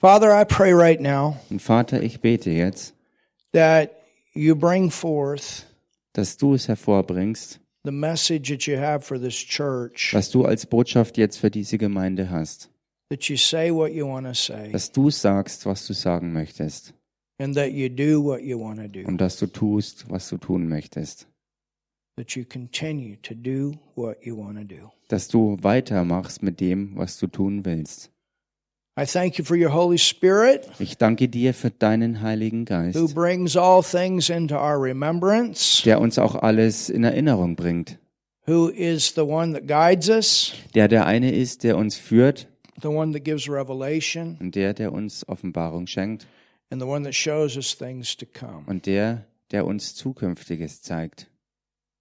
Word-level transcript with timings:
Father, 0.00 0.30
I 0.32 0.44
pray 0.44 0.72
right 0.72 1.00
now 1.00 1.36
Und 1.50 1.60
Vater, 1.60 2.02
ich 2.02 2.20
bete 2.20 2.50
jetzt, 2.50 2.94
that 3.52 3.90
you 4.34 4.54
bring 4.54 4.90
forth 4.90 5.64
dass 6.12 6.36
du 6.36 6.54
es 6.54 6.68
hervorbringst, 6.68 7.60
the 7.84 7.90
message 7.92 8.48
that 8.50 8.66
you 8.66 8.76
have 8.78 9.04
for 9.04 9.18
this 9.18 9.34
church, 9.34 10.12
was 10.14 10.30
du 10.30 10.44
als 10.44 10.66
Botschaft 10.66 11.16
jetzt 11.18 11.38
für 11.38 11.50
diese 11.50 11.78
Gemeinde 11.78 12.30
hast. 12.30 12.70
that 13.10 13.24
you 13.28 13.36
say 13.36 13.70
what 13.72 13.92
you 13.92 14.06
want 14.06 14.26
to 14.26 14.34
say, 14.34 14.70
Dass 14.70 14.92
du 14.92 15.10
sagst, 15.10 15.66
was 15.66 15.86
du 15.86 15.92
sagen 15.94 16.32
möchtest. 16.32 16.94
and 17.40 17.54
that 17.56 17.72
you 17.72 17.88
do 17.88 18.22
what 18.22 18.42
you 18.42 18.58
want 18.60 18.78
to 18.80 18.86
do, 18.88 19.06
Und 19.06 19.20
dass 19.20 19.38
du 19.38 19.46
tust, 19.46 20.08
was 20.08 20.28
du 20.28 20.36
tun 20.38 20.68
möchtest. 20.68 21.26
that 22.16 22.32
you 22.36 22.44
continue 22.44 23.16
to 23.22 23.34
do 23.34 23.72
what 23.96 24.18
you 24.24 24.36
want 24.36 24.58
to 24.58 24.64
do. 24.64 24.92
Dass 25.08 25.26
du 25.28 25.56
weitermachst 25.62 26.42
mit 26.42 26.60
dem, 26.60 26.96
was 26.96 27.18
du 27.18 27.26
tun 27.26 27.64
willst. 27.64 28.10
Ich 29.00 29.12
danke 30.98 31.28
dir 31.28 31.54
für 31.54 31.70
deinen 31.70 32.20
Heiligen 32.20 32.60
who 32.62 32.64
Geist, 32.64 33.14
brings 33.14 33.56
all 33.56 33.80
things 33.80 34.28
into 34.28 34.56
our 34.56 34.82
remembrance, 34.82 35.82
der 35.84 36.00
uns 36.00 36.18
auch 36.18 36.34
alles 36.34 36.90
in 36.90 37.04
Erinnerung 37.04 37.54
bringt. 37.54 37.96
who 38.46 38.68
is 38.68 39.12
the 39.14 39.20
one 39.20 39.52
that 39.52 39.68
guides 39.68 40.08
us, 40.08 40.52
Der 40.74 40.88
der 40.88 41.06
eine 41.06 41.32
ist, 41.32 41.62
der 41.62 41.76
uns 41.76 41.94
führt 41.96 42.48
the 42.82 42.88
one 42.88 43.12
that 43.12 43.22
gives 43.24 43.48
revelation, 43.48 44.36
und 44.40 44.56
der, 44.56 44.74
der 44.74 44.92
uns 44.92 45.28
Offenbarung 45.28 45.86
schenkt 45.86 46.26
and 46.70 46.82
the 46.82 46.88
one 46.88 47.04
that 47.04 47.14
shows 47.14 47.56
us 47.56 47.78
things 47.78 48.16
to 48.16 48.26
come. 48.26 48.64
und 48.66 48.86
der, 48.86 49.26
der 49.52 49.64
uns 49.64 49.94
Zukünftiges 49.94 50.82
zeigt. 50.82 51.30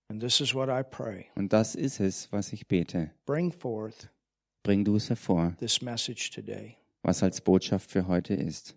And 0.10 0.20
this 0.20 0.42
is 0.42 0.56
what 0.56 0.68
I 0.70 0.82
pray. 0.84 1.26
Und 1.36 1.54
das 1.54 1.76
ist 1.76 2.00
es, 2.00 2.30
was 2.32 2.54
ich 2.54 2.68
bete. 2.68 3.12
Bring 3.28 3.52
forth 3.52 4.10
Bring 4.64 4.84
du 4.84 4.96
es 4.96 5.10
hervor, 5.10 5.56
was 7.08 7.24
als 7.24 7.40
Botschaft 7.40 7.90
für 7.90 8.08
heute 8.08 8.34
ist. 8.34 8.76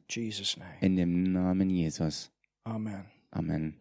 In 0.81 0.97
dem 0.97 1.33
Namen 1.33 1.69
Jesus. 1.69 2.31
Amen. 2.65 3.05
Amen. 3.33 3.75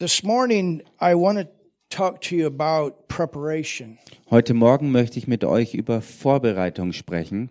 This 0.00 0.22
morning, 0.24 0.82
I 1.00 1.14
want 1.14 1.38
to 1.38 1.48
talk 1.90 2.20
to 2.22 2.34
you 2.34 2.46
about 2.46 3.06
preparation. 3.06 3.98
Heute 4.30 4.54
Morgen 4.54 4.90
möchte 4.90 5.18
ich 5.18 5.28
mit 5.28 5.44
euch 5.44 5.74
über 5.74 6.02
Vorbereitung 6.02 6.92
sprechen. 6.92 7.50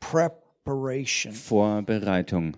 Preparation. 0.00 1.32
Vorbereitung. 1.32 2.56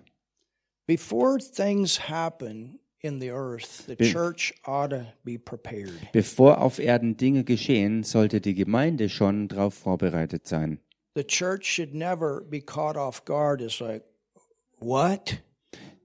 Before 0.87 1.37
things 1.37 2.09
happen 2.09 2.79
in 3.03 3.19
the 3.19 3.31
earth, 3.31 3.85
the 3.85 3.95
Be- 3.95 4.11
church 4.11 4.53
ought 4.65 4.89
to 4.89 5.05
be 5.23 5.37
prepared. 5.37 5.91
Bevor 6.13 6.59
auf 6.59 6.79
Erden 6.79 7.17
Dinge 7.17 7.43
geschehen, 7.43 8.03
sollte 8.03 8.41
die 8.41 8.55
Gemeinde 8.55 9.09
schon 9.09 9.49
darauf 9.49 9.73
vorbereitet 9.75 10.47
sein. 10.47 10.79
The 11.15 11.23
church 11.23 11.65
should 11.65 11.93
never 11.93 12.41
be 12.41 12.61
caught 12.61 12.97
off 12.97 13.23
guard 13.25 13.61
as 13.61 13.79
like, 13.79 14.03
what? 14.79 15.37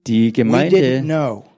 Die 0.05 0.31
Gemeinde 0.33 1.03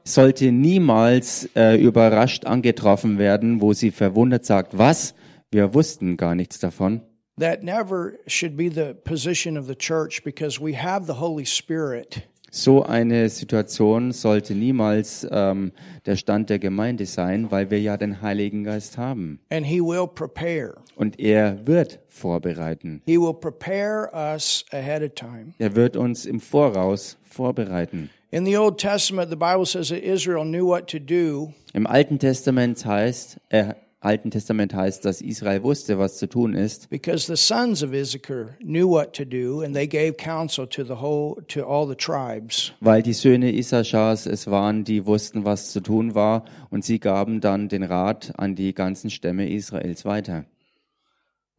sollte 0.03 0.51
niemals 0.51 1.49
äh, 1.55 1.75
überrascht 1.75 2.45
angetroffen 2.45 3.17
werden, 3.17 3.61
wo 3.61 3.73
sie 3.73 3.91
verwundert 3.91 4.45
sagt, 4.45 4.77
was? 4.77 5.13
Wir 5.51 5.73
wussten 5.73 6.17
gar 6.17 6.35
nichts 6.35 6.59
davon. 6.59 7.01
That 7.39 7.63
never 7.63 8.13
should 8.27 8.55
be 8.55 8.69
the 8.69 8.93
position 8.93 9.57
of 9.57 9.65
the 9.67 9.75
church 9.75 10.23
because 10.23 10.61
we 10.61 10.77
have 10.77 11.07
the 11.07 11.19
Holy 11.19 11.45
Spirit. 11.45 12.21
So 12.53 12.83
eine 12.83 13.29
Situation 13.29 14.11
sollte 14.11 14.53
niemals 14.53 15.25
ähm, 15.31 15.71
der 16.05 16.17
Stand 16.17 16.49
der 16.49 16.59
Gemeinde 16.59 17.05
sein, 17.05 17.49
weil 17.49 17.71
wir 17.71 17.79
ja 17.79 17.95
den 17.95 18.21
Heiligen 18.21 18.65
Geist 18.65 18.97
haben. 18.97 19.39
And 19.49 19.65
he 19.65 19.79
will 19.79 20.05
prepare. 20.05 20.75
Und 20.95 21.17
er 21.17 21.65
wird 21.65 21.99
vorbereiten. 22.09 23.01
He 23.05 23.17
will 23.17 23.33
prepare 23.33 24.09
us 24.13 24.65
ahead 24.71 25.01
of 25.01 25.15
time. 25.15 25.53
Er 25.59 25.77
wird 25.77 25.95
uns 25.95 26.25
im 26.25 26.41
Voraus 26.41 27.17
vorbereiten. 27.23 28.09
In 28.31 28.45
the 28.45 28.57
Old 28.57 28.77
Testament, 28.77 29.29
the 29.29 29.37
Bible 29.37 29.65
says 29.65 29.87
that 29.87 30.03
Israel 30.03 30.43
knew 30.43 30.65
what 30.65 30.87
to 30.87 30.99
do 30.99 31.53
Im 31.73 31.87
Alten 31.87 32.19
Testament 32.19 32.85
heißt, 32.85 33.37
äh, 33.47 33.75
Alten 34.03 34.31
Testament 34.31 34.73
heißt, 34.73 35.05
dass 35.05 35.21
Israel 35.21 35.61
wusste, 35.61 35.99
was 35.99 36.17
zu 36.17 36.27
tun 36.27 36.55
ist, 36.55 36.89
because 36.89 37.27
the 37.27 37.37
sons 37.37 37.83
of 37.83 37.93
Issachar 37.93 38.57
knew 38.59 38.89
what 38.89 39.13
to 39.13 39.23
do, 39.23 39.61
and 39.61 39.75
they 39.75 39.87
gave 39.87 40.13
counsel 40.17 40.65
to 40.67 40.83
the 40.83 40.99
whole 40.99 41.39
to 41.49 41.63
all 41.63 41.87
the 41.87 41.95
tribes. 41.95 42.73
weil 42.79 43.03
die 43.03 43.13
Söhne 43.13 43.53
Issachars 43.53 44.25
es 44.25 44.47
waren, 44.47 44.83
die 44.83 45.05
wussten, 45.05 45.45
was 45.45 45.71
zu 45.71 45.81
tun 45.81 46.15
war, 46.15 46.45
und 46.71 46.83
sie 46.83 46.97
gaben 46.97 47.41
dann 47.41 47.69
den 47.69 47.83
Rat 47.83 48.33
an 48.37 48.55
die 48.55 48.73
ganzen 48.73 49.11
Stämme 49.11 49.47
Israels 49.47 50.03
weiter. 50.03 50.45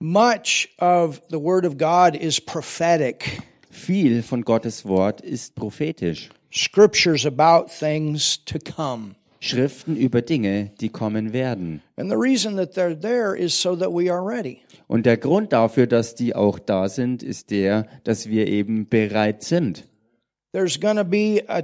Much 0.01 0.69
of 0.79 1.23
the 1.31 1.41
Word 1.41 1.65
of 1.65 1.79
God 1.79 2.17
is 2.21 2.41
prophetic. 2.41 3.41
Viel 3.71 4.25
von 4.25 4.43
Gottes 4.43 4.85
Wort 4.85 5.21
ist 5.21 5.55
prophetisch. 5.55 6.29
Scriptures 6.53 7.25
about 7.25 7.69
things 7.71 8.45
to 8.45 8.59
come. 8.59 9.15
Schriften 9.45 9.97
über 9.97 10.23
Dinge, 10.23 10.71
die 10.81 10.89
kommen 10.89 11.33
werden. 11.33 11.83
Und 14.87 15.07
der 15.07 15.17
Grund 15.17 15.53
dafür, 15.53 15.87
dass 15.89 16.15
die 16.15 16.37
auch 16.37 16.59
da 16.61 16.89
sind, 16.89 17.25
ist 17.25 17.51
der, 17.51 17.89
dass 18.05 18.29
wir 18.29 18.47
eben 18.47 18.89
bereit 18.89 19.43
sind. 19.43 19.89
There's 20.53 20.79
going 20.79 20.97
to 20.97 21.05
be 21.05 21.43
a 21.49 21.63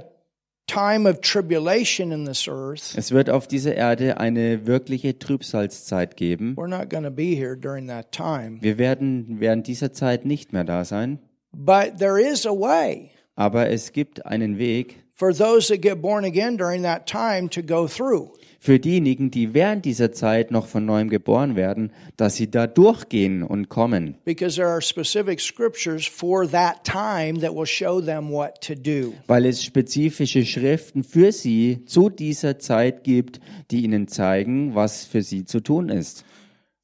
time 0.67 1.07
of 1.07 1.21
tribulation 1.21 2.11
in 2.11 2.25
this 2.25 2.47
earth. 2.47 2.95
Es 2.97 3.11
wird 3.11 3.29
auf 3.29 3.47
dieser 3.47 3.75
Erde 3.75 4.17
eine 4.17 4.65
wirkliche 4.65 5.17
Trübsalzeit 5.17 6.17
geben. 6.17 6.55
We're 6.57 6.67
not 6.67 6.89
going 6.89 7.03
to 7.03 7.11
be 7.11 7.35
here 7.35 7.55
during 7.55 7.87
that 7.87 8.11
time. 8.11 8.57
Wir 8.61 8.77
werden 8.77 9.37
während 9.39 9.67
dieser 9.67 9.93
Zeit 9.93 10.25
nicht 10.25 10.51
mehr 10.53 10.63
da 10.63 10.83
sein, 10.83 11.19
But 11.51 11.99
there 11.99 12.19
is 12.19 12.45
a 12.45 12.51
way 12.51 13.11
aber 13.39 13.69
es 13.69 13.93
gibt 13.93 14.25
einen 14.25 14.57
Weg 14.57 14.97
for 15.19 15.33
those 15.33 15.67
that 15.67 15.81
get 15.81 16.01
born 16.01 16.23
again 16.23 16.55
during 16.57 16.83
that 16.83 17.05
time 17.05 17.49
to 17.49 17.61
go 17.61 17.87
through. 17.87 18.31
für 18.59 18.77
diejenigen, 18.77 19.31
die 19.31 19.53
während 19.53 19.85
dieser 19.85 20.11
Zeit 20.11 20.51
noch 20.51 20.67
von 20.67 20.85
neuem 20.85 21.09
geboren 21.09 21.55
werden, 21.55 21.91
dass 22.17 22.35
sie 22.35 22.51
da 22.51 22.67
durchgehen 22.67 23.41
und 23.41 23.69
kommen. 23.69 24.15
Because 24.25 24.57
there 24.57 24.67
are 24.67 24.81
specific 24.81 25.39
scriptures 25.39 26.05
for 26.05 26.45
that 26.49 26.83
time 26.83 27.39
that 27.39 27.55
will 27.55 27.65
show 27.65 28.01
them 28.01 28.31
what 28.31 28.61
to 28.61 28.75
do. 28.75 29.13
Weil 29.27 29.45
es 29.45 29.63
spezifische 29.63 30.45
Schriften 30.45 31.03
für 31.03 31.31
sie 31.31 31.85
zu 31.85 32.09
dieser 32.09 32.59
Zeit 32.59 33.03
gibt, 33.03 33.39
die 33.71 33.85
ihnen 33.85 34.07
zeigen, 34.09 34.75
was 34.75 35.05
für 35.05 35.21
sie 35.21 35.45
zu 35.45 35.61
tun 35.61 35.89
ist. 35.89 36.25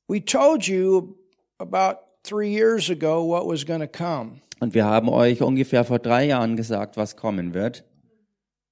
We 0.07 0.23
told 0.23 0.65
you 0.67 1.15
about 1.57 1.99
three 2.23 2.49
years 2.49 2.89
ago 2.89 3.21
what 3.27 3.45
was 3.45 3.65
going 3.65 3.81
to 3.81 3.87
come, 3.87 4.39
Und 4.61 4.73
wir 4.73 4.85
haben 4.85 5.09
euch 5.09 5.41
ungefähr 5.41 5.83
vor 5.83 5.99
drei 5.99 6.27
Jahren 6.27 6.55
gesagt, 6.55 6.95
was 6.95 7.17
kommen 7.17 7.53
wird. 7.53 7.83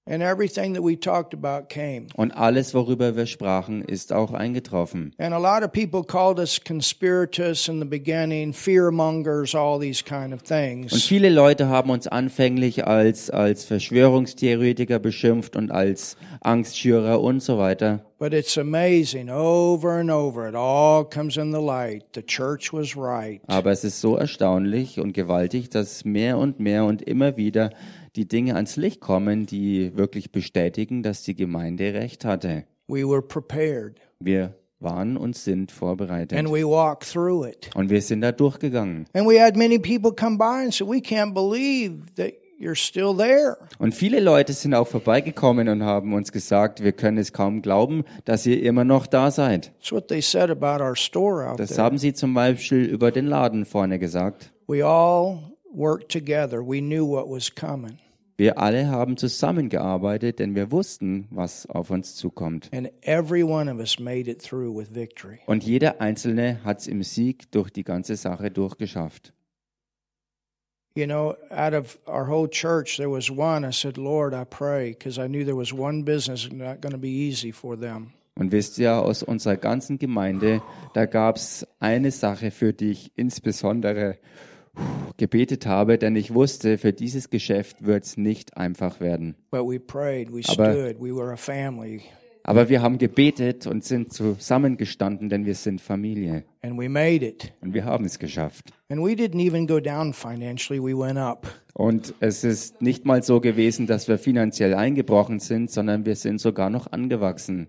Und 0.06 0.22
alles, 2.32 2.74
worüber 2.74 3.16
wir 3.16 3.26
sprachen, 3.26 3.82
ist 3.84 4.12
auch 4.12 4.34
eingetroffen. 4.34 5.14
And 5.18 5.34
a 5.34 5.38
lot 5.38 5.64
of 5.64 5.72
people 5.72 6.04
called 6.04 6.40
us 6.40 6.60
conspiratists 6.62 7.70
in 7.70 7.80
the 7.80 7.86
beginning, 7.86 8.52
fear 8.52 8.92
mongers, 8.92 9.56
all 9.56 9.80
these 9.80 10.04
kind 10.04 10.34
of 10.34 10.42
Und 10.42 10.48
things. 10.48 11.06
viele 11.06 11.30
Leute 11.30 11.70
haben 11.70 11.90
uns 11.90 12.08
anfänglich 12.08 12.86
als, 12.86 13.30
als 13.30 13.64
Verschwörungstheoretiker 13.64 15.00
beschimpft 15.00 15.56
und 15.56 15.72
als 15.72 16.18
Angstschürer 16.42 17.22
und 17.22 17.42
so 17.42 17.58
weiter. 17.58 18.02
But 18.20 18.34
it's 18.34 18.58
amazing, 18.58 19.30
over 19.30 20.00
and 20.00 20.10
over, 20.12 20.48
it 20.50 20.56
all 20.56 21.06
comes 21.06 21.38
in 21.38 21.54
the 21.54 21.62
light. 21.62 22.04
The 22.14 22.22
church 22.26 22.74
was 22.74 22.96
right. 22.98 23.42
Aber 23.48 23.72
es 23.72 23.84
ist 23.86 24.02
so 24.02 24.18
erstaunlich 24.18 25.00
und 25.00 25.14
gewaltig, 25.14 25.70
dass 25.70 26.04
mehr 26.04 26.38
und 26.38 26.60
mehr 26.60 26.84
und 26.86 27.02
immer 27.02 27.38
wieder 27.38 27.70
die 28.16 28.28
Dinge 28.28 28.56
ans 28.56 28.76
Licht 28.76 29.00
kommen, 29.00 29.46
die 29.46 29.96
wirklich 29.98 30.32
bestätigen, 30.32 31.04
dass 31.04 31.24
die 31.24 31.36
Gemeinde 31.36 31.94
recht 31.94 32.26
hatte. 32.26 32.66
We 32.88 33.08
were 33.08 33.22
prepared, 33.22 33.96
Wir 34.20 34.54
waren 34.80 35.16
und 35.18 35.36
sind 35.36 35.72
vorbereitet. 35.72 36.38
and 36.38 36.50
we 36.50 36.64
walked 36.64 37.12
through 37.12 37.48
it. 37.48 37.70
Und 37.76 37.90
wir 37.90 38.02
sind 38.02 38.22
da 38.22 38.32
durchgegangen. 38.32 39.06
And 39.14 39.28
we 39.28 39.42
had 39.42 39.56
many 39.56 39.80
people 39.80 40.12
come 40.14 40.38
by 40.38 40.64
and 40.64 40.74
say, 40.74 40.86
We 40.86 40.98
can't 41.00 41.34
believe 41.34 42.04
that 42.18 42.34
you're 42.60 42.76
still 42.76 43.16
there. 43.16 43.58
Und 43.80 43.96
viele 43.96 44.20
Leute 44.20 44.54
sind 44.54 44.74
auch 44.76 44.88
vorbeigekommen 44.88 45.68
und 45.70 45.84
haben 45.84 46.14
uns 46.14 46.32
gesagt, 46.32 46.84
wir 46.84 46.92
können 46.92 47.18
es 47.18 47.34
kaum 47.34 47.62
glauben, 47.62 48.04
dass 48.26 48.46
ihr 48.46 48.62
immer 48.62 48.84
noch 48.84 49.08
da 49.08 49.32
seid. 49.32 49.72
That's 49.80 49.92
what 49.92 50.08
they 50.10 50.22
said 50.22 50.50
about 50.52 50.84
our 50.84 50.96
store 50.96 51.50
out 51.50 51.60
Das 51.60 51.78
haben 51.80 51.98
sie 51.98 52.14
zum 52.14 52.34
Beispiel 52.34 52.84
über 52.84 53.12
den 53.12 53.26
Laden 53.28 53.66
vorne 53.66 53.98
gesagt. 54.00 54.52
We 54.68 54.86
all 54.86 55.40
worked 55.74 56.12
together. 56.12 56.60
We 56.62 56.80
knew 56.80 57.08
what 57.08 57.28
was 57.30 57.54
coming. 57.54 57.98
Wir 58.36 58.58
alle 58.58 58.88
haben 58.88 59.16
zusammengearbeitet, 59.18 60.40
denn 60.40 60.56
wir 60.56 60.72
wussten, 60.72 61.28
was 61.30 61.68
auf 61.68 61.92
uns 61.92 62.16
zukommt. 62.16 62.70
And 62.74 62.90
every 63.02 63.44
one 63.44 63.72
of 63.72 63.78
us 63.80 64.00
made 64.00 64.30
it 64.30 64.42
through 64.42 64.76
with 64.76 64.96
victory. 64.96 65.40
Und 65.46 65.64
jeder 65.64 66.02
Einzelne 66.02 66.60
hat 66.64 66.80
es 66.80 66.88
im 66.88 67.04
Sieg 67.04 67.52
durch 67.52 67.70
die 67.70 67.84
ganze 67.84 68.16
Sache 68.16 68.50
durchgeschafft. 68.50 69.34
You 70.96 71.06
know, 71.06 71.36
out 71.50 71.74
of 71.74 72.00
our 72.08 72.28
whole 72.28 72.48
church, 72.48 72.98
there 72.98 73.10
was 73.10 73.30
one. 73.30 73.68
I 73.68 73.72
said, 73.72 73.98
Lord, 73.98 74.34
I 74.34 74.46
pray, 74.46 74.92
because 74.92 75.20
I 75.20 75.28
knew 75.28 75.44
there 75.44 75.58
was 75.58 75.74
one 75.74 76.04
business 76.04 76.48
not 76.52 76.82
going 76.82 76.94
to 76.94 77.00
be 77.00 77.10
easy 77.10 77.52
for 77.52 77.76
them. 77.80 78.14
Und 78.36 78.52
wisst 78.52 78.80
ihr, 78.80 78.96
aus 78.96 79.22
unserer 79.22 79.58
ganzen 79.58 80.00
Gemeinde, 80.00 80.62
da 80.94 81.06
gab's 81.06 81.68
eine 81.80 82.12
Sache, 82.12 82.50
für 82.50 82.74
die 82.74 82.92
ich 82.92 83.12
insbesondere 83.16 84.18
gebetet 85.18 85.66
habe, 85.66 85.98
denn 85.98 86.16
ich 86.16 86.34
wusste, 86.34 86.78
für 86.78 86.94
dieses 86.94 87.30
Geschäft 87.30 87.86
wird's 87.86 88.18
nicht 88.18 88.58
einfach 88.58 89.00
werden. 89.00 89.36
But 89.52 89.62
we 89.68 89.80
prayed, 89.80 90.30
we 90.34 90.42
Aber- 90.48 90.74
stood, 90.74 91.00
we 91.02 91.16
were 91.16 91.32
a 91.32 91.38
family, 91.38 92.02
Aber 92.46 92.68
wir 92.68 92.82
haben 92.82 92.98
gebetet 92.98 93.68
und 93.68 93.86
sind 93.86 94.12
zusammengestanden, 94.12 95.30
denn 95.30 95.46
wir 95.46 95.56
sind 95.56 95.80
Familie. 95.80 96.44
and 96.62 96.78
we 96.80 96.90
made 96.90 97.26
it. 97.26 97.54
Und 97.62 97.74
wir 97.74 97.86
haben 97.86 98.06
es 98.06 98.20
geschafft. 98.20 98.74
And 98.90 99.02
we 99.02 99.12
didn't 99.14 99.40
even 99.40 99.66
go 99.68 99.80
down 99.80 100.14
financially, 100.14 100.82
we 100.82 100.98
went 100.98 101.18
up. 101.18 101.48
Und 101.74 102.14
es 102.20 102.44
ist 102.44 102.82
nicht 102.82 103.06
mal 103.06 103.24
so 103.24 103.40
gewesen, 103.40 103.88
dass 103.88 104.08
wir 104.08 104.18
finanziell 104.18 104.74
eingebrochen 104.74 105.40
sind, 105.40 105.72
sondern 105.72 106.06
wir 106.06 106.16
sind 106.16 106.40
sogar 106.42 106.70
noch 106.70 106.92
angewachsen. 106.92 107.68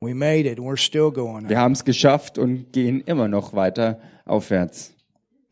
We 0.00 0.14
made 0.14 0.40
it, 0.50 0.58
and 0.58 0.68
we're 0.68 0.76
still 0.76 1.10
going 1.10 1.48
Wir 1.48 1.58
haben 1.58 1.72
es 1.72 1.84
geschafft 1.84 2.36
und 2.38 2.72
gehen 2.72 3.00
immer 3.00 3.28
noch 3.28 3.54
weiter 3.54 3.98
aufwärts. 4.26 4.93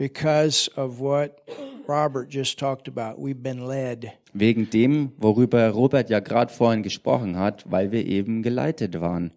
Because 0.02 0.68
of 0.74 0.98
what 0.98 1.48
Robert 1.86 2.28
just 2.28 2.58
talked 2.58 2.88
about. 2.88 3.20
We've 3.20 3.40
been 3.40 3.64
led. 3.64 4.10
Wegen 4.34 4.68
dem, 4.68 5.12
worüber 5.16 5.70
Robert 5.70 6.10
ja 6.10 6.18
gerade 6.18 6.52
vorhin 6.52 6.82
gesprochen 6.82 7.38
hat, 7.38 7.70
weil 7.70 7.92
wir 7.92 8.04
eben 8.04 8.42
geleitet 8.42 9.00
waren. 9.00 9.30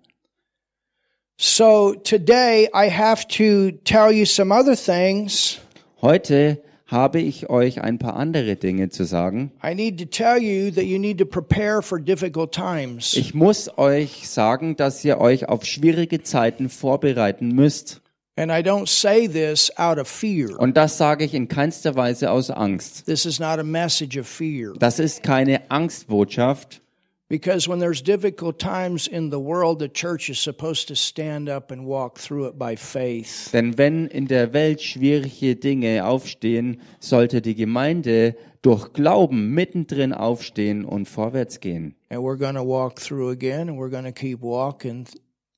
So 1.38 1.94
today 1.94 2.68
I 2.74 2.90
have 2.90 3.28
to 3.38 3.78
tell 3.84 4.12
you 4.12 4.26
some 4.26 4.52
other 4.52 4.76
things. 4.76 5.60
Heute 6.02 6.64
habe 6.88 7.20
ich 7.20 7.48
euch 7.50 7.82
ein 7.82 8.00
paar 8.00 8.16
andere 8.16 8.56
Dinge 8.56 8.90
zu 8.90 9.04
sagen. 9.04 9.52
I 9.64 9.76
need 9.76 10.00
to 10.00 10.06
tell 10.06 10.42
you 10.42 10.72
that 10.72 10.86
you 10.86 10.98
need 10.98 11.20
to 11.20 11.26
prepare 11.26 11.84
for 11.84 12.00
difficult 12.00 12.52
times. 12.52 13.16
Ich 13.16 13.36
muss 13.36 13.78
euch 13.78 14.28
sagen, 14.28 14.76
dass 14.78 15.06
ihr 15.06 15.20
euch 15.20 15.48
auf 15.48 15.64
schwierige 15.64 16.24
Zeiten 16.24 16.70
vorbereiten 16.70 17.50
müsst. 17.50 18.02
And 18.38 18.52
I 18.52 18.62
don't 18.62 18.90
say 18.90 19.28
this 19.28 19.72
out 19.78 19.98
of 19.98 20.10
fear. 20.10 20.60
Und 20.60 20.76
das 20.76 20.98
sage 20.98 21.24
ich 21.24 21.34
in 21.34 21.48
keinster 21.48 21.96
Weise 21.96 22.32
aus 22.32 22.50
Angst. 22.50 23.06
This 23.06 23.26
is 23.26 23.40
not 23.40 23.60
a 23.60 23.64
message 23.64 24.18
of 24.20 24.28
fear. 24.28 24.74
Das 24.78 25.00
ist 25.00 25.24
keine 25.24 25.70
Angstbotschaft, 25.72 26.82
Because 27.28 27.68
when 27.68 27.80
there's 27.80 28.04
difficult 28.04 28.60
times 28.60 29.08
in 29.08 29.32
the 29.32 29.40
world, 29.40 29.80
the 29.80 29.90
church 29.90 30.30
is 30.30 30.38
supposed 30.38 30.88
to 30.90 30.96
stand 30.96 31.50
up 31.50 31.72
and 31.72 31.88
walk 31.88 32.20
through 32.20 32.46
it 32.48 32.60
by 32.60 32.76
faith. 32.76 33.50
denn 33.52 33.80
wenn 33.80 34.06
in 34.08 34.28
der 34.28 34.54
Welt 34.54 34.80
schwierige 34.82 35.56
Dinge 35.56 36.06
aufstehen, 36.06 36.82
sollte 37.00 37.42
die 37.42 37.56
Gemeinde 37.56 38.36
durch 38.62 38.94
Glauben 38.94 39.56
mittendrin 39.56 40.14
aufstehen 40.14 40.86
und 40.86 41.08
vorwärts 41.08 41.62
gehen. 41.62 41.96
And 42.10 42.22
we're 42.22 42.38
going 42.38 42.56
to 42.56 42.64
walk 42.64 43.00
through 43.00 43.32
again, 43.32 43.70
and 43.70 43.80
we're 43.80 43.90
going 43.90 44.06
to 44.06 44.12
keep 44.12 44.42
walking. 44.42 45.08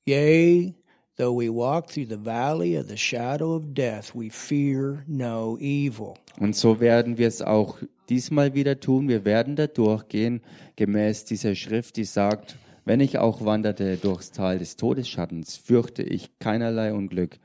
Yea, 0.06 0.74
though 1.18 1.36
we 1.36 1.50
walk 1.50 1.90
through 1.90 2.06
the 2.08 2.16
valley 2.16 2.76
of 2.76 2.88
the 2.88 2.96
shadow 2.96 3.54
of 3.54 3.74
death, 3.74 4.14
we 4.14 4.30
fear 4.30 5.04
no 5.06 5.58
evil. 5.60 6.14
Und 6.40 6.56
so 6.56 6.80
werden 6.80 7.18
wir 7.18 7.28
es 7.28 7.42
auch 7.42 7.78
diesmal 8.08 8.54
wieder 8.54 8.80
tun. 8.80 9.08
Wir 9.08 9.24
werden 9.24 9.56
da 9.56 9.66
durchgehen, 9.66 10.40
gemäß 10.76 11.24
dieser 11.24 11.54
Schrift, 11.54 11.96
die 11.96 12.04
sagt, 12.04 12.56
wenn 12.84 13.00
ich 13.00 13.18
auch 13.18 13.44
wanderte 13.44 13.96
durchs 13.96 14.30
Tal 14.30 14.58
des 14.58 14.76
Todesschattens, 14.76 15.56
fürchte 15.56 16.02
ich 16.02 16.38
keinerlei 16.38 16.94
Unglück. 16.94 17.38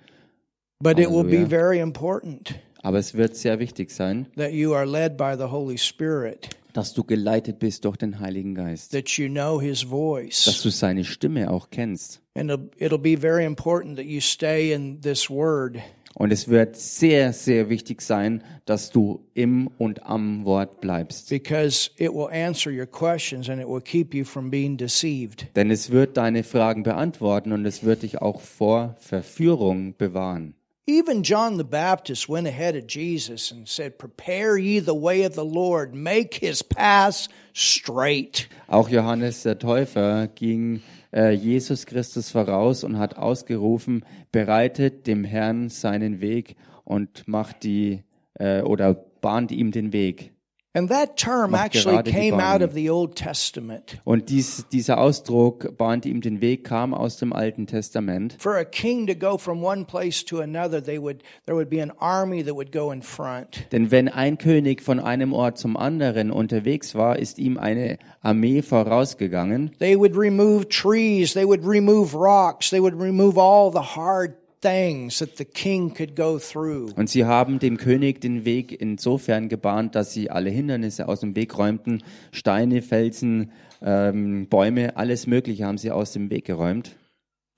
But 0.79 0.99
it 0.99 1.09
will 1.09 1.23
be 1.23 1.45
very 1.47 1.79
important 1.79 2.55
Aber 2.83 2.99
es 2.99 3.13
wird 3.13 3.37
sehr 3.37 3.59
wichtig 3.59 3.91
sein, 3.91 4.27
that 4.35 4.51
you 4.51 4.73
are 4.73 4.85
led 4.85 5.15
by 5.15 5.35
the 5.37 5.49
Holy 5.49 5.77
Spirit, 5.77 6.49
dass 6.73 6.93
du 6.93 7.03
geleitet 7.03 7.59
bist 7.59 7.85
durch 7.85 7.97
den 7.97 8.19
Heiligen 8.19 8.55
Geist, 8.55 8.91
that 8.91 9.09
you 9.09 9.27
know 9.29 9.61
His 9.61 9.81
dass 9.81 9.89
voice. 9.89 10.61
du 10.63 10.69
seine 10.69 11.03
Stimme 11.03 11.49
auch 11.51 11.69
kennst. 11.69 12.21
And 12.35 12.49
it'll, 12.51 12.69
it'll 12.77 12.97
be 12.97 13.17
very 13.17 13.45
important 13.45 13.95
that 13.97 14.05
you 14.05 14.19
stay 14.19 14.73
in 14.73 15.01
this 15.01 15.29
word. 15.29 15.77
Und 16.15 16.31
es 16.31 16.47
wird 16.47 16.75
sehr, 16.75 17.33
sehr 17.33 17.69
wichtig 17.69 17.99
sein, 18.01 18.43
dass 18.65 18.91
du 18.91 19.25
im 19.33 19.65
und 19.79 20.03
am 20.03 20.45
Wort 20.45 20.79
bleibst. 20.79 21.29
because 21.29 21.89
it 21.97 22.11
will 22.13 22.27
answer 22.31 22.71
your 22.71 22.85
questions 22.85 23.49
and 23.49 23.59
it 23.59 23.67
will 23.67 23.81
keep 23.81 24.13
you 24.13 24.23
from 24.23 24.51
being 24.51 24.77
deceived. 24.77 25.47
Denn 25.55 25.71
es 25.71 25.89
wird 25.89 26.17
deine 26.17 26.43
Fragen 26.43 26.83
beantworten 26.83 27.51
und 27.51 27.65
es 27.65 27.83
wird 27.83 28.03
dich 28.03 28.21
auch 28.21 28.41
vor 28.41 28.95
Verführung 28.99 29.95
bewahren. 29.97 30.53
Even 30.85 31.24
John 31.24 31.56
the 31.56 31.63
Baptist 31.63 32.27
went 32.27 32.45
ahead 32.45 32.75
of 32.75 32.88
Jesus 32.88 33.51
and 33.51 33.69
said, 33.69 33.97
Prepare 33.97 34.57
ye 34.57 34.80
the 34.80 34.94
way 34.94 35.24
of 35.24 35.33
the 35.33 35.45
Lord, 35.45 35.95
make 35.95 36.33
his 36.33 36.62
paths 36.62 37.30
straight. 37.53 38.50
Auch 38.68 38.89
Johannes 38.89 39.44
der 39.44 39.57
Täufer 39.59 40.27
ging 40.27 40.81
äh, 41.13 41.31
Jesus 41.31 41.85
Christus 41.85 42.31
voraus 42.31 42.83
und 42.83 43.00
hat 43.00 43.15
ausgerufen, 43.15 44.03
bereitet 44.33 45.07
dem 45.07 45.24
Herrn 45.24 45.69
seinen 45.69 46.19
Weg 46.19 46.57
und 46.83 47.29
macht 47.29 47.63
die 47.63 48.03
äh, 48.33 48.62
oder 48.62 48.94
bahnt 48.94 49.53
ihm 49.53 49.71
den 49.71 49.94
Weg. 49.94 50.32
And 50.75 50.89
that 50.89 51.17
term 51.17 51.53
actually 51.53 52.01
came 52.01 52.39
out 52.39 52.63
of 52.63 52.73
the 52.73 52.89
Old 52.89 53.15
Testament. 53.15 54.01
Und 54.05 54.29
dies, 54.29 54.65
dieser 54.71 54.97
Ausdruck 54.97 55.77
bahnt 55.77 56.03
ihm 56.07 56.19
den 56.21 56.41
Weg 56.41 56.63
kam 56.63 56.95
aus 56.95 57.17
dem 57.17 57.31
Alten 57.31 57.67
Testament. 57.67 58.37
For 58.39 58.57
a 58.57 58.65
king 58.65 59.05
to 59.05 59.13
go 59.13 59.37
from 59.37 59.63
one 59.63 59.85
place 59.85 60.25
to 60.25 60.39
another, 60.39 60.83
they 60.83 60.99
would, 60.99 61.21
there 61.45 61.55
would 61.55 61.69
be 61.69 61.79
an 61.79 61.91
army 61.99 62.43
that 62.43 62.55
would 62.55 62.71
go 62.71 62.91
in 62.91 63.03
front. 63.03 63.71
Denn 63.71 63.91
wenn 63.91 64.09
ein 64.09 64.39
König 64.39 64.81
von 64.81 64.99
einem 64.99 65.31
Ort 65.31 65.59
zum 65.59 65.77
anderen 65.77 66.31
unterwegs 66.31 66.95
war, 66.95 67.19
ist 67.19 67.37
ihm 67.37 67.59
eine 67.59 67.99
Armee 68.23 68.63
vorausgegangen. 68.63 69.73
They 69.77 69.95
would 69.95 70.17
remove 70.17 70.69
trees, 70.69 71.33
they 71.33 71.45
would 71.45 71.63
remove 71.63 72.15
rocks, 72.15 72.71
they 72.71 72.81
would 72.81 72.99
remove 72.99 73.39
all 73.39 73.71
the 73.71 73.95
hard 73.95 74.42
things 74.63 75.19
that 75.19 75.38
the 75.38 75.45
king 75.45 75.94
could 75.94 76.15
go 76.15 76.39
through. 76.39 76.94
Und 76.95 77.10
sie 77.10 77.25
haben 77.25 77.60
dem 77.60 77.77
König 77.77 78.21
den 78.21 78.45
Weg 78.45 78.71
insofern 78.81 79.50
gebahnt, 79.50 79.94
dass 79.95 80.13
sie 80.13 80.30
alle 80.31 80.50
Hindernisse 80.50 81.07
aus 81.07 81.19
dem 81.19 81.36
Weg 81.36 81.57
räumten. 81.57 82.01
Steine, 82.31 82.81
Felsen, 82.81 83.51
ähm, 83.81 84.48
Bäume, 84.48 84.95
alles 84.98 85.27
Mögliche 85.27 85.65
haben 85.65 85.77
sie 85.77 85.92
aus 85.92 86.13
dem 86.13 86.30
Weg 86.30 86.45
geräumt. 86.45 86.95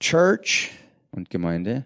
Church, 0.01 0.71
Und 1.11 1.29
Gemeinde, 1.29 1.85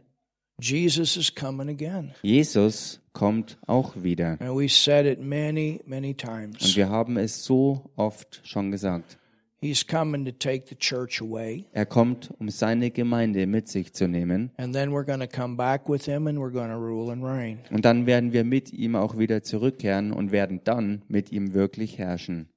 Jesus 0.60 1.16
is 1.16 1.34
coming 1.36 1.70
again. 1.70 2.12
Jesus 2.24 3.00
kommt 3.14 3.58
auch 3.68 3.94
wieder. 4.02 4.38
And 4.42 4.58
we 4.58 4.68
said 4.68 5.06
it 5.06 5.22
many, 5.22 5.82
many 5.86 6.10
Und 6.10 6.18
times. 6.18 6.76
wir 6.76 6.90
haben 6.90 7.18
es 7.18 7.44
so 7.46 7.92
oft 7.96 8.42
schon 8.44 8.72
gesagt. 8.72 9.19
He's 9.62 9.86
coming 9.86 10.24
to 10.24 10.32
take 10.32 10.68
the 10.70 10.76
church 10.76 11.22
away. 11.22 11.66
Er 11.74 11.86
kommt, 11.86 12.32
um 12.40 12.48
seine 12.50 12.92
Gemeinde 12.92 13.46
mit 13.46 13.68
sich 13.68 13.94
zu 13.94 14.08
nehmen. 14.08 14.52
And 14.56 14.74
then 14.74 14.92
we're 14.92 15.04
going 15.04 15.20
to 15.20 15.28
come 15.28 15.58
back 15.58 15.90
with 15.90 16.06
him 16.06 16.28
and 16.28 16.40
we're 16.40 16.52
going 16.52 16.70
to 16.70 16.78
rule 16.78 17.12
and 17.12 17.22
reign. 17.22 17.60
Und 17.70 17.84
dann 17.84 18.06
werden 18.06 18.32
wir 18.32 18.46
mit 18.46 18.72
ihm 18.72 18.96
auch 18.96 19.18
wieder 19.18 19.44
zurückkehren 19.44 20.14
und 20.14 20.32
werden 20.32 20.62
dann 20.64 21.04
mit 21.10 21.34
ihm 21.34 21.54
wirklich 21.54 21.98
herrschen. 21.98 22.48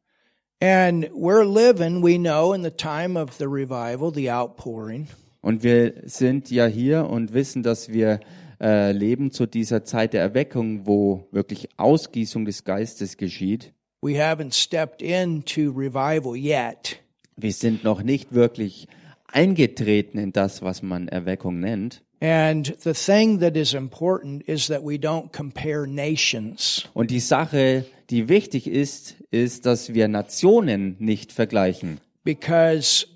And 0.60 1.06
we're 1.10 1.42
living, 1.42 2.04
we 2.04 2.16
know, 2.16 2.54
in 2.54 2.62
the 2.62 2.70
time 2.70 3.20
of 3.20 3.32
the 3.32 3.46
revival, 3.46 4.14
the 4.14 4.30
outpouring. 4.30 5.08
Und 5.40 5.64
wir 5.64 5.94
sind 6.04 6.52
ja 6.52 6.66
hier 6.66 7.10
und 7.10 7.34
wissen, 7.34 7.64
dass 7.64 7.92
wir 7.92 8.20
äh, 8.60 8.92
leben 8.92 9.32
zu 9.32 9.46
dieser 9.46 9.82
Zeit 9.82 10.12
der 10.12 10.20
Erweckung, 10.20 10.86
wo 10.86 11.26
wirklich 11.32 11.68
Ausgießung 11.78 12.44
des 12.44 12.62
Geistes 12.62 13.16
geschieht. 13.16 13.74
We 14.04 14.14
haven't 14.14 14.52
stepped 14.52 15.00
into 15.00 15.72
revival 15.72 16.34
yet. 16.34 16.98
Wir 17.36 17.52
sind 17.52 17.84
noch 17.84 18.02
nicht 18.02 18.34
wirklich 18.34 18.88
eingetreten 19.28 20.18
in 20.18 20.32
das, 20.32 20.60
was 20.60 20.82
man 20.82 21.06
Erweckung 21.06 21.60
nennt. 21.60 22.02
And 22.20 22.76
the 22.80 22.94
thing 22.94 23.38
that 23.38 23.56
is 23.56 23.74
important 23.74 24.42
is 24.48 24.66
that 24.66 24.82
we 24.82 24.96
don't 24.96 25.32
compare 25.32 25.86
nations. 25.86 26.84
Und 26.94 27.12
die 27.12 27.20
Sache, 27.20 27.84
die 28.10 28.28
wichtig 28.28 28.66
ist, 28.66 29.14
ist, 29.30 29.66
dass 29.66 29.94
wir 29.94 30.08
Nationen 30.08 30.96
nicht 30.98 31.32
vergleichen. 31.32 32.00
Because 32.24 33.06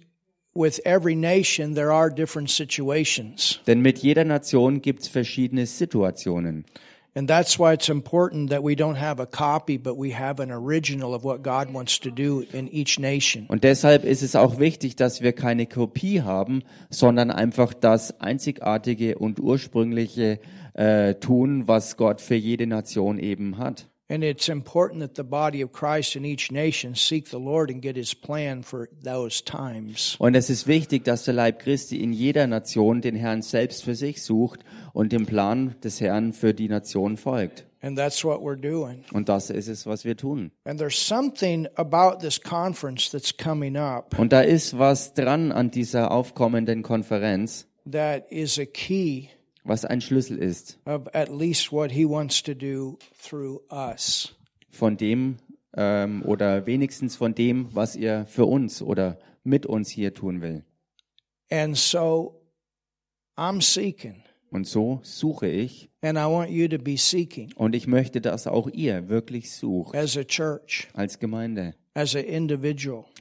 with 0.55 0.81
every 0.85 1.16
nation, 1.16 1.75
there 1.75 1.93
are 1.93 2.11
different 2.11 2.49
situations. 2.49 3.59
Denn 3.66 3.81
mit 3.81 3.99
jeder 3.99 4.25
Nation 4.25 4.83
gibt 4.83 5.02
es 5.02 5.09
verschiedene 5.09 5.66
Situationen. 5.66 6.64
And 7.16 7.26
that's 7.26 7.58
why 7.58 7.73
it's 7.73 7.88
important 7.88 8.50
that 8.50 8.62
we 8.62 8.76
don't 8.76 8.96
have 8.96 9.20
a 9.20 9.26
copy, 9.26 9.78
but 9.78 9.96
we 9.96 10.11
have 10.11 10.38
an 10.38 10.50
original 10.50 11.14
of 11.14 11.25
what 11.25 11.42
God 11.42 11.73
wants 11.73 11.99
to 12.00 12.11
do 12.11 12.44
in 12.52 12.68
each 12.68 12.99
nation. 12.99 13.46
Und 13.49 13.64
deshalb 13.64 14.04
ist 14.04 14.23
es 14.23 14.37
auch 14.37 14.58
wichtig, 14.58 14.96
dass 14.96 15.23
wir 15.23 15.32
keine 15.32 15.66
Kopie 15.66 16.20
haben, 16.20 16.62
sondern 16.90 17.30
einfach 17.30 17.73
das 17.73 18.20
Einzigartige 18.20 19.16
und 19.16 19.40
Ursprüngliche 19.40 20.40
äh, 20.75 21.14
tun, 21.14 21.66
was 21.66 21.96
Gott 21.96 22.20
für 22.20 22.35
jede 22.35 22.66
Nation 22.66 23.18
eben 23.18 23.56
hat. 23.56 23.88
And 24.09 24.23
it's 24.23 24.49
important 24.49 25.01
that 25.01 25.17
the 25.17 25.25
body 25.25 25.63
of 25.63 25.73
Christ 25.73 26.15
in 26.15 26.25
each 26.25 26.53
nation 26.53 26.95
seek 26.95 27.31
the 27.31 27.41
Lord 27.41 27.71
and 27.71 27.83
get 27.83 27.97
his 27.97 28.15
plan 28.15 28.63
for 28.63 28.89
those 29.03 29.43
times. 29.43 30.15
Und 30.21 30.37
es 30.37 30.49
ist 30.49 30.69
wichtig, 30.69 31.05
dass 31.05 31.25
der 31.25 31.35
Leib 31.35 31.59
Christi 31.59 32.01
in 32.01 32.13
jeder 32.13 32.47
Nation 32.47 33.01
den 33.01 33.17
Herrn 33.17 33.43
selbst 33.43 33.83
für 33.83 33.97
sich 33.97 34.23
sucht 34.23 34.61
und 34.93 35.13
dem 35.13 35.27
Plan 35.27 35.75
des 35.83 36.01
Herrn 36.01 36.33
für 36.33 36.55
die 36.55 36.69
Nation 36.69 37.17
folgt. 37.17 37.67
And 37.83 37.99
that's 37.99 38.25
what 38.25 38.41
we're 38.41 38.61
doing. 38.61 39.05
Und 39.13 39.29
das 39.29 39.51
ist 39.51 39.67
es, 39.69 39.87
was 39.87 40.05
wir 40.05 40.17
tun. 40.17 40.53
And 40.65 40.79
there's 40.79 40.97
something 40.97 41.67
about 41.75 42.19
this 42.21 42.41
conference 42.41 43.11
that's 43.11 43.37
coming 43.37 43.77
up 43.77 44.17
Und 44.19 44.33
da 44.33 44.41
ist 44.41 44.79
was 44.79 45.15
dran 45.15 45.51
an 45.51 45.73
dieser 45.73 46.13
aufkommenden 46.13 46.83
Konferenz, 46.83 47.67
that 47.91 48.31
is 48.31 48.57
a 48.59 48.67
key 48.67 49.31
was 49.66 49.85
ein 49.85 50.00
Schlüssel 50.00 50.38
ist. 50.38 50.78
of 50.87 51.06
at 51.14 51.28
least 51.28 51.73
what 51.73 51.90
he 51.92 52.04
wants 52.08 52.42
to 52.42 52.54
do 52.54 52.99
through 53.20 53.61
us. 53.70 54.35
von 54.70 54.96
dem 54.96 55.37
ähm, 55.76 56.23
oder 56.25 56.66
wenigstens 56.66 57.16
von 57.16 57.35
dem, 57.35 57.68
was 57.75 57.96
ihr 57.96 58.25
für 58.26 58.46
uns 58.46 58.80
oder 58.82 59.18
mit 59.44 59.66
uns 59.66 59.90
hier 59.90 60.14
tun 60.14 60.40
will. 60.42 60.64
And 61.50 61.76
so 61.76 62.40
I'm 63.37 63.61
seeking, 63.62 64.23
Und 64.50 64.66
so 64.66 65.00
suche 65.02 65.49
ich. 65.49 65.90
And 66.02 66.16
I 66.18 66.23
want 66.25 66.50
you 66.50 66.68
to 66.68 66.78
be 66.78 66.96
seeking. 66.96 67.52
Und 67.56 67.75
ich 67.75 67.87
möchte, 67.87 68.20
dass 68.20 68.46
auch 68.46 68.68
ihr 68.68 69.08
wirklich 69.08 69.50
sucht. 69.52 69.94
As 69.94 70.16
a 70.16 70.25
church, 70.25 70.88
als 70.94 71.18
Gemeinde. 71.18 71.75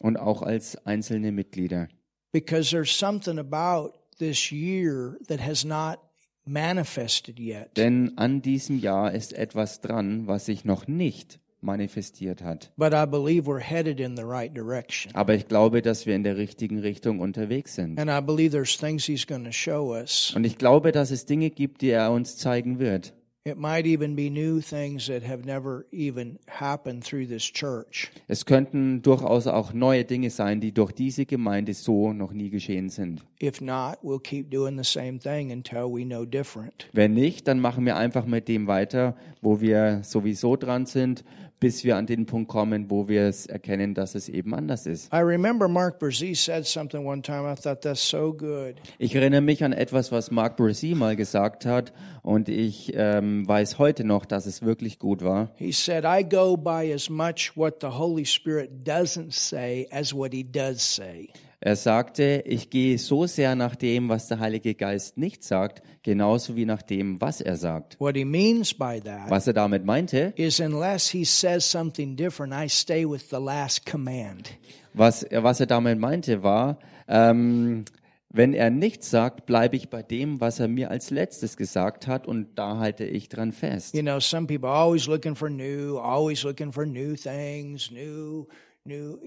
Und 0.02 0.18
auch 0.18 0.42
als 0.42 0.76
einzelne 0.86 1.32
Mitglieder. 1.32 1.88
because 2.32 2.70
there's 2.70 2.92
something 2.92 3.40
about 3.40 3.94
this 4.20 4.52
year 4.52 5.18
that 5.28 5.40
has 5.40 5.64
not 5.64 6.00
manifested 6.46 7.40
yet. 7.40 7.76
Denn 7.78 8.14
an 8.18 8.42
diesem 8.42 8.80
Jahr 8.80 9.12
ist 9.12 9.34
etwas 9.34 9.82
dran, 9.82 10.28
was 10.28 10.46
sich 10.46 10.66
noch 10.66 10.88
nicht 10.88 11.40
manifestiert 11.62 12.44
hat. 12.44 12.72
But 12.78 12.94
I 12.94 13.06
believe 13.06 13.48
we're 13.48 13.60
headed 13.60 14.00
in 14.00 14.16
the 14.16 14.24
right 14.24 14.56
direction. 14.56 15.14
Aber 15.16 15.34
ich 15.34 15.48
glaube, 15.48 15.82
dass 15.82 16.06
wir 16.06 16.16
in 16.16 16.24
der 16.24 16.38
richtigen 16.38 16.80
Richtung 16.80 17.20
unterwegs 17.20 17.76
sind. 17.76 18.00
And 18.00 18.10
I 18.10 18.26
believe 18.26 18.52
there's 18.52 18.78
things 18.78 19.06
he's 19.06 19.26
going 19.26 19.44
to 19.44 19.52
show 19.52 19.94
us. 19.94 20.34
Und 20.36 20.46
ich 20.46 20.58
glaube, 20.58 20.92
dass 20.92 21.12
es 21.12 21.26
Dinge 21.26 21.50
gibt, 21.50 21.82
die 21.82 21.90
er 21.90 22.12
uns 22.12 22.38
zeigen 22.38 22.80
wird. 22.80 23.14
It 23.48 23.60
might 23.60 23.86
even 23.86 24.16
be 24.16 24.32
new 24.32 24.60
things 24.60 25.06
that 25.06 25.22
have 25.22 25.46
never 25.46 25.86
even 25.92 26.40
happened 26.48 27.04
through 27.04 27.28
this 27.28 27.44
church. 27.44 28.10
Es 28.28 28.48
könnten 28.48 29.04
durchaus 29.04 29.46
auch 29.46 29.72
neue 29.72 30.04
Dinge 30.04 30.32
sein, 30.32 30.62
die 30.62 30.72
durch 30.72 30.92
diese 30.94 31.28
Gemeinde 31.28 31.76
so 31.76 32.12
noch 32.12 32.34
nie 32.34 32.50
geschehen 32.50 32.90
sind. 32.90 33.22
If 33.40 33.62
not, 33.62 34.00
we'll 34.02 34.18
keep 34.20 34.50
doing 34.50 34.80
the 34.80 34.84
same 34.84 35.20
thing 35.20 35.52
until 35.52 35.94
we 35.94 36.04
know 36.04 36.26
different. 36.26 36.90
Wenn 36.92 37.14
nicht, 37.14 37.48
dann 37.48 37.60
machen 37.60 37.86
wir 37.86 37.98
einfach 37.98 38.26
mit 38.26 38.48
dem 38.48 38.66
weiter, 38.66 39.16
wo 39.44 39.62
wir 39.62 40.02
sowieso 40.02 40.56
dran 40.56 40.88
sind, 40.88 41.24
bis 41.60 41.84
wir 41.84 41.98
an 41.98 42.06
den 42.06 42.26
Punkt 42.26 42.50
kommen, 42.50 42.90
wo 42.90 43.08
wir 43.08 43.24
es 43.24 43.46
erkennen, 43.46 43.94
dass 43.94 44.16
es 44.16 44.30
eben 44.30 44.54
anders 44.54 44.86
ist. 44.86 45.12
I 45.14 45.18
remember 45.18 45.68
Mark 45.68 46.00
Brzee 46.00 46.34
said 46.34 46.66
something 46.66 47.06
one 47.06 47.22
time. 47.22 47.52
I 47.52 47.56
thought 47.56 47.82
that's 47.82 48.08
so 48.08 48.34
good. 48.34 48.76
Ich 48.98 49.16
erinnere 49.16 49.42
mich 49.42 49.64
an 49.64 49.74
etwas, 49.74 50.12
was 50.12 50.32
Mark 50.32 50.58
Brzee 50.58 50.96
mal 50.96 51.16
gesagt 51.16 51.66
hat 51.66 51.94
und 52.22 52.50
ich 52.50 52.94
ähm, 52.96 53.48
weiß 53.48 53.80
heute 53.80 54.04
noch, 54.04 54.26
dass 54.26 54.46
es 54.46 54.62
wirklich 54.62 55.00
gut 55.00 55.24
war. 55.24 55.52
He 55.56 55.72
said, 55.72 56.04
I 56.06 56.24
go 56.28 56.58
by 56.58 56.92
as 56.94 57.10
much 57.10 57.54
what 57.56 57.76
the 57.82 57.88
Holy 57.88 58.26
Spirit 58.26 58.86
doesn't 58.86 59.32
say 59.32 59.88
as 59.92 60.14
what 60.14 60.34
he 60.34 60.44
does 60.44 60.82
say. 60.82 61.30
Er 61.66 61.76
sagte, 61.76 62.44
ich 62.46 62.70
gehe 62.70 63.00
so 63.00 63.26
sehr 63.26 63.56
nach 63.56 63.76
dem, 63.76 64.08
was 64.08 64.28
der 64.28 64.38
Heilige 64.38 64.76
Geist 64.76 65.18
nicht 65.18 65.44
sagt, 65.44 65.82
genauso 66.04 66.56
wie 66.56 66.64
nach 66.64 66.84
dem, 66.84 67.20
was 67.20 67.42
er 67.42 67.56
sagt. 67.56 68.00
What 68.00 68.16
he 68.16 68.24
means 68.24 68.72
by 68.72 69.02
that 69.04 69.32
Was 69.32 69.48
er 69.48 69.54
damit 69.54 69.84
meinte, 69.84 70.32
is 70.36 70.60
unless 70.60 71.10
he 71.10 71.26
says 71.26 71.66
something 71.68 72.16
different, 72.16 72.54
I 72.54 72.70
stay 72.70 73.04
with 73.04 73.32
the 73.32 73.38
last 73.38 73.84
command. 73.84 74.52
was, 74.94 75.26
was 75.32 75.60
er 75.60 75.66
damit 75.66 75.98
meinte, 75.98 76.44
war, 76.44 76.78
ähm, 77.08 77.86
wenn 78.30 78.54
er 78.54 78.70
nichts 78.70 79.10
sagt, 79.10 79.48
bleibe 79.48 79.76
ich 79.76 79.90
bei 79.90 80.04
dem, 80.04 80.40
was 80.42 80.60
er 80.60 80.68
mir 80.68 80.92
als 80.92 81.10
letztes 81.10 81.58
gesagt 81.58 82.06
hat 82.06 82.28
und 82.28 82.60
da 82.60 82.78
halte 82.78 83.06
ich 83.06 83.28
dran 83.28 83.54
fest. 83.54 83.96
You 83.96 84.04
know, 84.04 84.20
some 84.20 84.46
people 84.46 84.70
are 84.70 84.84
always 84.84 85.08
looking 85.08 85.36
for 85.36 85.50
new, 85.50 85.98
always 85.98 86.44
looking 86.44 86.72
for 86.72 86.86
new 86.86 87.16
things, 87.16 87.90
new, 87.90 88.46
new. 88.86 89.20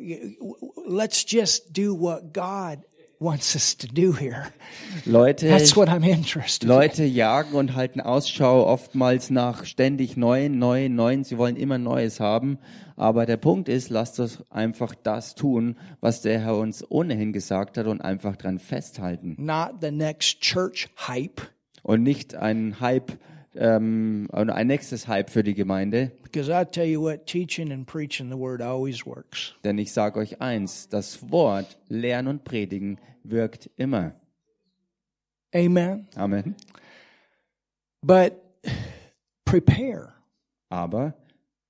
Let's 0.87 1.25
just 1.25 1.73
do 1.73 1.95
what 1.95 2.33
God 2.33 2.85
wants 3.19 3.57
us 3.57 3.77
to 3.79 3.89
do 3.89 4.13
here. 4.13 4.53
Leute, 5.05 5.49
That's 5.49 5.77
what 5.77 5.89
I'm 5.89 6.05
interested 6.05 6.69
in. 6.69 6.69
Leute 6.69 7.05
jagen 7.05 7.55
und 7.55 7.75
halten 7.75 8.01
Ausschau 8.01 8.65
oftmals 8.65 9.31
nach 9.31 9.65
ständig 9.65 10.17
neuen, 10.17 10.59
neuen, 10.59 10.95
neuen. 10.95 11.25
Sie 11.25 11.39
wollen 11.39 11.57
immer 11.57 11.79
Neues 11.79 12.21
haben. 12.21 12.59
Aber 12.97 13.27
der 13.27 13.37
Punkt 13.37 13.69
ist, 13.69 13.91
lasst 13.91 14.19
uns 14.21 14.43
einfach 14.51 14.95
das 14.95 15.35
tun, 15.35 15.77
was 16.01 16.23
der 16.23 16.41
Herr 16.41 16.57
uns 16.57 16.89
ohnehin 16.89 17.33
gesagt 17.33 17.79
hat 17.79 17.87
und 17.87 18.01
einfach 18.01 18.37
dran 18.37 18.59
festhalten. 18.59 19.37
Not 19.39 19.81
the 19.81 19.91
next 19.91 20.41
church 20.41 20.89
hype, 21.09 21.43
Und 21.83 22.03
nicht 22.03 22.35
ein 22.35 22.81
Hype, 22.81 23.19
ähm, 23.59 24.29
ein 24.33 24.67
nächstes 24.67 25.09
Hype 25.09 25.31
für 25.31 25.43
die 25.43 25.55
Gemeinde. 25.55 26.13
because 26.23 26.51
I 26.51 26.65
tell 26.65 26.87
you 26.87 27.01
what, 27.03 27.27
teaching 27.27 27.73
and 27.73 27.87
preaching 27.87 28.29
the 28.31 28.39
word 28.39 28.61
always 28.63 29.05
works. 29.05 29.55
Denn 29.65 29.79
ich 29.79 29.93
sage 29.93 30.19
euch 30.21 30.41
eins, 30.41 30.89
das 30.89 31.31
Wort 31.31 31.79
Lernen 31.89 32.29
und 32.29 32.45
Predigen 32.45 32.99
wirkt 33.25 33.71
immer. 33.77 34.15
Amen. 35.55 36.07
Amen. 36.15 36.55
But 38.03 38.35
prepare. 39.45 40.13
Aber 40.69 41.15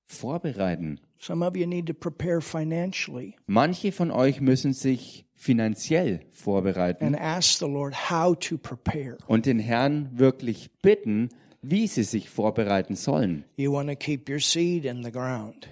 vorbereiten. 0.05 0.99
Some 1.21 1.45
of 1.45 1.55
you 1.55 1.65
need 1.67 1.85
to 1.87 1.93
prepare 1.93 2.39
financially 2.41 3.35
Manche 3.45 3.91
von 3.91 4.09
euch 4.11 4.39
müssen 4.39 4.73
sich 4.73 5.25
finanziell 5.35 6.21
vorbereiten 6.31 7.03
and 7.05 7.19
ask 7.19 7.59
the 7.59 7.65
Lord 7.67 8.09
how 8.09 8.37
to 8.39 8.57
prepare. 8.57 9.17
und 9.27 9.45
den 9.45 9.59
Herrn 9.59 10.09
wirklich 10.17 10.71
bitten, 10.81 11.29
wie 11.61 11.87
sie 11.87 12.03
sich 12.03 12.29
vorbereiten 12.29 12.95
sollen. 12.95 13.43
You 13.57 13.73
want 13.73 13.89
to 13.89 13.95
keep 13.95 14.29
your 14.29 14.39
seed 14.39 14.85
in 14.85 15.03
the 15.03 15.11
ground 15.11 15.67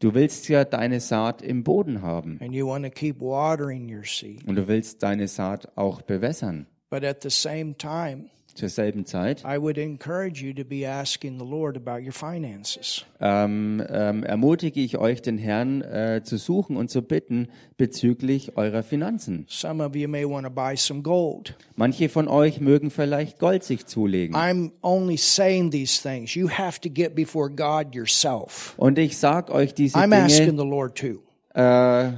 Du 0.00 0.14
willst 0.14 0.48
ja 0.48 0.64
deine 0.64 1.00
Saat 1.00 1.42
im 1.42 1.64
Boden 1.64 2.02
haben 2.02 2.38
and 2.40 2.54
you 2.54 2.66
want 2.68 2.84
to 2.84 2.90
keep 2.90 3.20
watering 3.20 3.92
your 3.92 4.04
seed. 4.04 4.46
und 4.46 4.54
du 4.56 4.68
willst 4.68 5.02
deine 5.02 5.26
Saat 5.26 5.76
auch 5.76 6.02
bewässern. 6.02 6.66
But 6.90 7.04
at 7.04 7.22
the 7.22 7.30
same 7.30 7.76
time, 7.76 8.30
Zur 8.58 8.68
selben 8.68 9.06
Zeit 9.06 9.44
I 9.44 9.56
would 9.56 9.78
encourage 9.78 10.42
you 10.42 10.52
to 10.52 10.64
be 10.64 10.84
asking 10.84 11.38
the 11.38 11.44
Lord 11.44 11.76
about 11.76 12.04
your 12.04 12.12
finances. 12.12 13.04
ähm, 13.20 13.80
ähm, 13.88 14.24
ermutige 14.24 14.80
ich 14.80 14.98
euch, 14.98 15.22
den 15.22 15.38
Herrn 15.38 15.80
äh, 15.82 16.22
zu 16.24 16.38
suchen 16.38 16.76
und 16.76 16.90
zu 16.90 17.02
bitten 17.02 17.46
bezüglich 17.76 18.56
eurer 18.56 18.82
Finanzen. 18.82 19.46
Some 19.48 19.84
of 19.84 19.94
you 19.94 20.08
may 20.08 20.24
want 20.28 20.44
to 20.44 20.50
buy 20.50 20.76
some 20.76 21.02
gold. 21.02 21.54
Manche 21.76 22.08
von 22.08 22.26
euch 22.26 22.60
mögen 22.60 22.90
vielleicht 22.90 23.38
Gold 23.38 23.62
sich 23.62 23.86
zulegen. 23.86 24.34
I'm 24.34 24.72
only 24.82 25.16
saying 25.16 25.70
these 25.70 26.02
things. 26.02 26.34
You 26.34 26.48
have 26.50 26.80
to 26.80 26.90
get 26.92 27.14
before 27.14 27.48
God 27.48 27.94
yourself. 27.94 28.74
Und 28.76 28.98
ich 28.98 29.18
sag 29.18 29.50
euch 29.50 29.72
diese 29.72 29.96
I'm 29.96 30.10
Dinge 30.10 30.24
asking 30.24 30.58
the 30.58 30.66
Lord 30.66 30.98
too. 30.98 31.20
äh, 31.54 32.10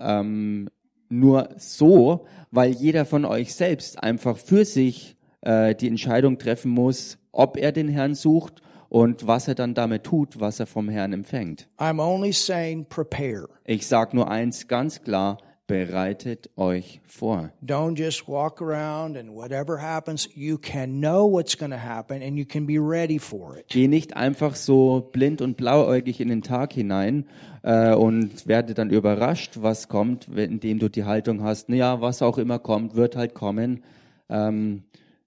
ähm, 0.00 0.68
nur 1.08 1.50
so, 1.56 2.26
weil 2.50 2.72
jeder 2.72 3.04
von 3.04 3.24
euch 3.24 3.54
selbst 3.54 4.02
einfach 4.02 4.36
für 4.36 4.64
sich 4.64 5.16
äh, 5.42 5.74
die 5.74 5.88
Entscheidung 5.88 6.38
treffen 6.38 6.70
muss, 6.70 7.18
ob 7.32 7.56
er 7.56 7.72
den 7.72 7.88
Herrn 7.88 8.14
sucht 8.14 8.62
und 8.88 9.26
was 9.26 9.48
er 9.48 9.54
dann 9.54 9.74
damit 9.74 10.04
tut, 10.04 10.40
was 10.40 10.60
er 10.60 10.66
vom 10.66 10.88
Herrn 10.88 11.12
empfängt. 11.12 11.68
I'm 11.78 12.00
only 12.00 12.32
saying 12.32 12.86
prepare. 12.88 13.48
Ich 13.64 13.86
sage 13.86 14.16
nur 14.16 14.30
eins 14.30 14.68
ganz 14.68 15.02
klar, 15.02 15.38
bereitet 15.66 16.50
euch 16.56 17.00
vor. 17.06 17.50
Don't 17.64 17.98
just 17.98 18.28
walk 18.28 18.60
around 18.60 19.16
and 19.16 19.34
whatever 19.34 19.80
happens, 19.80 20.28
you 20.34 20.58
can 20.58 21.00
know 21.00 21.26
what's 21.26 21.56
going 21.56 21.70
to 21.70 21.78
happen 21.78 22.22
and 22.22 22.36
you 22.36 22.44
can 22.44 22.66
be 22.66 22.78
ready 22.78 23.18
for 23.18 23.56
it. 23.56 23.68
Geh 23.68 23.88
nicht 23.88 24.14
einfach 24.14 24.54
so 24.54 25.08
blind 25.12 25.40
und 25.40 25.56
blauäugig 25.56 26.20
in 26.20 26.28
den 26.28 26.42
Tag 26.42 26.74
hinein 26.74 27.24
äh, 27.62 27.94
und 27.94 28.46
werde 28.46 28.74
dann 28.74 28.90
überrascht, 28.90 29.62
was 29.62 29.88
kommt, 29.88 30.28
indem 30.28 30.78
du 30.78 30.90
die 30.90 31.04
Haltung 31.04 31.42
hast, 31.42 31.70
naja, 31.70 32.02
was 32.02 32.20
auch 32.20 32.36
immer 32.36 32.58
kommt, 32.58 32.94
wird 32.94 33.16
halt 33.16 33.32
kommen. 33.32 33.82
Ähm, 34.28 34.82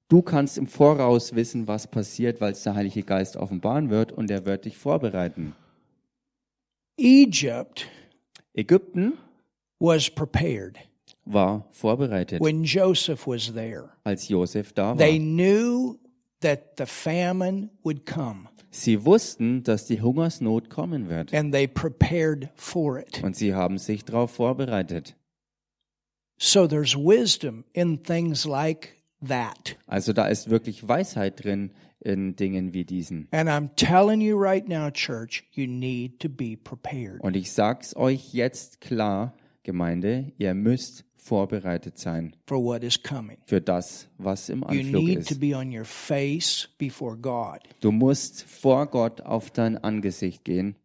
du 0.08 0.22
kannst 0.22 0.58
im 0.58 0.68
Voraus 0.68 1.36
wissen, 1.36 1.68
was 1.68 1.88
passiert, 1.88 2.42
weil 2.42 2.52
es 2.54 2.64
der 2.64 2.76
Heilige 2.76 3.04
Geist 3.04 3.38
offenbaren 3.38 3.90
wird 3.90 4.12
und 4.12 4.30
er 4.32 4.46
wird 4.46 4.66
dich 4.66 4.78
vorbereiten. 4.78 5.56
Egypt 6.98 7.88
Ägypten 8.54 9.14
was 9.80 10.10
prepared 10.10 10.78
war 11.26 11.68
vorbereitet, 11.72 12.40
when 12.42 12.64
Joseph 12.64 13.28
was 13.28 13.52
there. 13.54 13.90
als 14.04 14.30
Josef 14.30 14.72
da 14.74 14.90
war. 14.90 14.98
They 14.98 15.20
knew 15.20 15.98
that 16.42 16.78
the 16.78 16.86
famine 16.86 17.70
would 17.84 18.06
come 18.06 18.48
Sie 18.72 19.06
wussten, 19.06 19.64
dass 19.64 19.86
die 19.86 20.02
Hungersnot 20.02 20.70
kommen 20.70 21.10
wird 21.10 21.34
and 21.34 21.54
they 21.54 21.68
prepared 21.68 22.50
for 22.56 23.00
it. 23.00 23.22
und 23.24 23.36
sie 23.36 23.54
haben 23.54 23.78
sich 23.78 24.06
darauf 24.06 24.32
vorbereitet. 24.32 25.16
So 26.38 26.68
there's 26.68 26.96
wisdom 26.96 27.64
in 27.74 28.04
things 28.04 28.46
like 28.46 28.95
that. 29.26 29.78
Also 29.88 30.14
da 30.14 30.28
ist 30.28 30.50
wirklich 30.50 30.88
Weisheit 30.88 31.44
drin 31.44 31.72
in 32.00 32.36
Dingen 32.36 32.74
wie 32.74 32.86
diesen. 32.86 33.28
And 33.32 33.50
I'm 33.50 33.70
telling 33.76 34.22
you 34.22 34.38
right 34.38 34.68
now, 34.68 34.90
church, 34.92 35.44
you 35.52 35.68
need 35.68 36.20
to 36.20 36.30
be 36.30 36.56
prepared. 36.58 37.20
Und 37.22 37.36
ich 37.36 37.52
sag's 37.52 37.96
euch 37.96 38.34
jetzt 38.34 38.82
klar, 38.82 39.34
Gemeinde, 39.64 40.32
ihr 40.38 40.54
müsst 40.54 41.06
vorbereitet 41.18 41.98
sein 41.98 42.36
for 42.46 42.64
what 42.64 42.84
is 42.84 43.02
coming. 43.02 43.38
für 43.48 43.60
das, 43.60 44.08
was 44.20 44.50
im 44.50 44.60
You 44.60 44.68
Anflug 44.68 45.10
ist. 45.10 45.40
be 45.40 45.56
on 45.58 45.76
your 45.76 45.86
face 45.86 46.70
before 46.78 47.18
God, 47.18 47.62
Du 47.80 47.92
musst 47.92 48.44
vor 48.44 48.86
Gott 48.86 49.22
auf 49.22 49.50
dein 49.50 49.78
Angesicht 49.78 50.44
gehen 50.44 50.76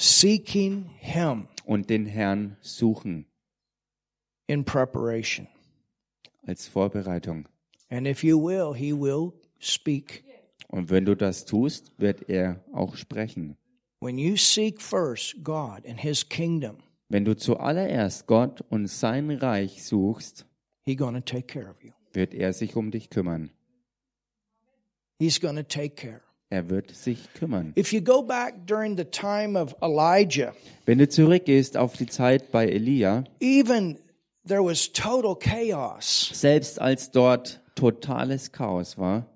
seeking 0.00 0.86
Him 0.98 1.46
und 1.64 1.88
den 1.90 2.06
Herrn 2.06 2.56
suchen 2.60 3.26
in 4.48 4.64
preparation. 4.64 5.46
Als 6.46 6.68
Vorbereitung. 6.68 7.48
And 7.90 8.06
if 8.06 8.24
you 8.24 8.38
will, 8.42 8.74
He 8.74 8.92
will 8.92 9.32
speak. 9.58 10.24
Und 10.68 10.90
wenn 10.90 11.04
du 11.04 11.14
das 11.14 11.44
tust, 11.44 11.92
wird 11.98 12.28
er 12.28 12.64
auch 12.72 12.96
sprechen. 12.96 13.56
When 14.00 14.18
you 14.18 14.36
seek 14.36 14.80
first 14.80 15.44
God 15.44 15.86
and 15.86 16.00
His 16.00 16.28
kingdom, 16.28 16.78
Wenn 17.08 17.24
du 17.24 17.36
zuallererst 17.36 18.26
Gott 18.26 18.62
und 18.70 18.86
sein 18.86 19.30
Reich 19.30 19.84
suchst, 19.84 20.46
He's 20.84 20.96
going 20.96 21.14
to 21.14 21.20
take 21.20 21.46
care 21.46 21.68
of 21.70 21.82
you. 21.82 21.92
wird 22.12 22.34
er 22.34 22.52
sich 22.52 22.74
um 22.74 22.90
dich 22.90 23.10
kümmern. 23.10 23.50
He's 25.20 25.38
to 25.38 25.62
take 25.62 25.94
care. 25.94 26.22
Er 26.50 26.68
wird 26.68 26.90
sich 26.90 27.32
kümmern. 27.32 27.72
If 27.78 27.92
you 27.92 28.02
go 28.02 28.22
back 28.22 28.66
during 28.66 28.96
the 28.96 29.04
time 29.04 29.58
of 29.58 29.74
Elijah, 29.80 30.52
Wenn 30.84 30.98
du 30.98 31.08
zurückgehst 31.08 31.76
auf 31.76 31.96
die 31.96 32.06
Zeit 32.06 32.50
bei 32.50 32.66
Elia, 32.68 33.24
even 33.40 33.98
there 34.44 34.62
was 34.62 34.92
total 34.92 35.34
chaos, 35.36 36.30
selbst 36.32 36.80
als 36.80 37.10
dort 37.10 37.60
totales 37.74 38.50
Chaos 38.52 38.96
war, 38.98 39.26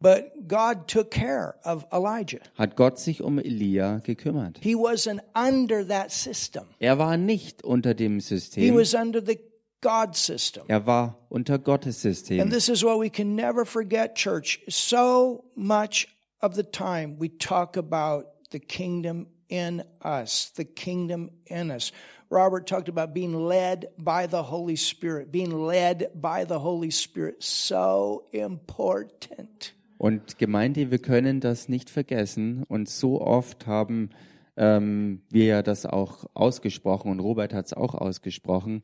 but 0.00 0.46
God 0.48 0.86
took 0.88 1.10
care 1.10 1.54
of 1.64 1.84
Elijah. 1.92 2.40
hat 2.58 2.76
Gott 2.76 2.98
sich 2.98 3.22
um 3.22 3.38
Elia 3.38 3.98
gekümmert. 4.04 4.58
He 4.60 4.74
wasn't 4.74 5.20
under 5.34 5.86
that 5.86 6.10
system. 6.10 6.64
Er 6.80 6.98
war 6.98 7.16
nicht 7.16 7.62
unter 7.64 7.94
dem 7.94 8.14
He 8.14 8.20
System, 8.20 8.74
was 8.74 8.94
under 8.94 9.20
the 9.24 9.38
God 9.82 10.16
system. 10.16 10.64
er 10.68 10.86
war 10.86 11.16
unter 11.28 11.58
Gottes 11.58 12.04
And 12.04 12.16
System. 12.16 12.50
this 12.50 12.68
is 12.68 12.82
what 12.82 12.98
we 12.98 13.10
can 13.10 13.36
never 13.36 13.64
forget, 13.64 14.14
church. 14.16 14.60
So 14.68 15.44
much 15.54 16.08
of 16.40 16.54
the 16.54 16.62
time 16.64 17.16
we 17.18 17.28
talk 17.28 17.76
about 17.76 18.26
the 18.50 18.58
kingdom 18.58 19.26
in 19.48 19.82
us, 20.04 20.52
the 20.56 20.64
kingdom 20.64 21.30
in 21.46 21.70
us. 21.70 21.92
Robert 22.30 22.66
talked 22.66 22.88
about 22.88 23.14
being 23.14 23.34
led 23.34 23.88
by 23.98 24.26
the 24.26 24.42
Holy 24.42 24.76
Spirit, 24.76 25.30
being 25.30 25.66
led 25.66 26.10
by 26.14 26.44
the 26.44 26.58
Holy 26.58 26.90
Spirit. 26.90 27.42
So 27.42 28.24
important. 28.32 29.74
Und 29.98 30.38
Gemeinde, 30.38 30.90
wir 30.90 30.98
können 30.98 31.40
das 31.40 31.68
nicht 31.68 31.88
vergessen. 31.88 32.64
Und 32.68 32.88
so 32.88 33.20
oft 33.20 33.66
haben 33.66 34.10
ähm, 34.56 35.22
wir 35.30 35.44
ja 35.44 35.62
das 35.62 35.86
auch 35.86 36.24
ausgesprochen 36.34 37.10
und 37.10 37.20
Robert 37.20 37.54
hat 37.54 37.66
es 37.66 37.72
auch 37.72 37.94
ausgesprochen, 37.94 38.82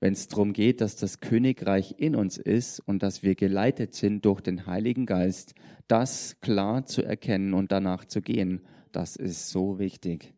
wenn 0.00 0.14
es 0.14 0.26
darum 0.26 0.52
geht, 0.52 0.80
dass 0.80 0.96
das 0.96 1.20
Königreich 1.20 1.94
in 1.98 2.16
uns 2.16 2.36
ist 2.36 2.80
und 2.80 3.04
dass 3.04 3.22
wir 3.22 3.36
geleitet 3.36 3.94
sind 3.94 4.24
durch 4.24 4.40
den 4.40 4.66
Heiligen 4.66 5.06
Geist, 5.06 5.54
das 5.86 6.40
klar 6.40 6.86
zu 6.86 7.02
erkennen 7.02 7.54
und 7.54 7.70
danach 7.70 8.04
zu 8.04 8.20
gehen, 8.20 8.62
das 8.92 9.16
ist 9.16 9.50
so 9.50 9.78
wichtig. 9.78 10.34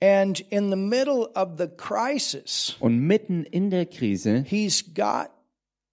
And 0.00 0.40
in 0.50 0.70
the 0.70 0.76
middle 0.76 1.28
of 1.36 1.58
the 1.58 1.68
crisis, 1.68 2.76
Und 2.80 2.98
mitten 2.98 3.44
in 3.44 3.70
der 3.70 3.86
Krise 3.86 4.44
he's 4.48 4.82
got 4.94 5.30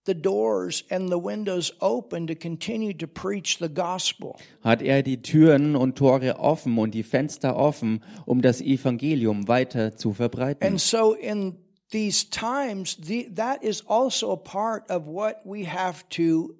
the 0.06 0.16
doors 0.16 0.84
and 0.90 1.10
the 1.10 1.20
windows 1.20 1.72
open 1.80 2.26
to 2.26 2.34
continue 2.34 2.92
to 2.94 3.06
preach 3.06 3.60
the 3.60 3.70
gospel. 3.70 4.36
hat 4.64 4.82
er 4.82 5.04
die 5.04 5.22
Türen 5.22 5.76
und 5.76 5.96
Tore 5.96 6.40
offen 6.40 6.80
und 6.80 6.96
die 6.96 7.04
Fenster 7.04 7.56
offen, 7.56 8.04
um 8.26 8.42
das 8.42 8.62
Evangelium 8.62 9.48
weiter 9.48 9.96
zu 9.96 10.14
verbreiten. 10.14 10.66
And 10.68 10.82
so, 10.82 11.14
in 11.14 11.58
these 11.92 12.28
times, 12.32 12.98
the, 13.00 13.30
that 13.36 13.64
is 13.64 13.86
also 13.88 14.32
a 14.32 14.38
part 14.38 14.90
of 14.90 15.06
what 15.06 15.36
we 15.46 15.66
have 15.66 16.04
to 16.10 16.56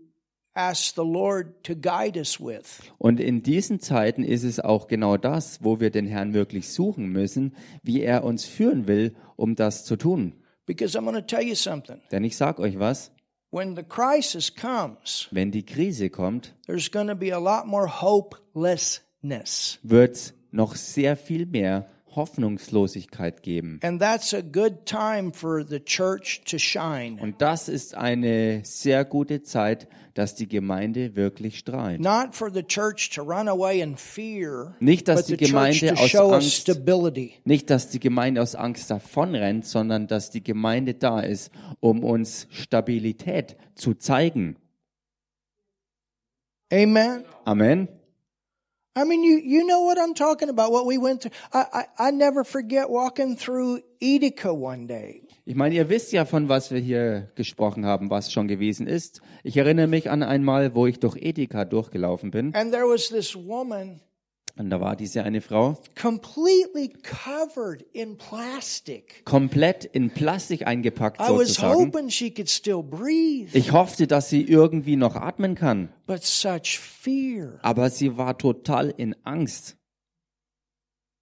Und 2.98 3.20
in 3.20 3.44
diesen 3.44 3.80
Zeiten 3.80 4.24
ist 4.24 4.44
es 4.44 4.60
auch 4.60 4.88
genau 4.88 5.18
das, 5.18 5.64
wo 5.64 5.80
wir 5.80 5.90
den 5.90 6.08
Herrn 6.08 6.34
wirklich 6.34 6.70
suchen 6.70 7.10
müssen, 7.10 7.56
wie 7.84 8.02
er 8.02 8.24
uns 8.24 8.46
führen 8.46 8.88
will, 8.88 9.16
um 9.36 9.56
das 9.56 9.86
zu 9.86 9.96
tun. 9.96 10.34
Because 10.66 10.98
I'm 10.98 11.06
going 11.06 11.16
to 11.16 11.22
tell 11.22 11.42
you 11.42 11.56
something. 11.56 12.00
Denn 12.12 12.24
ich 12.24 12.38
sage 12.38 12.62
euch 12.62 12.78
was, 12.78 13.12
When 13.52 13.76
the 13.76 13.82
crisis 13.82 14.54
comes, 14.54 15.28
wenn 15.32 15.50
die 15.50 15.66
Krise 15.66 16.12
kommt, 16.12 16.54
there's 16.68 16.92
going 16.92 17.08
to 17.08 17.16
be 17.16 17.34
a 17.34 17.40
lot 17.40 17.66
more 17.66 18.02
hopelessness. 18.02 19.80
wird 19.82 20.16
es 20.16 20.34
noch 20.52 20.76
sehr 20.76 21.18
viel 21.18 21.48
mehr 21.48 21.90
Hoffnungslosigkeit 22.20 23.42
geben. 23.44 23.80
And 23.82 24.02
that's 24.02 24.34
a 24.34 24.42
good 24.42 24.86
time 24.86 25.32
for 25.34 25.66
the 25.66 25.80
church 25.80 26.42
to 26.46 26.58
shine. 26.58 27.18
Und 27.22 27.42
das 27.42 27.70
ist 27.70 27.96
eine 27.96 28.60
sehr 28.66 29.06
gute 29.06 29.42
Zeit, 29.42 29.88
dass 30.14 30.36
die 30.36 30.50
Gemeinde 30.50 31.16
wirklich 31.16 31.58
strahlt. 31.60 32.02
Not 32.02 32.36
for 32.36 32.52
the 32.52 32.62
church 32.62 33.10
to 33.12 33.22
run 33.24 33.48
away 33.48 33.80
in 33.80 33.96
fear, 33.96 34.76
Nicht, 34.82 35.08
dass 35.08 35.28
die 35.28 35.38
Gemeinde 35.38 35.94
aus 35.94 36.14
Angst- 36.14 36.58
stability. 36.58 37.36
Nicht, 37.46 37.70
dass 37.70 37.90
die 37.90 38.02
Gemeinde 38.02 38.42
aus 38.42 38.54
Angst 38.54 38.92
davonrennt, 38.92 39.66
sondern 39.66 40.08
dass 40.08 40.30
die 40.30 40.44
Gemeinde 40.44 40.94
da 40.96 41.22
ist, 41.22 41.52
um 41.80 42.04
uns 42.04 42.48
Stabilität 42.52 43.56
zu 43.76 43.94
zeigen. 43.94 44.58
Amen. 46.72 47.24
Amen. 47.46 47.88
I 48.96 49.04
mean, 49.06 49.24
you, 49.24 49.40
you 49.44 49.66
know 49.66 49.82
what 49.82 49.98
I'm 50.00 50.14
talking 50.14 50.50
about, 50.50 50.72
what 50.72 50.86
we 50.86 50.98
went 50.98 51.22
through. 51.22 51.32
I, 51.54 51.66
I, 52.00 52.08
I 52.08 52.12
never 52.12 52.44
forget 52.44 52.90
walking 52.90 53.38
through 53.38 53.82
Edeka 54.02 54.54
one 54.54 54.88
day. 54.88 55.22
Ich 55.46 55.56
meine, 55.56 55.74
ihr 55.76 55.90
wisst 55.90 56.12
ja, 56.12 56.26
von 56.26 56.50
was 56.50 56.70
wir 56.72 56.80
hier 56.80 57.32
gesprochen 57.36 57.86
haben, 57.86 58.10
was 58.10 58.32
schon 58.32 58.48
gewesen 58.48 58.88
ist. 58.88 59.22
Ich 59.44 59.58
erinnere 59.58 59.88
mich 59.88 60.10
an 60.10 60.22
einmal, 60.22 60.76
wo 60.76 60.86
ich 60.86 61.00
durch 61.00 61.18
Edeka 61.18 61.66
durchgelaufen 61.66 62.32
bin. 62.32 62.54
And 62.56 62.72
there 62.72 62.88
was 62.88 63.10
this 63.10 63.36
woman 63.36 64.02
Und 64.60 64.70
da 64.72 64.82
war 64.82 64.98
diese 64.98 65.24
eine 65.24 65.40
Frau, 65.40 65.82
completely 66.00 66.90
covered 67.02 67.82
in 67.94 68.18
plastic. 68.18 69.24
komplett 69.24 69.86
in 69.86 70.10
Plastik 70.12 70.68
eingepackt 70.68 71.18
I 71.22 71.30
was 71.32 71.56
sozusagen. 71.56 71.86
hoping 71.86 72.10
she 72.10 72.30
could 72.30 72.50
still 72.50 72.84
breathe, 72.84 73.52
Ich 73.56 73.72
hoffte, 73.72 74.06
dass 74.06 74.30
sie 74.30 74.42
irgendwie 74.44 74.98
noch 74.98 75.16
atmen 75.16 75.56
kann. 75.56 75.94
but 76.08 76.24
such 76.26 76.78
fear, 76.78 77.58
Aber 77.62 77.90
sie 77.90 78.18
war 78.18 78.38
total 78.38 78.90
in 78.90 79.16
Angst. 79.24 79.78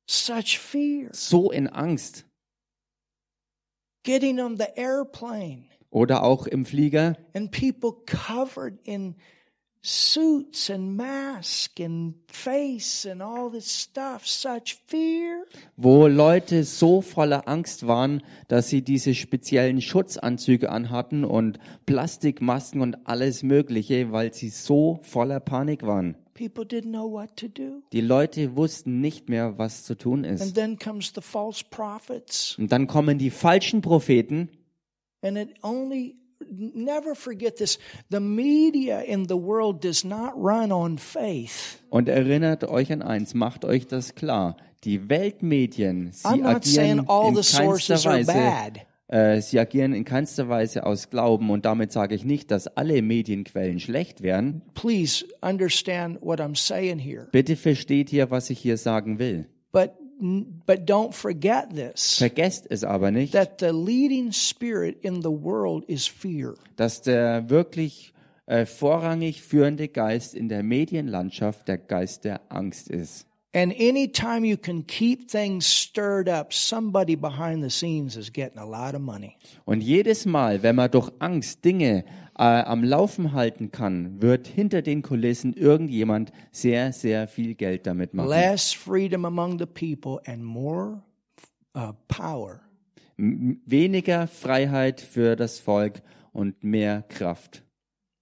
such 0.10 0.58
fear. 0.58 1.10
So 1.13 1.52
in 1.52 1.67
Angst. 1.67 2.26
Getting 4.04 4.39
on 4.39 4.58
the 4.58 4.65
airplane 4.76 5.65
Oder 5.91 6.23
auch 6.23 6.47
im 6.47 6.65
Flieger. 6.65 7.17
and 7.36 7.52
people 7.52 7.91
covered 8.08 8.80
in 8.84 9.15
suits 9.89 10.69
and 10.69 10.97
masks 10.97 11.80
and 11.80 12.15
face 12.28 13.06
and 13.10 13.21
all 13.21 13.50
this 13.50 13.71
stuff. 13.71 14.28
Such 14.28 14.76
fear. 14.86 15.45
wo 15.78 16.08
Leute 16.08 16.65
so 16.65 17.02
voller 17.02 17.47
Angst 17.47 17.88
waren, 17.88 18.21
dass 18.50 18.67
sie 18.67 18.82
diese 18.82 19.15
speziellen 19.15 19.80
Schutzanzüge 19.82 20.69
anhatten 20.69 21.23
und 21.23 21.58
Plastikmasken 21.86 22.82
und 22.82 23.08
alles 23.08 23.43
Mögliche, 23.43 24.12
weil 24.12 24.34
sie 24.34 24.50
so 24.50 25.00
voller 25.04 25.39
Panik 25.39 25.84
waren. 25.84 26.17
People 26.34 26.65
didn't 26.65 26.89
know 26.91 27.10
what 27.12 27.36
to 27.38 27.47
do. 27.47 27.82
Die 27.93 28.02
Leute 28.02 28.56
wussten 28.56 29.00
nicht 29.02 29.30
mehr, 29.30 29.58
was 29.58 29.84
zu 29.86 29.95
tun 29.97 30.26
And 30.26 30.39
ist. 30.41 30.54
then 30.54 30.78
comes 30.78 31.12
the 31.15 31.21
false 31.21 31.63
prophets. 31.67 32.56
Und 32.60 32.71
dann 32.71 32.88
kommen 32.88 33.17
die 33.17 33.30
falschen 33.32 33.82
Propheten 33.82 34.50
And 35.23 35.38
it 35.38 35.50
only, 35.63 36.15
never 36.49 37.15
forget 37.15 37.57
this 37.57 37.79
the 38.10 38.19
media 38.19 39.01
in 39.01 39.27
the 39.27 39.38
world 39.38 39.81
does 39.83 40.03
not 40.03 40.33
run 40.36 40.71
on 40.71 40.97
faith. 40.97 41.81
und 41.89 42.10
erinnert 42.10 42.63
euch 42.63 42.91
an 42.91 43.01
eins, 43.01 43.33
macht 43.33 43.65
euch 43.65 43.88
das 43.88 44.15
klar. 44.15 44.57
Die 44.83 45.10
Weltmedien, 45.10 46.12
sie 46.12 46.27
I'm 46.27 46.41
not 46.41 46.63
saying 46.63 46.99
agieren 46.99 47.10
all 47.10 47.29
in 47.29 47.36
the 47.36 47.41
keinster 47.41 47.63
sources 47.63 48.05
are 48.05 48.19
Weise 48.19 48.31
bad. 48.33 48.79
Äh, 49.10 49.41
sie 49.41 49.57
agieren 49.57 49.93
in 49.93 50.03
keinster 50.03 50.49
Weise 50.49 50.86
aus 50.86 51.10
Glauben 51.10 51.49
und 51.49 51.63
damit 51.65 51.93
sage 51.93 52.13
ich 52.13 52.25
nicht, 52.25 52.51
dass 52.51 52.67
alle 52.67 53.01
Medienquellen 53.01 53.79
schlecht 53.79 54.21
wären. 54.21 54.62
Please 54.73 55.25
understand 55.41 56.21
what 56.21 56.41
I'm 56.41 56.55
saying 56.55 56.99
here. 56.99 57.27
Bitte 57.31 57.55
versteht 57.55 58.10
hier, 58.10 58.31
was 58.31 58.49
ich 58.49 58.60
hier 58.60 58.75
sagen 58.77 59.17
will. 59.17 59.47
But, 59.71 59.91
but 60.19 60.86
don't 60.89 61.13
forget 61.13 61.69
this 61.75 62.17
Vergesst 62.17 62.65
es 62.69 62.84
aber 62.84 63.12
nicht, 63.12 63.34
that 63.34 63.60
the 63.60 63.71
leading 63.71 64.32
spirit 64.32 65.03
in 65.03 65.21
the 65.21 65.30
world 65.30 65.84
is 65.88 66.08
fear. 66.08 66.56
dass 66.75 67.01
der 67.01 67.49
wirklich 67.49 68.13
äh, 68.45 68.65
vorrangig 68.65 69.41
führende 69.41 69.88
Geist 69.88 70.34
in 70.34 70.49
der 70.49 70.63
Medienlandschaft 70.63 71.67
der 71.67 71.77
Geist 71.77 72.23
der 72.25 72.41
Angst 72.49 72.89
ist. 72.89 73.25
And 73.53 73.73
anytime 73.80 74.45
you 74.45 74.58
can 74.58 74.86
keep 74.86 75.30
things 75.30 75.65
stirred 75.65 76.30
up, 76.30 76.53
somebody 76.53 77.15
behind 77.15 77.63
the 77.63 77.69
scenes 77.69 78.15
is 78.15 78.32
getting 78.32 78.60
a 78.60 78.65
lot 78.65 78.93
of 78.93 79.01
money. 79.01 79.36
Und 79.65 79.82
jedes 79.82 80.25
Mal, 80.25 80.62
wenn 80.62 80.75
man 80.75 80.91
durch 80.91 81.10
Angst 81.19 81.63
Dinge 81.65 82.06
äh, 82.38 82.43
am 82.43 82.84
Laufen 82.84 83.34
halten 83.34 83.71
kann, 83.71 84.21
wird 84.21 84.47
hinter 84.47 84.82
den 84.82 85.02
Kulissen 85.02 85.54
irgendjemand 85.54 86.32
sehr, 86.52 86.93
sehr 86.93 87.28
viel 87.28 87.56
Geld 87.56 87.88
damit 87.88 88.13
machen. 88.13 88.30
Less 88.30 88.73
freedom 88.73 89.26
among 89.26 89.60
the 89.60 89.65
people 89.65 90.21
and 90.26 90.43
more 90.43 91.02
uh, 91.76 91.93
power. 92.08 92.62
M 93.17 93.60
weniger 93.65 94.28
Freiheit 94.28 95.02
für 95.02 95.36
das 95.36 95.60
Volk 95.60 96.02
und 96.32 96.63
mehr 96.63 97.04
Kraft. 97.10 97.63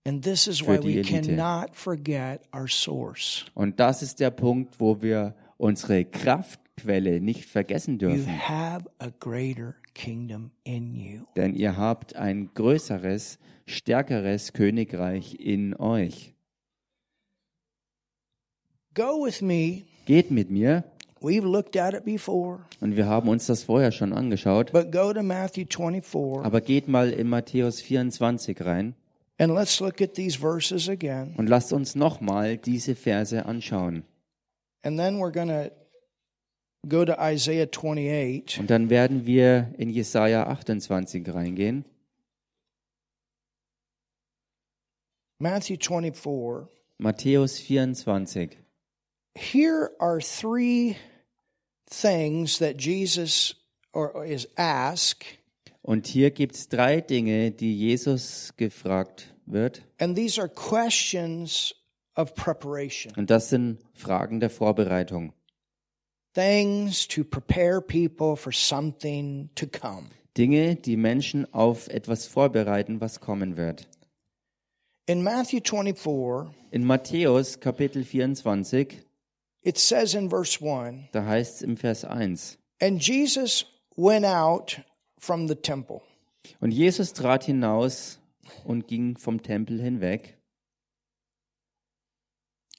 And 0.07 0.23
this 0.23 0.47
is 0.47 0.61
why 0.61 0.77
we 0.81 1.01
cannot 1.01 1.75
forget 1.75 2.41
our 2.53 2.67
source. 2.67 3.45
Und 3.55 3.79
das 3.79 4.03
ist 4.03 4.19
der 4.19 4.29
Punkt, 4.29 4.79
wo 4.79 5.01
wir 5.01 5.35
unsere 5.57 6.05
Kraftquelle 6.05 7.19
nicht 7.19 7.45
vergessen 7.45 7.93
You 7.93 8.09
dürfen. 8.09 8.47
have 8.47 8.85
a 8.99 9.09
greater 9.19 9.75
you. 9.84 9.84
Denn 11.35 11.55
ihr 11.55 11.77
habt 11.77 12.15
ein 12.15 12.49
größeres, 12.53 13.39
stärkeres 13.65 14.53
Königreich 14.53 15.39
in 15.39 15.75
euch. 15.75 16.33
Go 18.93 19.25
with 19.25 19.41
me. 19.41 19.83
Geht 20.05 20.31
mit 20.31 20.51
mir, 20.51 20.83
We've 21.25 21.43
looked 21.43 21.75
at 21.75 21.95
it 21.95 22.05
before, 22.05 22.59
und 22.81 22.97
wir 22.97 23.07
haben 23.07 23.29
uns 23.29 23.47
das 23.47 23.63
vorher 23.63 23.91
schon 23.91 24.13
angeschaut, 24.13 24.71
but 24.71 24.91
go 24.91 25.11
to 25.11 25.23
Matthew 25.23 25.65
24 25.65 26.45
aber 26.45 26.61
geht 26.61 26.87
mal 26.87 27.09
in 27.09 27.27
Matthäus 27.29 27.81
24 27.81 28.61
rein 28.61 28.93
and 29.39 29.51
let's 29.51 29.79
look 29.79 30.01
at 30.01 30.13
these 30.13 30.37
verses 30.37 30.87
again. 30.87 31.33
und 31.37 31.49
lasst 31.49 31.73
uns 31.73 31.95
nochmal 31.95 32.57
diese 32.57 32.93
Verse 32.95 33.43
anschauen. 33.43 34.03
And 34.83 34.99
then 34.99 35.17
we're 35.17 35.31
going 35.31 35.47
to 35.47 35.71
go 36.87 37.05
to 37.05 37.13
Isaiah 37.19 37.67
28. 37.67 38.59
Und 38.59 38.69
dann 38.69 38.89
werden 38.89 39.25
wir 39.25 39.73
in 39.77 39.89
Jesaja 39.89 40.47
28 40.47 41.33
reingehen. 41.33 41.85
Matthew 45.39 45.77
24. 45.77 46.67
Matthäus 46.97 47.59
24. 47.59 48.57
Here 49.35 49.91
are 49.99 50.19
three 50.21 50.95
things 51.89 52.57
that 52.59 52.77
Jesus 52.79 53.55
or 53.93 54.25
is 54.25 54.47
asked, 54.55 55.25
Und 55.81 56.07
hier 56.07 56.31
gibt 56.31 56.55
es 56.55 56.67
drei 56.67 56.99
Dinge, 57.01 57.51
die 57.51 57.77
Jesus 57.77 58.53
gefragt 58.57 59.33
wird. 59.45 59.83
and 59.99 60.15
these 60.15 60.39
are 60.39 60.49
questions 60.49 61.75
of 62.15 62.33
preparation. 62.33 63.13
Und 63.17 63.29
das 63.29 63.49
sind 63.49 63.79
Fragen 63.93 64.39
der 64.39 64.49
Vorbereitung. 64.49 65.33
Things 66.35 67.07
to 67.07 67.23
prepare 67.23 67.79
people 67.79 68.35
for 68.35 68.51
something 68.51 69.49
to 69.55 69.65
come. 69.65 70.09
Dinge, 70.37 70.75
die 70.75 70.97
Menschen 70.97 71.51
auf 71.53 71.87
etwas 71.87 72.27
vorbereiten, 72.27 72.99
was 72.99 73.21
kommen 73.21 73.55
wird. 73.55 73.87
In 75.07 75.23
Matthew 75.23 75.61
24, 75.63 76.53
In 76.71 76.83
Matthäus 76.83 77.61
Kapitel 77.61 78.03
24, 78.03 79.01
it 79.61 79.77
says 79.77 80.13
in 80.13 80.29
verse 80.29 80.59
1 80.61 81.09
da 81.13 81.25
heißt 81.25 81.55
es 81.55 81.61
im 81.61 81.77
Vers 81.77 82.03
1, 82.03 82.57
And 82.81 83.01
Jesus 83.01 83.65
went 83.95 84.25
out 84.25 84.81
from 85.17 85.47
the 85.47 85.55
temple. 85.55 86.01
und 86.59 86.71
Jesus 86.71 87.13
trat 87.13 87.45
hinaus 87.45 88.19
und 88.65 88.87
ging 88.87 89.17
vom 89.17 89.41
Tempel 89.41 89.81
hinweg. 89.81 90.37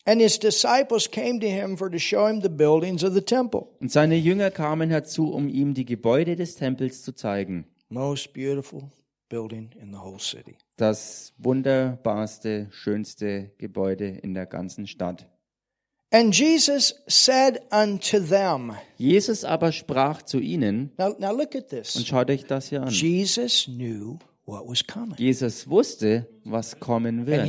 And 0.09 0.21
his 0.21 0.39
disciples 0.39 1.11
came 1.11 1.41
to 1.41 1.49
him 1.49 1.77
for 1.77 1.91
to 1.91 1.99
show 1.99 2.29
him 2.29 2.41
the 2.41 2.49
buildings 2.49 3.03
of 3.03 3.13
the 3.13 3.23
temple. 3.23 3.67
Und 3.81 3.91
seine 3.91 4.15
Jünger 4.15 4.53
kamen 4.53 4.89
herzu, 4.89 5.33
um 5.33 5.49
ihm 5.49 5.75
die 5.75 5.85
Gebäude 5.85 6.37
des 6.37 6.55
Tempels 6.55 7.03
zu 7.03 7.13
zeigen. 7.13 7.67
Most 7.89 8.33
beautiful 8.33 8.85
building 9.29 9.71
in 9.81 9.93
the 9.93 9.99
whole 9.99 10.21
city. 10.21 10.57
Das 10.77 11.33
wunderbarste, 11.39 12.69
schönste 12.71 13.51
Gebäude 13.59 14.07
in 14.07 14.35
der 14.35 14.47
ganzen 14.47 14.87
Stadt. 14.87 15.27
And 16.13 16.33
Jesus 16.33 16.95
said 17.09 17.61
unto 17.73 18.21
them, 18.21 18.75
Jesus 18.97 19.45
aber 19.45 19.73
sprach 19.73 20.23
zu 20.23 20.39
ihnen, 20.39 20.93
now, 20.99 21.17
now 21.19 21.33
look 21.33 21.57
at 21.57 21.65
und 21.65 21.83
this. 21.83 22.07
schaut 22.07 22.31
euch 22.31 22.45
das 22.45 22.69
hier 22.69 22.83
an. 22.83 22.91
Jesus 22.91 23.65
knew. 23.67 24.19
Jesus 25.17 25.69
wusste, 25.69 26.29
was 26.45 26.79
kommen 26.79 27.27
wird. 27.27 27.49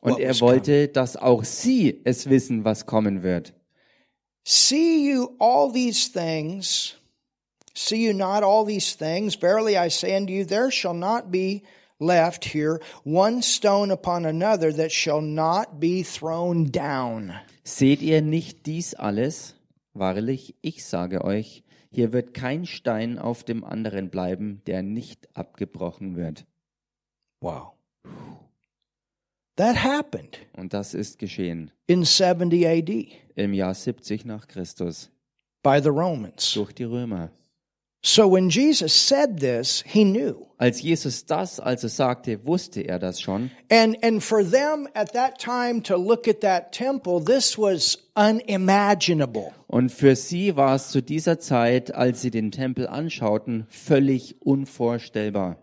Und 0.00 0.20
er 0.20 0.40
wollte, 0.40 0.88
dass 0.88 1.16
auch 1.16 1.44
sie 1.44 2.00
es 2.04 2.28
wissen, 2.30 2.64
was 2.64 2.86
kommen 2.86 3.22
wird. 3.22 3.52
See 4.46 5.10
you 5.10 5.36
all 5.38 5.72
these 5.72 6.10
things? 6.12 6.94
See 7.74 8.06
you 8.06 8.12
not 8.12 8.42
all 8.44 8.64
these 8.64 8.94
things? 8.94 9.34
Verily 9.34 9.76
I 9.76 9.88
say 9.88 10.14
unto 10.16 10.32
you, 10.32 10.44
there 10.44 10.70
shall 10.70 10.94
not 10.94 11.32
be 11.32 11.62
left 11.98 12.44
here 12.44 12.78
one 13.04 13.42
stone 13.42 13.90
upon 13.90 14.26
another 14.26 14.70
that 14.72 14.92
shall 14.92 15.22
not 15.22 15.80
be 15.80 16.04
thrown 16.04 16.70
down. 16.70 17.32
Seht 17.64 18.02
ihr 18.02 18.20
nicht 18.20 18.66
dies 18.66 18.94
alles? 18.94 19.54
Wahrlich, 19.94 20.54
ich 20.60 20.84
sage 20.84 21.24
euch, 21.24 21.63
hier 21.94 22.12
wird 22.12 22.34
kein 22.34 22.66
Stein 22.66 23.18
auf 23.18 23.44
dem 23.44 23.62
anderen 23.62 24.10
bleiben, 24.10 24.60
der 24.66 24.82
nicht 24.82 25.28
abgebrochen 25.36 26.16
wird. 26.16 26.44
Wow. 27.40 27.74
That 29.56 29.84
happened 29.84 30.40
Und 30.56 30.74
das 30.74 30.94
ist 30.94 31.20
geschehen 31.20 31.70
in 31.86 32.04
70 32.04 32.66
AD 32.66 33.08
im 33.36 33.54
Jahr 33.54 33.74
70 33.74 34.24
nach 34.24 34.48
Christus 34.48 35.12
by 35.62 35.78
the 35.80 35.90
Romans. 35.90 36.52
durch 36.54 36.72
die 36.72 36.84
Römer. 36.84 37.30
So 38.06 38.28
when 38.28 38.50
Jesus 38.50 38.92
said 38.92 39.40
this, 39.40 39.82
he 39.86 40.04
knew. 40.04 40.46
Als 40.58 40.82
Jesus 40.82 41.24
das 41.24 41.58
also 41.58 41.88
sagte, 41.88 42.44
wusste 42.44 42.82
er 42.82 42.98
das 42.98 43.18
schon. 43.18 43.50
And 43.70 43.96
and 44.04 44.22
for 44.22 44.44
them 44.44 44.86
at 44.94 45.14
that 45.14 45.38
time 45.38 45.82
to 45.84 45.96
look 45.96 46.28
at 46.28 46.42
that 46.42 46.72
temple, 46.72 47.24
this 47.24 47.56
was 47.56 47.96
unimaginable. 48.14 49.54
Und 49.68 49.90
für 49.90 50.16
sie 50.16 50.54
war 50.54 50.74
es 50.74 50.90
zu 50.90 51.00
dieser 51.00 51.38
Zeit, 51.38 51.94
als 51.94 52.20
sie 52.20 52.30
den 52.30 52.50
Tempel 52.50 52.86
anschauten, 52.88 53.66
völlig 53.70 54.36
unvorstellbar. 54.42 55.56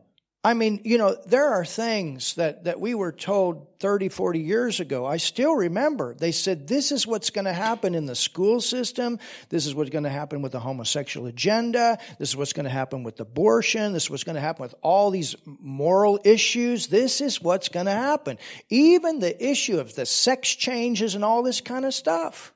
I 0.43 0.55
mean, 0.55 0.81
you 0.83 0.97
know, 0.97 1.15
there 1.27 1.49
are 1.49 1.63
things 1.63 2.33
that, 2.33 2.63
that 2.63 2.79
we 2.79 2.95
were 2.95 3.11
told 3.11 3.67
30, 3.79 4.09
40 4.09 4.39
years 4.39 4.79
ago. 4.79 5.05
I 5.05 5.17
still 5.17 5.53
remember. 5.53 6.15
They 6.15 6.31
said, 6.31 6.67
this 6.67 6.91
is 6.91 7.05
what's 7.05 7.29
going 7.29 7.45
to 7.45 7.53
happen 7.53 7.93
in 7.93 8.07
the 8.07 8.15
school 8.15 8.59
system. 8.59 9.19
This 9.49 9.67
is 9.67 9.75
what's 9.75 9.91
going 9.91 10.05
to 10.05 10.09
happen 10.09 10.41
with 10.41 10.53
the 10.53 10.59
homosexual 10.59 11.27
agenda. 11.27 11.99
This 12.17 12.29
is 12.29 12.35
what's 12.35 12.53
going 12.53 12.63
to 12.63 12.71
happen 12.71 13.03
with 13.03 13.19
abortion. 13.19 13.93
This 13.93 14.05
is 14.05 14.09
what's 14.09 14.23
going 14.23 14.35
to 14.35 14.41
happen 14.41 14.63
with 14.63 14.73
all 14.81 15.11
these 15.11 15.35
moral 15.45 16.19
issues. 16.23 16.87
This 16.87 17.21
is 17.21 17.39
what's 17.39 17.69
going 17.69 17.85
to 17.85 17.91
happen. 17.91 18.39
Even 18.69 19.19
the 19.19 19.37
issue 19.47 19.79
of 19.79 19.93
the 19.93 20.07
sex 20.07 20.55
changes 20.55 21.13
and 21.13 21.23
all 21.23 21.43
this 21.43 21.61
kind 21.61 21.85
of 21.85 21.93
stuff. 21.93 22.51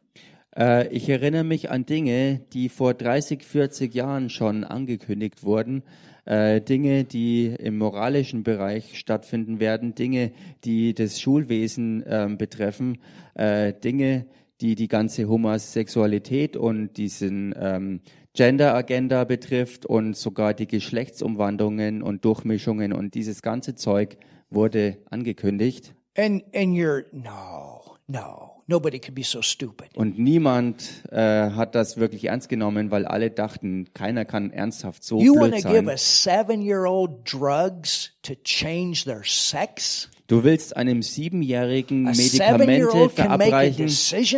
Äh, 0.58 0.88
ich 0.88 1.10
erinnere 1.10 1.44
mich 1.44 1.70
an 1.70 1.86
Dinge, 1.86 2.40
die 2.54 2.70
vor 2.70 2.94
30, 2.98 3.44
40 3.44 3.94
Jahren 3.94 4.30
schon 4.30 4.64
angekündigt 4.64 5.44
wurden. 5.44 5.84
Äh, 6.26 6.62
Dinge, 6.62 7.04
die 7.04 7.48
im 7.48 7.78
moralischen 7.78 8.44
Bereich 8.44 8.98
stattfinden 8.98 9.60
werden, 9.60 9.94
Dinge, 9.96 10.32
die 10.64 10.94
das 10.94 11.22
Schulwesen 11.22 12.04
ähm, 12.08 12.38
betreffen, 12.38 12.98
äh, 13.36 13.74
Dinge, 13.74 14.26
die 14.62 14.76
die 14.76 14.88
ganze 14.88 15.28
Homosexualität 15.28 16.58
und 16.58 16.98
diesen 16.98 17.54
ähm, 17.60 18.02
Gender-Agenda 18.34 19.24
betrifft 19.24 19.86
und 19.86 20.16
sogar 20.16 20.54
die 20.54 20.68
Geschlechtsumwandlungen 20.68 22.02
und 22.02 22.26
Durchmischungen 22.26 22.92
und 22.92 23.14
dieses 23.14 23.42
ganze 23.42 23.76
Zeug 23.76 24.18
wurde 24.50 24.98
angekündigt. 25.10 25.96
And, 26.18 26.44
and 26.56 26.76
you're, 26.76 27.06
no, 27.12 27.95
no, 28.08 28.64
nobody 28.68 29.00
could 29.00 29.16
be 29.16 29.24
so 29.24 29.42
stupid. 29.42 29.96
Und 29.96 30.20
niemand 30.20 31.04
äh, 31.12 31.50
hat 31.52 31.76
das 31.76 31.98
wirklich 31.98 32.26
ernst 32.26 32.50
genommen, 32.50 32.92
weil 32.92 33.06
alle 33.06 33.32
dachten, 33.32 33.94
keiner 33.94 34.26
kann 34.26 34.52
ernsthaft 34.52 35.04
so 35.04 35.20
You 35.20 35.36
want 35.36 35.52
blöd 35.52 35.64
to 35.64 35.70
give 35.70 35.86
sein. 35.86 35.90
a 35.90 35.98
seven 35.98 36.62
year 36.62 36.86
old 36.86 37.32
drugs 37.32 38.12
to 38.24 38.34
change 38.44 39.06
their 39.06 39.24
sex? 39.24 40.10
Du 40.28 40.44
willst 40.44 40.76
einem 40.76 41.04
Siebenjährigen 41.04 42.04
Medikamente 42.04 43.10
verabreichen, 43.12 43.90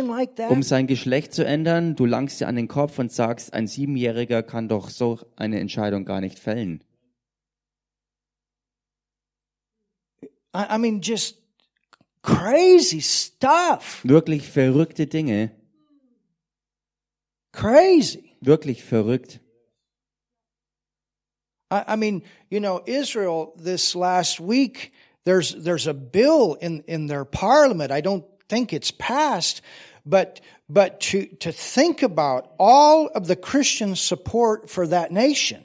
like 0.08 0.50
um 0.50 0.62
sein 0.62 0.86
Geschlecht 0.86 1.32
zu 1.32 1.46
ändern. 1.46 1.96
Du 1.96 2.04
langst 2.04 2.40
dir 2.40 2.48
an 2.48 2.56
den 2.56 2.68
Kopf 2.68 2.98
und 2.98 3.10
sagst, 3.10 3.54
ein 3.54 3.66
Siebenjähriger 3.66 4.42
kann 4.42 4.68
doch 4.68 4.90
so 4.90 5.18
eine 5.36 5.60
Entscheidung 5.60 6.04
gar 6.04 6.20
nicht 6.20 6.38
fällen. 6.38 6.84
I, 10.54 10.74
I 10.74 10.78
mean, 10.78 11.00
just 11.00 11.36
crazy 12.22 13.00
stuff. 13.00 14.00
Wirklich 14.04 14.48
verrückte 14.48 15.06
Dinge. 15.06 15.50
Crazy. 17.52 18.36
Wirklich 18.40 18.84
verrückt. 18.84 19.40
I, 21.70 21.94
I 21.94 21.96
mean, 21.96 22.22
you 22.50 22.60
know, 22.60 22.80
Israel 22.86 23.52
this 23.56 23.94
last 23.94 24.40
week, 24.40 24.92
there's 25.24 25.54
there's 25.54 25.86
a 25.86 25.94
bill 25.94 26.56
in, 26.60 26.82
in 26.86 27.06
their 27.06 27.24
parliament. 27.24 27.90
I 27.90 28.00
don't 28.00 28.24
think 28.48 28.72
it's 28.72 28.90
passed, 28.90 29.62
but 30.06 30.40
but 30.68 31.00
to 31.00 31.26
to 31.40 31.52
think 31.52 32.02
about 32.02 32.52
all 32.58 33.08
of 33.08 33.26
the 33.26 33.36
Christian 33.36 33.96
support 33.96 34.70
for 34.70 34.86
that 34.86 35.10
nation. 35.10 35.64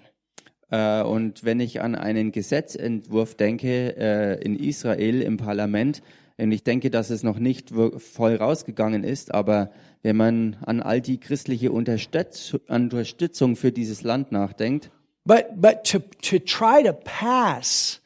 Äh, 0.72 1.04
und 1.04 1.44
wenn 1.44 1.60
ich 1.60 1.82
an 1.82 1.96
einen 1.96 2.32
Gesetzentwurf 2.32 3.36
denke 3.36 3.96
äh, 3.96 4.42
in 4.44 4.58
Israel 4.58 5.22
im 5.22 5.38
Parlament, 5.38 6.02
und 6.38 6.52
ich 6.52 6.64
denke, 6.64 6.90
dass 6.90 7.10
es 7.10 7.24
noch 7.24 7.38
nicht 7.38 7.72
voll 7.98 8.36
rausgegangen 8.36 9.04
ist, 9.04 9.34
aber 9.34 9.72
wenn 10.02 10.18
man 10.18 10.58
an 10.66 10.82
all 10.82 11.00
die 11.00 11.20
christliche 11.20 11.72
Unterstütz 11.72 12.58
Unterstützung 12.68 13.56
für 13.56 13.72
dieses 13.72 14.04
Land 14.04 14.32
nachdenkt, 14.32 14.92
But 15.26 15.62
but 15.62 15.86
to 15.86 16.00
to 16.00 16.40
try 16.40 16.84
to 16.84 16.92
pass 16.92 18.02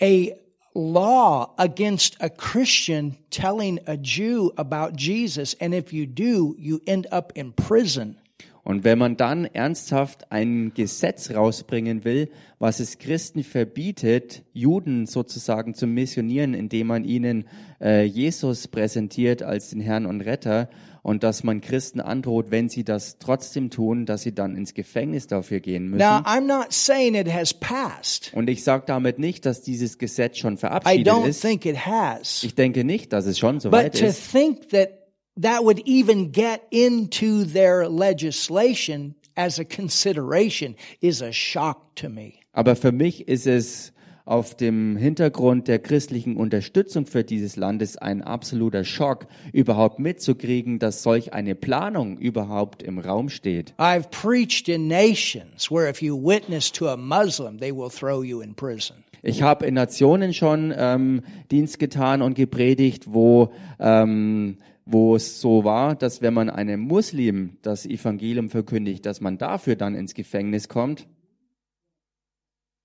a 0.00 0.32
law 0.74 1.52
against 1.58 2.16
a 2.22 2.30
Christian 2.30 3.16
telling 3.30 3.80
a 3.86 3.96
Jew 3.96 4.50
about 4.56 4.96
Jesus, 4.96 5.54
and 5.60 5.74
if 5.74 5.92
you 5.92 6.06
do, 6.06 6.54
you 6.58 6.80
end 6.86 7.06
up 7.12 7.32
in 7.34 7.52
prison. 7.52 8.16
Und 8.64 8.82
wenn 8.82 8.98
man 8.98 9.16
dann 9.18 9.44
ernsthaft 9.44 10.32
ein 10.32 10.72
Gesetz 10.74 11.30
rausbringen 11.30 12.04
will, 12.04 12.30
was 12.58 12.80
es 12.80 12.98
Christen 12.98 13.44
verbietet, 13.44 14.42
Juden 14.54 15.04
sozusagen 15.06 15.74
zu 15.74 15.86
missionieren, 15.86 16.54
indem 16.54 16.86
man 16.86 17.04
ihnen 17.04 17.44
äh, 17.80 18.04
Jesus 18.04 18.66
präsentiert 18.68 19.42
als 19.42 19.70
den 19.70 19.80
Herrn 19.80 20.06
und 20.06 20.22
Retter 20.22 20.70
und 21.02 21.22
dass 21.22 21.44
man 21.44 21.60
Christen 21.60 22.00
androht, 22.00 22.46
wenn 22.50 22.70
sie 22.70 22.82
das 22.84 23.18
trotzdem 23.18 23.68
tun, 23.68 24.06
dass 24.06 24.22
sie 24.22 24.34
dann 24.34 24.56
ins 24.56 24.72
Gefängnis 24.72 25.26
dafür 25.26 25.60
gehen 25.60 25.88
müssen. 25.90 25.98
Now, 25.98 26.20
I'm 26.24 26.46
not 26.46 26.72
saying 26.72 27.14
it 27.14 27.30
has 27.30 27.52
passed. 27.52 28.32
und 28.34 28.48
ich 28.48 28.64
sage 28.64 28.84
damit 28.86 29.18
nicht, 29.18 29.44
dass 29.44 29.60
dieses 29.60 29.98
Gesetz 29.98 30.38
schon 30.38 30.54
I 30.54 30.56
verabschiedet 30.56 31.12
don't 31.12 31.26
ist. 31.28 31.42
think 31.42 31.66
it 31.66 31.84
has. 31.84 32.42
Ich 32.42 32.54
denke 32.54 32.84
nicht, 32.84 33.12
dass 33.12 33.26
es 33.26 33.38
schon 33.38 33.60
so 33.60 33.68
But 33.68 33.80
weit 33.80 33.98
to 33.98 34.06
ist. 34.06 34.32
think 34.32 34.70
that 34.70 35.03
that 35.36 35.64
would 35.64 35.80
even 35.84 36.30
get 36.30 36.66
into 36.70 37.44
their 37.44 37.88
legislation 37.88 39.14
as 39.36 39.58
a 39.58 39.64
consideration 39.64 40.76
is 41.00 41.22
a 41.22 41.32
shock 41.32 41.94
to 41.96 42.08
me. 42.08 42.40
Aber 42.52 42.76
für 42.76 42.92
mich 42.92 43.26
ist 43.26 43.46
es 43.46 43.92
auf 44.24 44.56
dem 44.56 44.96
Hintergrund 44.96 45.68
der 45.68 45.78
christlichen 45.78 46.36
Unterstützung 46.36 47.04
für 47.04 47.24
dieses 47.24 47.56
Landes 47.56 47.98
ein 47.98 48.22
absoluter 48.22 48.84
Schock, 48.84 49.26
überhaupt 49.52 49.98
mitzukriegen, 49.98 50.78
dass 50.78 51.02
solch 51.02 51.34
eine 51.34 51.54
Planung 51.54 52.16
überhaupt 52.16 52.82
im 52.82 52.98
Raum 52.98 53.28
steht. 53.28 53.74
I've 53.78 54.10
preached 54.10 54.68
in 54.68 54.88
nations 54.88 55.70
where 55.70 55.90
if 55.90 56.00
you 56.00 56.16
witness 56.16 56.72
to 56.72 56.88
a 56.88 56.96
Muslim, 56.96 57.58
they 57.58 57.72
will 57.72 57.90
throw 57.90 58.22
you 58.22 58.40
in 58.40 58.54
prison. 58.54 58.96
Ich 59.22 59.42
habe 59.42 59.66
in 59.66 59.74
Nationen 59.74 60.34
schon 60.34 60.72
ähm, 60.76 61.22
Dienst 61.50 61.78
getan 61.78 62.20
und 62.20 62.34
gepredigt, 62.34 63.04
wo 63.08 63.52
ähm, 63.80 64.58
wo 64.86 65.16
es 65.16 65.40
so 65.40 65.64
war, 65.64 65.94
dass 65.94 66.20
wenn 66.20 66.34
man 66.34 66.50
einem 66.50 66.80
Muslim 66.80 67.56
das 67.62 67.86
Evangelium 67.86 68.50
verkündigt, 68.50 69.06
dass 69.06 69.20
man 69.20 69.38
dafür 69.38 69.76
dann 69.76 69.94
ins 69.94 70.14
Gefängnis 70.14 70.68
kommt. 70.68 71.06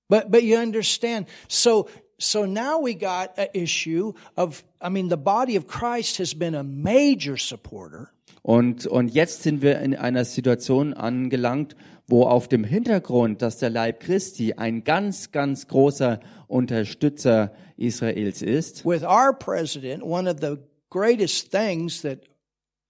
But 0.08 0.32
but 0.32 0.42
you 0.42 0.58
understand. 0.58 1.28
So 1.48 1.88
so 2.18 2.46
now 2.46 2.82
we 2.84 2.96
got 2.96 3.38
an 3.38 3.48
issue 3.54 4.14
of 4.36 4.64
I 4.82 4.90
mean 4.90 5.10
the 5.10 5.18
body 5.18 5.58
of 5.58 5.68
Christ 5.68 6.20
has 6.20 6.34
been 6.34 6.56
a 6.56 6.64
major 6.64 7.38
supporter 7.38 8.10
Und, 8.42 8.88
und 8.88 9.10
jetzt 9.10 9.44
sind 9.44 9.62
wir 9.62 9.80
in 9.80 9.96
einer 9.96 10.24
Situation 10.26 10.94
angelangt, 10.94 11.76
wo 12.08 12.24
auf 12.24 12.48
dem 12.48 12.64
Hintergrund, 12.64 13.42
dass 13.42 13.58
der 13.58 13.70
Leib 13.70 14.00
Christi 14.00 14.54
ein 14.54 14.84
ganz, 14.84 15.32
ganz 15.32 15.68
großer 15.68 16.20
Unterstützer 16.48 17.52
Israels 17.78 18.42
ist. 18.42 18.86
with 18.86 19.04
our 19.04 19.34
president. 19.38 20.02
One 20.02 20.28
of 20.30 20.38
the 20.42 20.58
greatest 20.90 21.52
things 21.52 22.02
that 22.02 22.28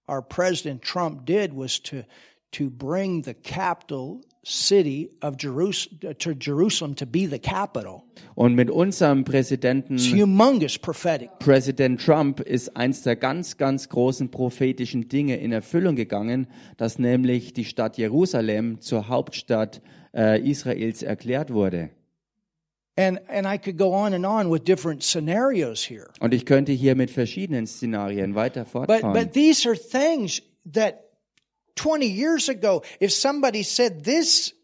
our 0.08 0.22
president 0.22 0.82
Trump 0.82 1.24
did 1.24 1.54
was 1.54 1.80
to 1.80 2.04
to 2.52 2.68
bring 2.68 3.22
the 3.22 3.34
capital 3.34 4.22
city 4.42 5.10
of 5.22 5.36
Jerusalem 5.36 6.16
to 6.18 6.34
Jerusalem 6.34 6.94
to 6.96 7.06
be 7.06 7.26
the 7.26 7.38
capital. 7.38 8.04
Und 8.34 8.54
mit 8.54 8.70
unserem 8.70 9.24
Präsidenten, 9.24 9.96
It's 9.96 10.12
humongous 10.12 10.78
prophetic. 10.78 11.30
Präsident 11.38 12.00
Trump, 12.00 12.40
ist 12.40 12.76
eins 12.76 13.02
der 13.02 13.16
ganz, 13.16 13.56
ganz 13.56 13.88
großen 13.88 14.30
prophetischen 14.30 15.08
Dinge 15.08 15.36
in 15.36 15.52
Erfüllung 15.52 15.94
gegangen, 15.94 16.46
dass 16.76 16.98
nämlich 16.98 17.52
die 17.52 17.64
Stadt 17.64 17.98
Jerusalem 17.98 18.80
zur 18.80 19.08
Hauptstadt 19.08 19.82
äh, 20.14 20.40
Israels 20.40 21.02
erklärt 21.02 21.52
wurde. 21.52 21.90
Und 26.20 26.34
ich 26.34 26.44
könnte 26.44 26.72
hier 26.72 26.94
mit 26.96 27.10
verschiedenen 27.10 27.66
Szenarien 27.66 28.34
weiter 28.34 28.64
But 28.64 28.72
fortfahren. 28.72 29.12
but 29.12 29.32
these 29.32 29.68
are 29.68 29.76
things 29.76 30.42
that 30.72 31.04
20 31.76 32.06
years 32.06 32.48
ago, 32.48 32.82
if 33.00 33.12
somebody 33.12 33.62
said 33.62 34.04
this 34.04 34.54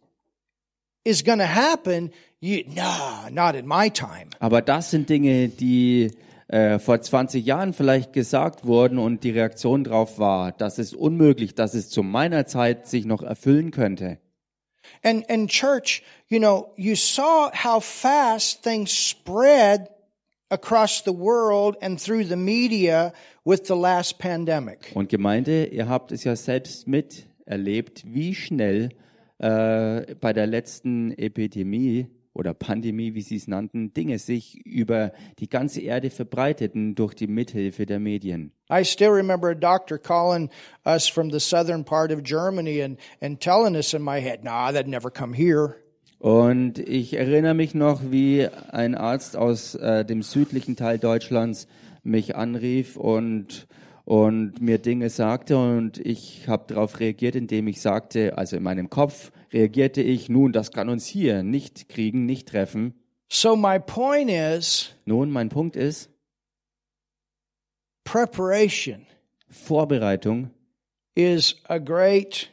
is 1.05 1.25
going 1.25 1.39
to 1.39 1.47
happen, 1.47 2.11
you 2.41 2.62
nah, 2.75 3.31
not 3.31 3.55
in 3.55 3.67
my 3.67 3.89
time. 3.91 4.31
Aber 4.39 4.61
das 4.61 4.91
sind 4.91 5.09
Dinge, 5.09 5.49
die 5.49 6.11
äh, 6.49 6.79
vor 6.79 7.01
20 7.01 7.45
Jahren 7.45 7.73
vielleicht 7.73 8.12
gesagt 8.12 8.67
wurden 8.67 8.99
und 8.99 9.25
die 9.25 9.31
Reaktion 9.31 9.85
darauf 9.85 10.19
war, 10.19 10.53
das 10.53 10.79
ist 10.79 10.95
unmöglich, 10.95 11.55
dass 11.55 11.75
es 11.75 11.89
zu 11.89 12.03
meiner 12.03 12.47
Zeit 12.47 12.87
sich 12.87 13.05
noch 13.07 13.23
erfüllen 13.23 13.71
könnte. 13.71 14.19
And 15.03 15.25
and 15.29 15.49
church, 15.49 16.03
you 16.29 16.38
know, 16.38 16.72
you 16.77 16.96
saw 16.96 17.51
how 17.53 17.81
fast 17.81 18.62
things 18.62 18.90
spread 18.92 19.88
across 20.51 21.03
the 21.03 21.12
world 21.12 21.77
and 21.81 22.01
through 22.01 22.25
the 22.25 22.37
media 22.37 23.12
with 23.44 23.66
the 23.66 23.77
last 23.77 24.18
pandemic. 24.18 24.92
Und 24.94 25.09
Gemeinde, 25.09 25.66
ihr 25.66 25.88
habt 25.88 26.12
es 26.12 26.25
ja 26.25 26.37
selbst 26.37 26.87
miterlebt, 26.87 28.05
wie 28.07 28.35
schnell 28.35 28.90
äh, 29.38 30.14
bei 30.20 30.33
der 30.33 30.46
letzten 30.46 31.12
Epidemie 31.12 32.07
oder 32.37 32.55
Pandemie, 32.55 33.14
wie 33.14 33.22
sie 33.22 33.37
es 33.37 33.49
nannten, 33.49 33.92
Dinge 33.94 34.18
sich 34.18 34.64
über 34.66 35.12
die 35.38 35.49
ganze 35.49 35.81
Erde 35.81 36.11
verbreiteten 36.11 36.94
durch 36.94 37.14
die 37.14 37.27
Mithilfe 37.27 37.87
der 37.87 37.99
Medien. 37.99 38.53
I 38.70 38.85
still 38.85 39.11
remember 39.11 39.49
a 39.51 39.55
doctor 39.55 39.99
calling 39.99 40.51
us 40.85 41.09
from 41.09 41.31
the 41.31 41.40
southern 41.40 41.85
part 41.85 42.12
of 42.12 42.22
Germany 42.22 42.83
and, 42.83 42.99
and 43.20 43.40
telling 43.40 43.75
us 43.75 43.94
in 43.94 44.03
my 44.03 44.20
head, 44.20 44.44
nah, 44.44 44.70
that'd 44.70 44.88
never 44.88 45.11
come 45.11 45.35
here. 45.35 45.77
Und 46.18 46.79
ich 46.79 47.14
erinnere 47.14 47.55
mich 47.55 47.75
noch, 47.75 48.01
wie 48.11 48.49
ein 48.70 48.94
Arzt 48.94 49.37
aus 49.37 49.75
äh, 49.75 50.05
dem 50.05 50.22
südlichen 50.22 50.75
Teil 50.75 50.99
Deutschlands 50.99 51.68
mich 52.03 52.37
anrief 52.37 52.96
und, 52.96 53.66
und 54.05 54.61
mir 54.61 54.79
Dinge 54.79 55.11
sagte 55.11 55.59
und 55.59 55.99
ich 55.99 56.49
habe 56.49 56.64
darauf 56.68 57.01
reagiert, 57.01 57.37
indem 57.37 57.68
ich 57.68 57.81
sagte, 57.81 58.38
also 58.38 58.57
in 58.57 58.62
meinem 58.62 58.88
Kopf 58.88 59.31
reagierte 59.53 60.03
ich, 60.03 60.29
nun, 60.29 60.53
das 60.53 60.71
kann 60.71 60.89
uns 60.89 61.07
hier 61.07 61.43
nicht 61.43 61.89
kriegen, 61.89 62.27
nicht 62.27 62.49
treffen. 62.49 62.95
So 63.29 63.57
my 63.57 63.79
point 63.81 64.31
is 64.31 64.95
Nun, 65.05 65.31
mein 65.31 65.49
Punkt 65.49 65.77
ist, 65.77 66.11
preparation 68.05 69.07
Vorbereitung 69.49 70.51
is 71.15 71.57
a 71.69 71.79
great 71.79 72.51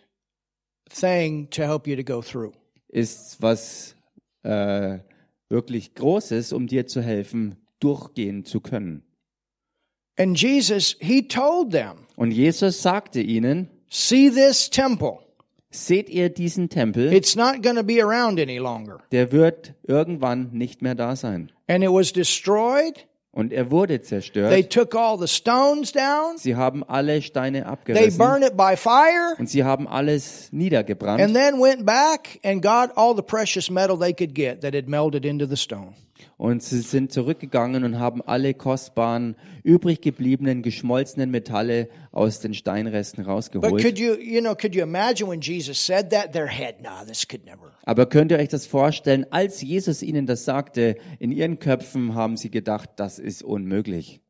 thing 0.90 1.50
to 1.50 1.64
help 1.64 1.88
you 1.88 1.96
to 1.96 2.04
go 2.04 2.22
through. 2.22 2.54
ist 2.88 3.42
was 3.42 3.96
äh, 4.44 5.00
wirklich 5.50 5.94
Großes, 5.94 6.54
um 6.54 6.68
dir 6.68 6.88
zu 6.88 7.02
helfen, 7.02 7.56
durchgehen 7.80 8.46
zu 8.46 8.62
können. 8.62 9.04
And 10.18 10.40
Jesus, 10.40 10.96
he 11.00 11.28
told 11.28 11.72
them, 11.72 12.06
Und 12.16 12.32
Jesus 12.32 12.82
sagte 12.82 13.20
ihnen, 13.20 13.70
see 13.90 14.30
this 14.30 14.70
temple. 14.70 15.23
Seht 15.74 16.10
ihr 16.10 16.30
diesen 16.30 16.70
Tempel? 16.70 17.12
It's 17.14 17.36
not 17.36 17.62
going 17.64 17.76
to 17.76 17.84
be 17.84 18.02
around 18.02 18.40
any 18.40 18.58
longer. 18.58 19.00
der 19.12 19.32
wird 19.32 19.74
irgendwann 19.84 20.50
nicht 20.54 20.82
mehr 20.82 20.96
da 20.96 21.16
sein. 21.16 21.52
And 21.68 21.84
it 21.84 21.90
was 21.92 22.14
destroyed. 22.14 23.08
Und 23.36 23.52
er 23.52 23.72
wurde 23.72 23.98
They 24.00 24.04
zerstört. 24.04 24.70
took 24.70 24.94
all 24.94 25.18
the 25.18 25.28
stones 25.28 25.92
down. 25.92 26.38
Sie 26.38 26.56
haben 26.56 26.84
alle 26.84 27.20
Steine 27.24 27.62
They 27.62 27.68
abgerissen 27.68 28.18
burned 28.20 28.46
it 28.46 28.56
by 28.56 28.76
fire. 28.78 29.34
und 29.40 29.50
sie 29.50 29.64
haben 29.64 29.88
alles 29.88 30.50
And 30.52 30.60
niedergebrannt. 30.62 31.34
then 31.34 31.60
went 31.60 31.84
back 31.84 32.40
and 32.44 32.62
got 32.62 32.92
all 32.96 33.16
the 33.16 33.24
precious 33.24 33.72
metal 33.72 33.98
they 33.98 34.14
could 34.14 34.36
get 34.36 34.62
that 34.62 34.76
had 34.76 34.88
melted 34.88 35.26
into 35.26 35.48
the 35.48 35.56
stone. 35.58 35.96
Und 36.38 36.64
sie 36.64 36.82
sind 36.82 37.12
zurückgegangen 37.12 37.84
und 37.84 38.00
haben 38.00 38.22
alle 38.22 38.54
kostbaren, 38.54 39.36
übrig 39.64 40.02
gebliebenen, 40.02 40.62
geschmolzenen 40.62 41.32
Metalle 41.32 41.90
aus 42.12 42.40
den 42.40 42.54
Steinresten 42.54 43.24
rausgeholt. 43.24 43.72
you, 44.00 44.14
you 44.16 44.42
know, 44.42 44.56
that? 46.10 46.34
Nah. 46.82 47.04
Aber 47.84 48.06
könnt 48.08 48.32
ihr 48.32 48.40
euch 48.40 48.50
das 48.50 48.66
vorstellen, 48.66 49.26
als 49.32 49.62
Jesus 49.62 50.02
ihnen 50.02 50.26
das 50.26 50.46
sagte, 50.46 50.98
in 51.20 51.32
ihren 51.32 51.60
Köpfen 51.60 52.16
haben 52.16 52.38
sie 52.38 52.50
gedacht, 52.50 52.90
das 52.98 53.20
ist 53.20 53.44
unmöglich. 53.44 54.22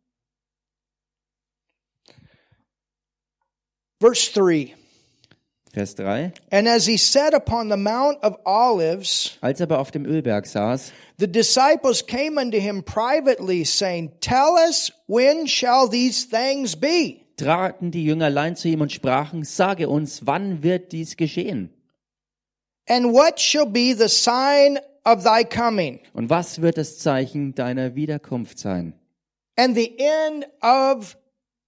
Verse 4.00 4.34
3 4.34 4.76
Vers 5.74 5.96
3. 5.96 6.32
And 6.52 6.68
as 6.68 6.86
he 6.86 6.98
sat 6.98 7.34
upon 7.34 7.70
the 7.70 7.78
Mount 7.78 8.24
of 8.24 8.38
Olives, 8.46 9.38
Als 9.42 9.60
er 9.60 9.64
aber 9.66 9.80
auf 9.80 9.90
dem 9.92 10.06
Ölberg 10.06 10.46
saß, 10.46 10.92
the 11.18 11.28
disciples 11.28 12.06
came 12.06 12.40
unto 12.40 12.60
him 12.60 12.84
privately, 12.84 13.66
saying, 13.66 14.12
Tell 14.22 14.54
us, 14.70 14.92
when 15.08 15.48
shall 15.48 15.90
these 15.90 16.28
things 16.30 16.76
be? 16.76 17.22
traten 17.38 17.90
die 17.90 18.06
Jüngerlein 18.06 18.56
zu 18.56 18.68
ihm 18.68 18.82
und 18.82 18.92
sprachen, 18.92 19.44
sage 19.44 19.90
uns, 19.90 20.28
wann 20.28 20.62
wird 20.62 20.92
dies 20.92 21.18
geschehen? 21.18 21.72
And 22.88 23.08
what 23.14 23.40
shall 23.40 23.66
be 23.66 23.96
the 23.98 24.08
sign 24.10 24.78
of 25.04 25.24
thy 25.24 25.44
coming 25.44 26.00
Und 26.14 26.30
was 26.30 26.62
wird 26.62 26.78
das 26.78 27.00
Zeichen 27.00 27.56
deiner 27.56 27.96
Wiederkunft 27.96 28.60
sein? 28.60 28.94
and 29.58 29.76
the 29.76 29.98
end 30.00 30.46
of 30.62 31.16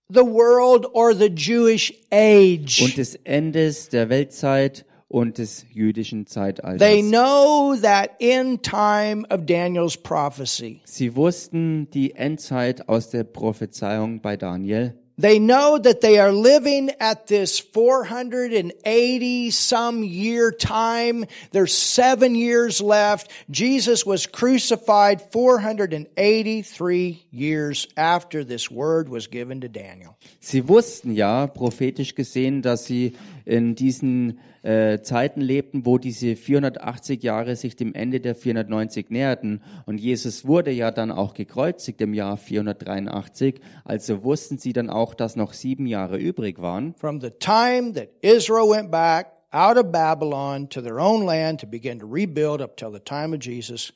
the 0.09 0.21
world 0.25 0.85
or 0.93 1.13
the 1.15 1.29
Jewish 1.29 1.93
age? 2.11 2.81
Und 2.81 2.97
des 2.97 3.15
Endes 3.23 3.89
der 3.89 4.09
Weltzeit 4.09 4.85
und 5.07 5.37
des 5.37 5.65
jüdischen 5.71 6.25
They 6.25 6.33
Zeitalters. 6.33 7.01
know 7.01 7.75
that 7.81 8.11
end 8.19 8.63
time 8.63 9.25
of 9.29 9.45
Daniel's 9.45 9.95
prophecy. 9.97 10.81
Sie 10.85 11.15
wussten 11.15 11.89
die 11.91 12.15
Endzeit 12.15 12.89
aus 12.89 13.09
der 13.09 13.23
Prophezeiung 13.23 14.21
bei 14.21 14.35
Daniel. 14.37 14.95
They 15.17 15.39
know 15.39 15.77
that 15.77 16.01
they 16.01 16.19
are 16.19 16.33
living 16.33 16.91
at 16.99 17.27
this 17.27 17.57
480 17.59 19.51
some 19.51 20.03
year 20.03 20.51
time. 20.51 21.25
There's 21.51 21.73
seven 21.73 22.35
years 22.35 22.81
left. 22.81 23.31
Jesus 23.49 24.05
was 24.05 24.27
crucified 24.27 25.21
483 25.31 27.25
years 27.31 27.87
after 27.95 28.43
this 28.43 28.69
word 28.69 29.07
was 29.07 29.27
given 29.27 29.61
to 29.61 29.69
Daniel. 29.69 30.17
Sie 30.41 30.61
wussten 30.61 31.15
ja 31.15 31.47
prophetisch 31.47 32.15
gesehen, 32.15 32.61
dass 32.61 32.85
sie 32.85 33.15
in 33.45 33.75
diesen 33.75 34.39
äh, 34.63 35.01
Zeiten 35.01 35.41
lebten, 35.41 35.85
wo 35.85 35.97
diese 35.97 36.35
480 36.35 37.23
Jahre 37.23 37.55
sich 37.55 37.75
dem 37.75 37.93
Ende 37.93 38.19
der 38.19 38.35
490 38.35 39.09
näherten. 39.11 39.61
Und 39.85 39.99
Jesus 39.99 40.45
wurde 40.45 40.71
ja 40.71 40.91
dann 40.91 41.11
auch 41.11 41.33
gekreuzigt 41.33 42.01
im 42.01 42.13
Jahr 42.13 42.37
483. 42.37 43.61
Also 43.83 44.23
wussten 44.23 44.57
sie 44.57 44.73
dann 44.73 44.89
auch, 44.89 45.13
dass 45.13 45.35
noch 45.35 45.53
sieben 45.53 45.85
Jahre 45.85 46.17
übrig 46.17 46.61
waren. 46.61 46.95
From 46.95 47.21
the 47.21 47.31
time 47.31 47.93
that 47.93 48.09
Israel 48.21 48.69
went 48.69 48.91
back 48.91 49.27
out 49.55 49.77
of 49.77 49.91
Babylon 49.91 50.67
to 50.69 50.81
their 50.81 50.99
own 50.99 51.25
land 51.25 51.61
to 51.61 51.67
begin 51.67 51.99
to 51.99 52.05
rebuild 52.05 52.61
up 52.61 52.75
till 52.75 52.91
the 52.91 52.99
time 52.99 53.33
of 53.33 53.39
Jesus, 53.39 53.93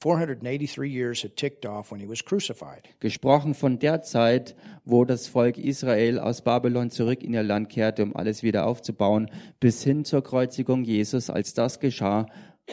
483 0.00 0.88
years 0.90 1.22
had 1.24 1.36
ticked 1.36 1.64
off 1.66 1.90
when 1.90 2.00
he 2.00 2.06
was 2.08 2.22
crucified. 2.24 2.82
Gesprochen 3.00 3.54
von 3.54 3.78
der 3.78 4.02
Zeit, 4.02 4.54
wo 4.84 5.04
das 5.04 5.26
Volk 5.26 5.56
Israel 5.58 6.18
aus 6.18 6.42
Babylon 6.42 6.90
zurück 6.90 7.22
in 7.22 7.32
ihr 7.32 7.42
Land 7.42 7.70
kehrte, 7.70 8.02
um 8.02 8.14
alles 8.14 8.42
wieder 8.42 8.66
aufzubauen, 8.66 9.30
bis 9.58 9.82
hin 9.82 10.04
zur 10.04 10.22
Kreuzigung 10.22 10.84
Jesus. 10.84 11.30
Als 11.30 11.54
das 11.54 11.80
geschah, 11.80 12.26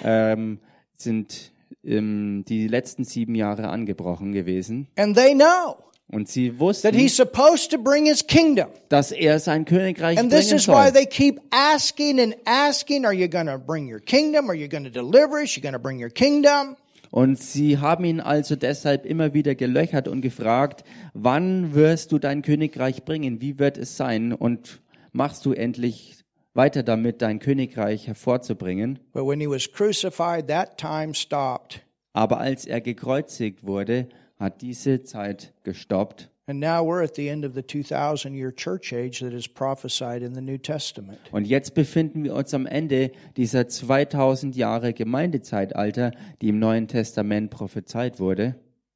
ähm, 0.03 0.59
sind 0.97 1.53
ähm, 1.83 2.43
die 2.47 2.67
letzten 2.67 3.03
sieben 3.05 3.36
Jahre 3.36 3.69
angebrochen 3.69 4.33
gewesen. 4.33 4.88
And 4.97 5.15
they 5.15 5.33
know 5.33 5.77
Und 6.12 6.27
sie 6.27 6.49
that 6.51 6.59
wussten, 6.59 6.93
he's 6.93 7.15
supposed 7.15 7.71
to 7.71 7.77
bring 7.77 8.05
his 8.05 8.27
kingdom. 8.27 8.67
dass 8.89 9.12
er 9.12 9.39
sein 9.39 9.63
Königreich 9.65 10.19
And 10.19 10.29
this 10.29 10.51
is 10.51 10.67
why 10.67 10.83
soll. 10.86 10.91
they 10.91 11.05
keep 11.05 11.39
asking 11.51 12.19
and 12.19 12.36
asking, 12.45 13.05
are 13.05 13.13
you 13.13 13.27
going 13.29 13.47
to 13.47 13.57
bring 13.57 13.89
your 13.89 13.99
kingdom? 14.01 14.49
Are 14.49 14.55
you 14.55 14.67
going 14.67 14.83
to 14.83 14.91
deliver 14.91 15.41
us? 15.41 15.55
You 15.55 15.63
going 15.63 15.73
to 15.73 15.79
bring 15.79 15.99
your 15.99 16.12
kingdom? 16.12 16.75
Und 17.13 17.39
sie 17.39 17.78
haben 17.78 18.06
ihn 18.06 18.19
also 18.19 18.56
deshalb 18.56 19.06
immer 19.06 19.36
wieder 19.36 19.54
gelöchert 19.54 20.08
und 20.08 20.21
gefragt, 20.21 20.84
wann 21.13 21.76
wirst 21.76 22.12
du 22.12 22.17
dein 22.17 22.41
Königreich 22.41 23.06
bringen? 23.06 23.39
Wie 23.39 23.60
wird 23.60 23.78
es 23.78 23.97
sein? 23.97 24.34
Und 24.34 24.82
machst 25.12 25.45
du 25.45 25.54
endlich 25.54 26.23
weiter 26.56 26.82
damit, 26.82 27.21
dein 27.21 27.38
Königreich 27.38 28.08
hervorzubringen? 28.08 28.97
But 29.12 29.28
when 29.28 29.39
he 29.39 29.47
was 29.47 29.71
crucified, 29.71 30.47
that 30.47 30.80
time 30.80 31.13
stopped. 31.13 31.84
Aber 32.13 32.39
als 32.39 32.65
er 32.65 32.82
gekreuzigt 32.82 33.63
wurde, 33.63 34.10
hat 34.39 34.63
diese 34.63 35.04
Zeit 35.04 35.54
gestoppt. 35.63 36.32
And 36.45 36.60
now 36.60 36.84
we're 36.84 37.01
at 37.01 37.15
the 37.15 37.29
end 37.29 37.45
of 37.45 37.53
the 37.53 37.62
2000 37.62 38.34
year 38.36 38.51
church 38.51 38.91
age 38.91 39.21
that 39.21 39.32
is 39.34 39.47
prophesied 39.47 40.21
in 40.21 40.34
the 40.34 40.41
New 40.41 40.58
Testament. 40.58 41.19
Und 41.32 41.45
jetzt 41.45 41.73
befinden 41.73 42.23
wir 42.25 42.34
uns 42.36 42.53
am 42.53 42.65
Ende 42.65 43.12
dieser 43.38 43.69
2000 43.69 44.56
Jahre 44.56 44.93
Gemeindezeitalter, 44.93 46.12
die 46.41 46.49
im 46.49 46.60
Neuen 46.60 46.89
Testament 46.89 47.49
prophezeit 47.49 48.19
wurde. 48.19 48.56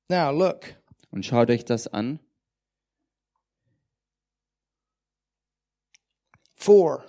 Now 0.09 0.31
look, 0.31 0.75
Und 1.09 1.25
schaut 1.25 1.49
euch 1.49 1.63
das 1.63 1.87
an. 1.87 2.19
4. 6.55 7.05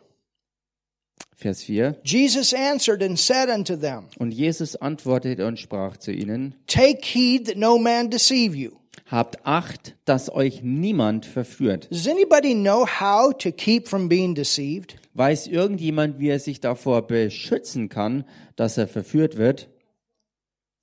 Vers 1.35 1.63
4. 1.63 1.97
Jesus 2.05 2.53
answered 2.53 3.03
and 3.03 3.19
said 3.19 3.49
unto 3.49 3.77
them, 3.77 4.07
Und 4.19 4.33
Jesus 4.33 4.77
antwortete 4.77 5.47
und 5.47 5.59
sprach 5.59 5.97
zu 5.97 6.13
ihnen, 6.13 6.55
Take 6.67 7.01
heed 7.03 7.47
that 7.47 7.57
no 7.57 7.79
man 7.79 8.11
deceive 8.11 8.57
you. 8.57 8.79
Habt 9.07 9.47
Acht, 9.47 9.97
dass 10.05 10.33
euch 10.33 10.63
niemand 10.63 11.27
verführt. 11.27 11.91
Does 11.91 12.07
anybody 12.07 12.55
know 12.55 12.87
how 12.87 13.33
to 13.37 13.53
keep 13.53 13.89
from 13.89 14.09
being 14.09 14.35
deceived? 14.35 14.97
Weiß 15.15 15.47
irgendjemand, 15.47 16.19
wie 16.19 16.29
er 16.29 16.39
sich 16.39 16.61
davor 16.61 17.07
beschützen 17.07 17.89
kann, 17.89 18.25
dass 18.57 18.79
er 18.79 18.89
verführt 18.89 19.37
wird? 19.37 19.69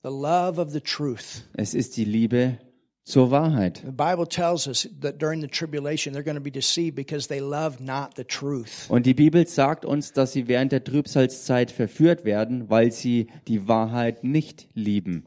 The 0.04 0.10
love 0.10 0.62
of 0.62 0.71
the 0.71 0.82
truth. 0.82 1.43
Es 1.54 1.73
ist 1.73 1.97
die 1.97 2.06
Liebe 2.06 2.60
zur 3.06 3.30
Wahrheit. 3.32 3.82
The 3.86 3.91
Bible 3.91 4.28
tells 4.28 4.67
us 4.67 4.89
that 5.01 5.21
during 5.21 5.41
the 5.41 5.47
tribulation 5.47 6.13
they're 6.13 6.23
going 6.23 6.38
to 6.38 6.43
be 6.43 6.51
deceived 6.51 6.95
because 6.95 7.28
they 7.28 7.39
love 7.39 7.80
not 7.80 8.15
the 8.15 8.23
truth. 8.23 8.89
Und 8.89 9.06
die 9.06 9.13
Bibel 9.13 9.47
sagt 9.47 9.86
uns, 9.86 10.12
dass 10.12 10.34
sie 10.34 10.47
während 10.47 10.71
der 10.71 10.84
Trübsalzeit 10.84 11.71
verführt 11.71 12.25
werden, 12.25 12.69
weil 12.69 12.91
sie 12.91 13.28
die 13.47 13.67
Wahrheit 13.67 14.23
nicht 14.23 14.67
lieben. 14.73 15.25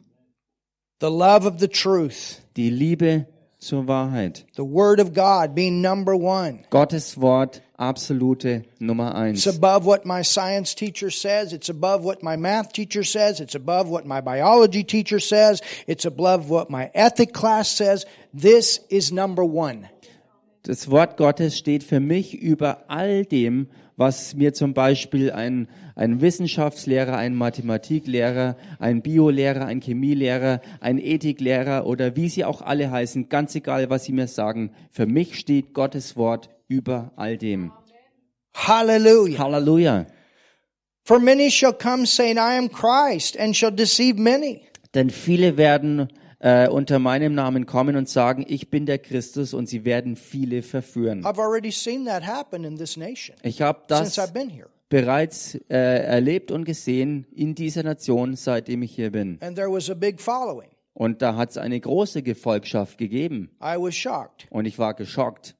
The 1.00 1.10
love 1.10 1.46
of 1.46 1.58
the 1.58 1.68
truth. 1.68 2.40
Die 2.56 2.70
Liebe 2.70 3.26
zur 3.60 3.86
Wahrheit. 3.86 4.44
The 4.56 4.64
Word 4.64 4.98
of 5.00 5.14
God 5.14 5.54
being 5.54 5.80
number 5.80 6.16
one. 6.16 6.64
Gottes 6.70 7.16
Wort 7.16 7.62
absolute 7.78 8.64
Nummer 8.80 9.08
It's 9.30 9.46
eins. 9.46 9.56
above 9.56 9.84
what 9.86 10.04
my 10.04 10.22
science 10.22 10.74
teacher 10.74 11.10
says. 11.10 11.52
It's 11.52 11.68
above 11.68 12.02
what 12.02 12.22
my 12.24 12.36
math 12.36 12.72
teacher 12.72 13.04
says. 13.04 13.40
It's 13.40 13.54
above 13.54 13.88
what 13.88 14.06
my 14.06 14.20
biology 14.20 14.82
teacher 14.82 15.20
says. 15.20 15.60
It's 15.86 16.04
above 16.04 16.50
what 16.50 16.68
my 16.68 16.90
ethic 16.94 17.32
class 17.32 17.68
says. 17.68 18.04
This 18.34 18.80
is 18.90 19.12
number 19.12 19.44
one. 19.44 19.88
Das 20.64 20.90
Wort 20.90 21.16
Gottes 21.16 21.56
steht 21.56 21.84
für 21.84 22.00
mich 22.00 22.34
über 22.42 22.84
all 22.88 23.24
dem, 23.24 23.68
was 23.96 24.34
mir 24.34 24.52
zum 24.52 24.74
Beispiel 24.74 25.30
ein, 25.30 25.68
ein 25.98 26.20
Wissenschaftslehrer, 26.20 27.16
ein 27.16 27.34
Mathematiklehrer, 27.34 28.56
ein 28.78 29.02
Biolehrer, 29.02 29.66
ein 29.66 29.80
Chemielehrer, 29.80 30.60
ein 30.80 30.98
Ethiklehrer 30.98 31.86
oder 31.86 32.14
wie 32.14 32.28
sie 32.28 32.44
auch 32.44 32.62
alle 32.62 32.92
heißen, 32.92 33.28
ganz 33.28 33.56
egal, 33.56 33.90
was 33.90 34.04
sie 34.04 34.12
mir 34.12 34.28
sagen. 34.28 34.70
Für 34.92 35.06
mich 35.06 35.38
steht 35.38 35.74
Gottes 35.74 36.16
Wort 36.16 36.50
über 36.68 37.12
all 37.16 37.36
dem. 37.36 37.72
Hallelujah. 38.54 39.38
Halleluja. 39.38 40.06
For 41.02 41.18
many 41.18 41.50
shall 41.50 41.72
come 41.72 42.06
saying, 42.06 42.36
I 42.36 42.58
am 42.58 42.70
Christ, 42.70 43.36
and 43.36 43.56
shall 43.56 43.72
deceive 43.72 44.20
many. 44.20 44.60
Denn 44.94 45.10
viele 45.10 45.56
werden 45.56 46.08
äh, 46.38 46.68
unter 46.68 47.00
meinem 47.00 47.34
Namen 47.34 47.66
kommen 47.66 47.96
und 47.96 48.08
sagen, 48.08 48.44
ich 48.46 48.70
bin 48.70 48.86
der 48.86 48.98
Christus 48.98 49.52
und 49.52 49.68
sie 49.68 49.84
werden 49.84 50.14
viele 50.14 50.62
verführen. 50.62 51.24
I've 51.24 51.40
already 51.40 51.72
seen 51.72 52.04
that 52.06 52.24
happen 52.24 52.62
in 52.62 52.76
this 52.76 52.96
nation 52.96 53.34
Ich 53.42 53.62
habe 53.62 53.80
since 53.88 54.14
das 54.14 54.28
I've 54.28 54.32
been 54.32 54.48
here. 54.48 54.68
Bereits 54.88 55.54
äh, 55.68 56.04
erlebt 56.04 56.50
und 56.50 56.64
gesehen 56.64 57.26
in 57.34 57.54
dieser 57.54 57.82
Nation, 57.82 58.36
seitdem 58.36 58.82
ich 58.82 58.94
hier 58.94 59.12
bin. 59.12 59.38
And 59.40 59.56
there 59.56 59.70
was 59.70 59.90
a 59.90 59.94
big 59.94 60.20
following. 60.20 60.70
Und 60.94 61.22
da 61.22 61.36
hat 61.36 61.50
es 61.50 61.58
eine 61.58 61.78
große 61.78 62.22
Gefolgschaft 62.22 62.98
gegeben. 62.98 63.50
I 63.62 63.76
was 63.76 63.94
shocked. 63.94 64.46
Und 64.50 64.66
ich 64.66 64.78
war 64.78 64.94
geschockt. 64.94 65.54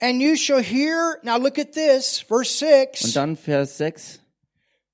And 0.00 0.20
you 0.20 0.36
shall 0.36 0.62
hear, 0.62 1.18
now 1.22 1.38
look 1.38 1.58
at 1.58 1.72
this, 1.72 2.20
verse 2.20 2.64
Und 2.64 2.96
6. 2.96 3.12
dann 3.14 3.36
Vers 3.36 3.78
6. 3.78 4.20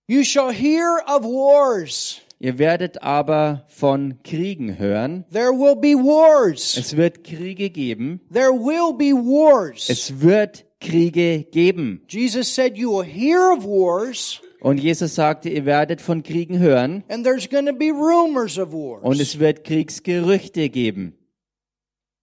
You 0.06 0.22
shall 0.22 0.52
hear 0.52 1.02
of 1.06 1.24
wars. 1.24 2.20
Ihr 2.38 2.58
werdet 2.58 3.02
aber 3.02 3.64
von 3.68 4.22
Kriegen 4.22 4.78
hören. 4.78 5.24
There 5.32 5.50
will 5.52 5.76
be 5.76 5.94
wars. 5.96 6.76
Es 6.76 6.96
wird 6.96 7.24
Kriege 7.24 7.70
geben. 7.70 8.20
There 8.32 8.52
will 8.52 8.94
be 8.96 9.14
wars. 9.14 9.88
Es 9.88 10.20
wird 10.20 10.64
Kriege 10.84 11.44
geben. 11.50 12.02
Jesus 12.08 12.54
said 12.54 12.76
you 12.76 12.90
will 12.90 13.04
hear 13.04 13.52
of 13.56 13.64
wars 13.64 14.40
Und 14.60 14.78
Jesus 14.78 15.14
sagte, 15.14 15.50
ihr 15.50 15.64
werdet 15.66 16.00
von 16.00 16.22
Kriegen 16.22 16.58
hören. 16.58 17.04
and 17.08 17.24
there's 17.24 17.48
going 17.48 17.66
to 17.66 17.72
be 17.74 17.90
rumors 17.90 18.58
of 18.58 18.72
Und 18.72 19.02
wars. 19.04 19.20
es 19.20 19.38
wird 19.38 19.64
Kriegsgerüchte 19.64 20.68
geben. 20.70 21.16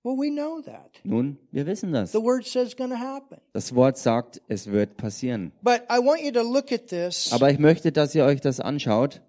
Well, 0.04 0.18
we 0.18 0.32
know 0.32 0.62
that. 0.62 1.00
Nun, 1.04 1.38
wir 1.52 1.68
wissen 1.68 1.92
das. 1.94 2.12
The 2.12 2.18
word 2.24 2.46
says 2.48 2.76
going 2.76 2.90
to 2.90 2.98
happen. 2.98 3.38
Das 3.54 3.76
Wort 3.76 4.00
sagt, 4.00 4.42
es 4.48 4.66
wird 4.72 4.98
passieren. 4.98 5.52
But 5.62 5.82
I 5.92 6.00
want 6.00 6.22
you 6.24 6.32
to 6.32 6.42
look 6.42 6.72
at 6.72 6.88
this. 6.88 7.32
Aber 7.32 7.52
ich 7.52 7.60
möchte, 7.60 7.92
dass 7.92 8.16
ihr 8.16 8.26
euch 8.26 8.42
das 8.42 8.60
anschaut. 8.60 9.22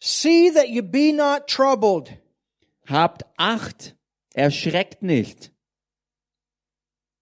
See 0.00 0.50
that 0.52 0.68
you 0.68 0.82
be 0.82 1.12
not 1.12 1.46
troubled. 1.46 2.10
Habt 2.86 3.24
Acht, 3.36 3.94
erschreckt 4.34 5.02
nicht. 5.02 5.52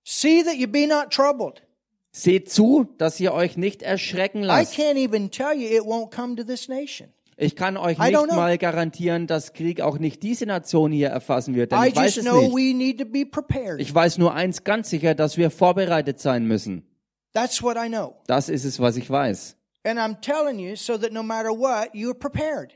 See 0.05 0.43
that 0.43 0.57
you 0.57 0.67
be 0.69 0.87
not 0.87 1.11
troubled. 1.11 1.63
Seht 2.11 2.51
zu, 2.51 2.87
dass 2.99 3.19
ihr 3.21 3.33
euch 3.33 3.57
nicht 3.57 3.83
erschrecken 3.83 4.43
I 4.43 4.47
lasst. 4.47 4.75
can't 4.75 4.97
even 4.97 5.31
tell 5.31 5.55
you 5.57 5.69
it 5.69 5.83
won't 5.85 6.11
come 6.15 6.37
to 6.37 6.45
this 6.45 6.69
nation. 6.69 7.09
Ich 7.39 7.57
kann 7.57 7.77
euch 7.77 7.99
I 7.99 8.11
nicht 8.11 8.33
mal 8.33 8.59
garantieren, 8.59 9.27
dass 9.27 9.55
Krieg 9.55 9.81
auch 9.81 9.99
nicht 9.99 10.23
diese 10.23 10.45
Nation 10.45 10.93
hier 10.93 11.09
erfassen 11.09 11.55
wird, 11.55 11.73
denn 11.73 11.83
I 11.83 11.89
ich 11.89 11.97
weiß 11.97 12.17
just 12.17 12.19
es 12.19 12.25
know 12.25 12.43
nicht. 12.43 12.55
we 12.55 12.75
need 12.77 12.99
to 12.99 13.07
be 13.07 13.25
prepared. 13.25 13.81
Ich 13.81 13.93
weiß 13.95 14.19
nur 14.19 14.35
eins 14.35 14.65
ganz 14.65 14.91
sicher, 14.91 15.15
dass 15.15 15.39
wir 15.39 15.51
vorbereitet 15.51 16.21
sein 16.21 16.47
müssen. 16.47 16.87
That's 17.33 17.63
what 17.63 17.77
I 17.83 17.89
know. 17.89 18.17
Das 18.27 18.51
ist 18.51 18.65
es, 18.65 18.79
was 18.79 18.97
ich 18.97 19.09
weiß. 19.09 19.57
And 19.85 19.99
I'm 19.99 20.21
telling 20.21 20.59
you 20.59 20.77
so 20.77 20.99
that 20.99 21.13
no 21.13 21.23
matter 21.23 21.49
what, 21.49 21.95
you're 21.95 22.15
prepared. 22.15 22.75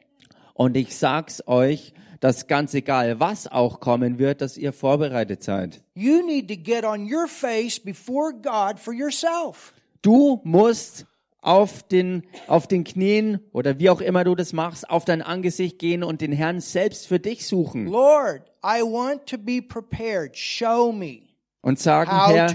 Und 0.54 0.76
ich 0.76 0.96
sag's 0.96 1.42
euch, 1.46 1.92
dass 2.20 2.46
ganz 2.46 2.74
egal, 2.74 3.20
was 3.20 3.46
auch 3.46 3.80
kommen 3.80 4.18
wird, 4.18 4.40
dass 4.40 4.56
ihr 4.56 4.72
vorbereitet 4.72 5.42
seid. 5.42 5.82
You 5.94 6.24
need 6.24 6.48
to 6.48 6.56
get 6.56 6.84
on 6.84 7.12
your 7.12 7.26
face 7.28 7.78
before 7.78 8.32
God 8.32 8.78
for 8.78 8.92
yourself. 8.92 9.72
Du 10.02 10.40
musst 10.44 11.06
auf 11.40 11.82
den, 11.84 12.24
auf 12.48 12.66
den 12.66 12.84
Knien 12.84 13.40
oder 13.52 13.78
wie 13.78 13.90
auch 13.90 14.00
immer 14.00 14.24
du 14.24 14.34
das 14.34 14.52
machst, 14.52 14.90
auf 14.90 15.04
dein 15.04 15.22
Angesicht 15.22 15.78
gehen 15.78 16.02
und 16.02 16.20
den 16.20 16.32
Herrn 16.32 16.60
selbst 16.60 17.06
für 17.06 17.20
dich 17.20 17.46
suchen 17.46 17.86
Lord, 17.86 18.42
I 18.64 18.82
want 18.82 19.26
to 19.26 19.38
be 19.38 19.62
prepared. 19.62 20.36
Show 20.36 20.92
me 20.92 21.26
und 21.66 21.80
sagen, 21.80 22.12
Herr, 22.28 22.54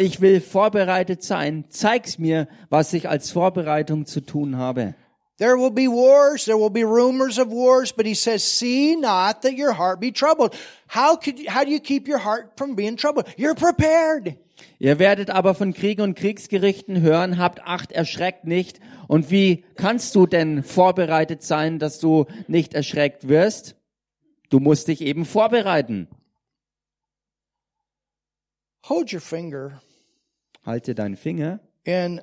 ich 0.00 0.20
will 0.20 0.40
vorbereitet 0.40 1.22
sein. 1.22 1.64
Zeig's 1.68 2.18
mir, 2.18 2.48
was 2.70 2.92
ich 2.92 3.08
als 3.08 3.30
Vorbereitung 3.30 4.04
zu 4.04 4.20
tun 4.20 4.56
habe. 4.56 4.96
There 5.42 5.56
will 5.56 5.72
be 5.72 5.88
wars, 5.88 6.44
there 6.44 6.56
will 6.56 6.70
be 6.70 6.84
rumors 6.84 7.36
of 7.36 7.48
wars, 7.48 7.90
but 7.90 8.06
he 8.06 8.14
says, 8.14 8.44
see 8.44 8.94
not 8.94 9.42
that 9.42 9.56
your 9.56 9.72
heart 9.72 9.98
be 9.98 10.12
troubled. 10.12 10.54
How 10.86 11.16
could, 11.16 11.44
how 11.48 11.64
do 11.64 11.72
you 11.72 11.80
keep 11.80 12.06
your 12.06 12.18
heart 12.18 12.52
from 12.56 12.76
being 12.76 12.96
troubled? 12.96 13.26
You're 13.36 13.56
prepared. 13.56 14.36
Ihr 14.78 15.00
werdet 15.00 15.30
aber 15.30 15.56
von 15.56 15.74
Kriegen 15.74 16.02
und 16.02 16.14
Kriegsgerichten 16.14 17.00
hören, 17.00 17.38
habt 17.38 17.60
Acht, 17.64 17.90
erschreckt 17.90 18.44
nicht. 18.44 18.78
Und 19.08 19.32
wie 19.32 19.64
kannst 19.74 20.14
du 20.14 20.28
denn 20.28 20.62
vorbereitet 20.62 21.42
sein, 21.42 21.80
dass 21.80 21.98
du 21.98 22.26
nicht 22.46 22.72
erschreckt 22.72 23.26
wirst? 23.26 23.74
Du 24.48 24.60
musst 24.60 24.86
dich 24.86 25.00
eben 25.00 25.24
vorbereiten. 25.24 26.06
Hold 28.88 29.12
your 29.12 29.20
finger 29.20 29.82
Halte 30.64 30.94
deinen 30.94 31.16
Finger 31.16 31.58
in 31.82 32.20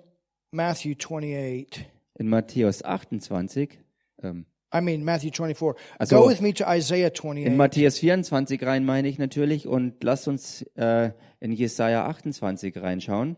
Matthew 0.52 0.94
28. 0.94 1.86
in 2.20 2.28
Matthäus 2.30 2.84
28, 2.84 3.80
ähm, 4.22 4.46
I 4.72 4.82
mean, 4.82 5.04
Matthew 5.04 5.32
24. 5.32 5.76
Also- 5.98 6.22
Go 6.22 6.30
with 6.30 6.42
me 6.42 6.54
to 6.54 6.64
Isaiah 6.68 7.08
in 7.08 7.14
28. 7.14 7.58
Matthäus 7.58 7.98
24 7.98 8.62
rein, 8.64 8.86
meine 8.86 9.08
ich 9.08 9.18
natürlich, 9.18 9.66
und 9.66 10.04
lasst 10.04 10.28
uns 10.28 10.62
äh, 10.76 11.12
in 11.40 11.52
Jesaja 11.52 12.06
28 12.06 12.78
reinschauen. 12.78 13.36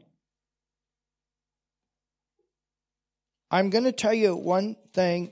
I'm 3.50 3.70
going 3.70 3.84
to 3.84 3.92
tell 3.92 4.14
you 4.14 4.34
one 4.36 4.76
thing 4.94 5.32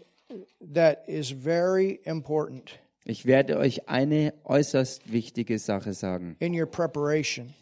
that 0.73 1.03
is 1.07 1.31
very 1.31 1.99
important 2.05 2.77
Ich 3.05 3.25
werde 3.25 3.57
euch 3.57 3.89
eine 3.89 4.33
äußerst 4.43 5.11
wichtige 5.11 5.57
Sache 5.57 5.93
sagen, 5.93 6.35
in 6.39 6.53
your 6.53 6.67
preparation. 6.67 7.53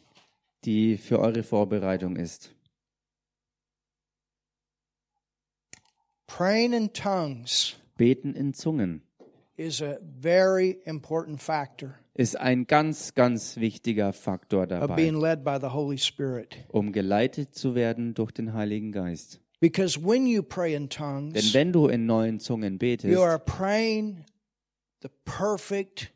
die 0.65 0.97
für 0.97 1.19
eure 1.19 1.43
Vorbereitung 1.43 2.17
ist. 2.17 2.53
Praying 6.38 6.73
in 6.73 6.93
tongues 6.93 7.77
Beten 7.97 8.35
in 8.35 8.53
Zungen 8.53 9.01
is 9.55 9.81
a 9.81 9.97
very 10.03 10.77
important 10.85 11.41
factor 11.41 11.95
ist 12.13 12.39
ein 12.39 12.67
ganz, 12.67 13.15
ganz 13.15 13.57
wichtiger 13.57 14.13
Faktor 14.13 14.61
of 14.61 14.69
dabei, 14.69 14.95
being 14.95 15.19
led 15.19 15.43
by 15.43 15.57
the 15.59 15.73
Holy 15.73 15.97
Spirit. 15.97 16.55
um 16.67 16.91
geleitet 16.91 17.55
zu 17.55 17.73
werden 17.73 18.13
durch 18.13 18.31
den 18.31 18.53
Heiligen 18.53 18.91
Geist. 18.91 19.39
Because 19.59 19.99
when 19.99 20.27
you 20.27 20.43
pray 20.43 20.75
in 20.75 20.89
Denn 20.89 20.89
tongues, 20.89 21.53
wenn 21.55 21.73
du 21.73 21.88
in 21.88 22.05
neuen 22.05 22.39
Zungen 22.39 22.77
betest, 22.77 23.11
you 23.11 23.23
are 23.23 23.39
praying 23.39 24.23
the 25.01 25.09
perfect 25.25 26.13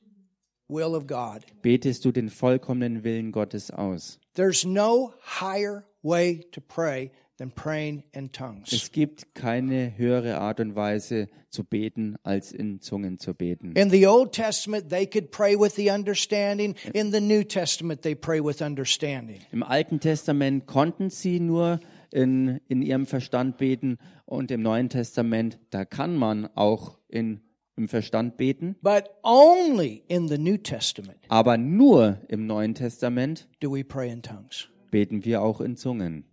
will 0.67 0.93
of 0.93 1.07
God. 1.07 1.43
betest 1.63 2.05
du 2.05 2.11
den 2.11 2.29
vollkommenen 2.29 3.03
Willen 3.03 3.31
Gottes 3.31 3.71
aus. 3.71 4.19
There's 4.35 4.65
no 4.65 5.15
higher 5.23 5.83
way 6.03 6.45
to 6.51 6.61
pray 6.61 7.09
than 7.41 7.51
praying 7.51 8.03
in 8.13 8.31
tongues. 8.31 8.71
Es 8.71 8.91
gibt 8.91 9.33
keine 9.33 9.97
höhere 9.97 10.39
Art 10.39 10.59
und 10.59 10.75
Weise 10.75 11.27
zu 11.49 11.63
beten, 11.63 12.15
als 12.23 12.51
in 12.51 12.81
Zungen 12.81 13.17
zu 13.17 13.33
beten. 13.33 13.73
In 13.73 13.89
the 13.89 14.05
Old 14.05 14.31
Testament, 14.31 14.89
they 14.89 15.07
could 15.07 15.31
pray 15.31 15.59
with 15.59 15.75
the 15.75 15.89
understanding. 15.89 16.75
In 16.93 17.11
the 17.11 17.19
New 17.19 17.43
Testament, 17.43 18.03
they 18.03 18.13
pray 18.13 18.43
with 18.43 18.61
understanding. 18.61 19.39
Im 19.51 19.63
Alten 19.63 19.99
Testament 19.99 20.67
konnten 20.67 21.09
sie 21.09 21.39
nur 21.39 21.79
in, 22.11 22.59
in 22.67 22.83
ihrem 22.83 23.07
Verstand 23.07 23.57
beten 23.57 23.97
und 24.25 24.51
im 24.51 24.61
Neuen 24.61 24.89
Testament, 24.89 25.57
da 25.71 25.83
kann 25.83 26.15
man 26.15 26.47
auch 26.55 26.99
in, 27.09 27.41
im 27.75 27.87
Verstand 27.87 28.37
beten, 28.37 28.75
But 28.83 29.09
only 29.23 30.03
in 30.07 30.27
the 30.27 30.37
New 30.37 30.57
Testament 30.57 31.17
aber 31.27 31.57
nur 31.57 32.19
im 32.27 32.45
Neuen 32.45 32.75
Testament 32.75 33.47
do 33.61 33.73
we 33.73 33.83
pray 33.83 34.11
in 34.11 34.21
tongues. 34.21 34.67
beten 34.91 35.25
wir 35.25 35.41
auch 35.41 35.59
in 35.59 35.75
Zungen. 35.75 36.25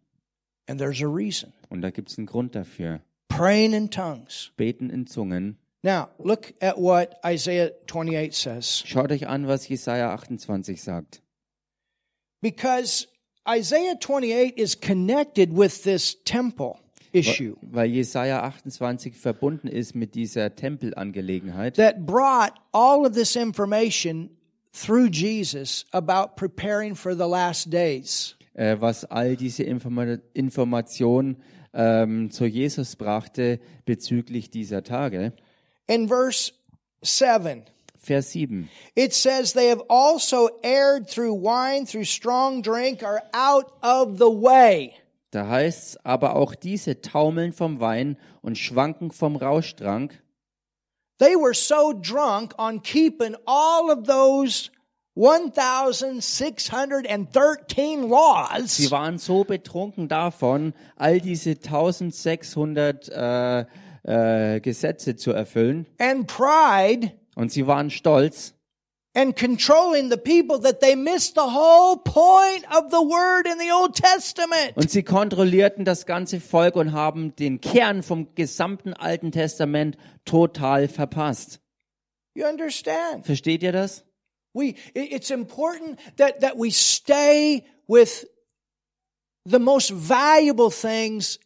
And 0.69 0.79
there's 0.79 1.01
a 1.01 1.09
reason. 1.09 1.53
Und 1.71 1.81
da 1.81 1.91
gibt 1.91 2.11
es 2.11 2.19
einen 2.19 2.27
Grund 2.27 2.55
dafür. 2.55 3.01
Praying 3.29 3.73
in 3.73 3.91
tongues. 3.91 4.53
Beten 4.57 4.91
in 4.91 5.07
Zungen. 5.07 5.57
Now, 5.83 6.09
look 6.19 6.53
at 6.61 6.79
what 6.79 7.19
Isaiah 7.25 7.73
28 7.87 8.35
says. 8.35 8.83
Schaut 8.85 9.11
euch 9.11 9.27
an, 9.27 9.47
was 9.47 9.67
Jesaja 9.69 10.15
28 10.17 10.77
sagt. 10.81 11.23
Because 12.43 13.07
Isaiah 13.49 13.97
28 13.97 14.59
is 14.59 14.75
connected 14.75 15.53
with 15.53 15.85
this 15.85 16.17
temple 16.25 16.81
issue 17.13 17.57
Weil 17.63 17.89
Jesaja 17.89 18.43
28 18.43 19.17
verbunden 19.17 19.69
ist 19.69 19.95
mit 19.95 20.15
dieser 20.15 20.55
Tempelangelegenheit, 20.55 21.77
that 21.77 22.05
brought 22.05 22.53
all 22.73 23.07
of 23.07 23.15
this 23.15 23.37
information 23.37 24.31
through 24.73 25.09
Jesus 25.11 25.85
about 25.93 26.37
preparing 26.37 26.95
for 26.95 27.15
the 27.15 27.27
last 27.27 27.71
days. 27.71 28.35
Äh, 28.59 28.81
was 28.81 29.05
all 29.05 29.37
diese 29.37 29.63
Informa 29.63 30.19
Information 30.35 31.37
ähm, 31.73 32.31
zu 32.31 32.45
Jesus 32.45 32.97
brachte 32.97 33.61
bezüglich 33.85 34.51
dieser 34.51 34.83
Tage. 34.83 35.33
In 35.87 36.09
verse 36.09 36.53
7, 37.03 37.63
Vers 37.97 38.33
7. 38.33 38.69
it 38.97 39.15
says, 39.15 39.53
They 39.53 39.69
have 39.69 39.83
also 39.89 40.51
erred 40.63 41.09
through 41.09 41.35
wine, 41.35 41.87
through 41.87 42.07
strong 42.07 42.63
drink, 42.63 43.03
are 43.03 43.23
out 43.33 43.73
of 43.83 44.19
the 44.19 44.31
way. 44.31 44.93
Da 45.31 45.47
heißt's, 45.47 45.99
aber 46.05 46.37
auch 46.37 46.55
diese 46.55 47.01
taumeln 47.01 47.53
vom 47.53 47.81
Wein 47.81 48.17
und 48.43 48.59
schwanken 48.59 49.13
vom 49.13 49.37
Rauschtrank. 49.37 50.21
They 51.19 51.35
were 51.35 51.55
so 51.55 51.93
drunk 51.93 52.55
on 52.59 52.83
keeping 52.83 53.37
all 53.45 53.91
of 53.91 54.07
those 54.07 54.71
1,613 55.19 58.09
laws 58.09 58.77
Sie 58.77 58.91
waren 58.91 59.19
so 59.19 59.45
betrunken 59.45 60.09
davon, 60.09 60.73
all 60.97 61.21
diese 61.21 61.51
1600 61.51 63.09
äh, 63.09 63.65
äh, 64.05 64.61
Gesetze 64.61 65.17
zu 65.17 65.33
erfüllen. 65.33 65.87
and 65.99 66.27
pride 66.29 67.13
Und 67.35 67.51
sie 67.53 67.67
waren 67.67 67.91
stolz 67.91 68.55
and 69.15 69.37
controlling 69.37 70.11
the 70.11 70.17
people 70.17 70.61
that 70.61 70.81
they 70.81 70.95
missed 70.95 71.35
the 71.35 71.41
whole 71.41 71.97
point 72.05 72.65
of 72.71 72.85
the 72.91 72.99
word 72.99 73.47
in 73.47 73.59
the 73.59 73.73
Old 73.73 73.95
Testament. 73.95 74.77
und 74.77 74.91
sie 74.91 75.03
kontrollierten 75.03 75.85
das 75.85 76.07
ganze 76.07 76.39
Volk 76.41 76.77
und 76.77 76.93
haben 76.93 77.35
den 77.37 77.61
Kern 77.61 78.03
vom 78.05 78.35
gesamten 78.37 78.95
Alten 78.95 79.33
Testament 79.33 79.97
total 80.25 80.87
verpasst. 80.89 81.61
You 82.35 82.47
understand? 82.47 83.27
Versteht 83.27 83.63
ihr 83.65 83.73
das? 83.73 84.05
We, 84.59 84.75
it- 84.95 85.13
it's 85.13 85.31
important 85.31 85.99
that, 86.17 86.41
that 86.41 86.57
we 86.57 86.71
stay 86.71 87.65
with 87.87 88.25
the 89.47 89.59
most 89.61 89.91
valuable 89.91 90.71
things 90.71 91.39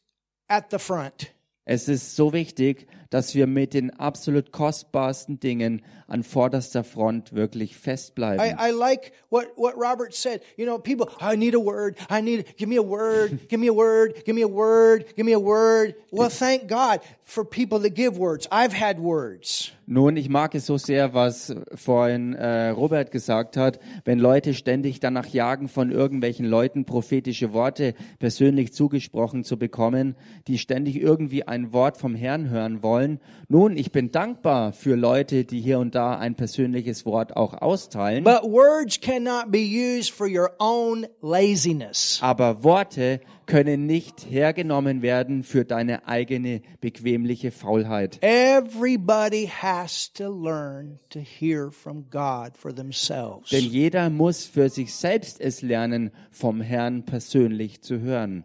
at 0.49 0.71
the 0.71 0.79
front. 0.79 1.31
Es 1.65 1.89
ist 1.89 2.17
so 2.17 2.31
wichtig, 2.33 2.87
dass 3.13 3.35
wir 3.35 3.47
mit 3.47 3.75
den 3.75 3.91
absolut 3.91 4.53
kostbarsten 4.53 5.39
Dingen 5.39 5.83
an 6.07 6.23
vorderster 6.23 6.83
Front 6.83 7.35
wirklich 7.35 7.77
festbleiben. 7.77 8.45
I, 8.45 8.71
I 8.71 8.71
like 8.71 9.13
what, 9.29 9.49
what 9.57 9.75
Robert 9.77 10.15
said. 10.15 10.41
You 10.57 10.65
know, 10.65 10.79
people, 10.79 11.09
I 11.21 11.37
need 11.37 11.55
a 11.55 11.61
word. 11.61 11.97
I 12.11 12.23
need, 12.23 12.57
give 12.57 12.69
me 12.69 12.79
a 12.79 12.83
word, 12.83 13.39
give 13.49 13.61
me 13.61 13.69
a 13.69 13.75
word, 13.75 14.25
give 14.25 14.35
me 14.35 14.43
a 14.43 14.49
word, 14.49 15.05
give 15.15 15.27
me 15.27 15.35
a 15.35 15.41
word. 15.41 15.95
Well, 16.11 16.31
thank 16.31 16.69
God 16.69 17.01
for 17.25 17.45
people 17.45 17.81
that 17.81 17.95
give 17.95 18.17
words. 18.19 18.49
I've 18.51 18.73
had 18.73 18.99
words. 18.99 19.73
Nun, 19.87 20.17
ich 20.17 20.29
mag 20.29 20.55
es 20.55 20.67
so 20.67 20.79
sehr, 20.79 21.13
was 21.13 21.55
vorhin 21.75 22.35
äh, 22.35 22.69
Robert 22.69 23.11
gesagt 23.11 23.57
hat, 23.57 23.81
wenn 24.05 24.19
Leute 24.19 24.55
ständig 24.55 25.01
danach 25.01 25.27
jagen, 25.27 25.69
von 25.69 25.91
irgendwelchen 25.91 26.47
Leuten 26.47 26.85
prophetische 26.85 27.53
Worte 27.53 27.95
persönlich 28.19 28.73
zugesprochen 28.73 29.45
zu 29.45 29.59
bekommen, 29.59 30.15
die 30.47 30.59
ständig 30.59 30.97
irgendwie 30.97 31.47
ein 31.47 31.73
Wort 31.73 31.99
vom 31.99 32.15
Herrn 32.15 32.49
hören 32.49 32.83
wollen. 32.83 33.02
Nun, 33.49 33.77
ich 33.77 33.93
bin 33.93 34.11
dankbar 34.11 34.73
für 34.73 34.95
Leute, 34.95 35.45
die 35.45 35.61
hier 35.61 35.79
und 35.79 35.95
da 35.95 36.19
ein 36.19 36.35
persönliches 36.35 37.05
Wort 37.05 37.37
auch 37.37 37.55
austeilen. 37.55 38.25
But 38.25 38.45
words 38.45 39.01
cannot 39.01 39.51
be 39.51 39.59
used 39.59 40.11
for 40.11 40.27
your 40.27 40.51
own 40.59 41.07
laziness. 41.21 42.19
Aber 42.23 42.65
Worte 42.65 43.21
können 43.47 43.87
nicht 43.87 44.27
hergenommen 44.31 45.03
werden 45.03 45.43
für 45.43 45.65
deine 45.65 46.07
eigene 46.07 46.63
bequemliche 46.81 47.51
Faulheit. 47.51 48.19
Everybody 48.23 49.51
has 49.61 50.11
to 50.15 50.29
learn 50.29 50.99
to 51.11 51.21
hear 51.21 51.71
from 51.71 52.07
God 52.11 52.57
for 52.57 52.75
themselves. 52.75 53.51
Denn 53.51 53.65
jeder 53.65 54.09
muss 54.11 54.45
für 54.45 54.69
sich 54.69 54.95
selbst 54.95 55.41
es 55.41 55.63
lernen, 55.63 56.11
vom 56.31 56.61
Herrn 56.61 57.05
persönlich 57.05 57.83
zu 57.83 58.01
hören. 58.01 58.45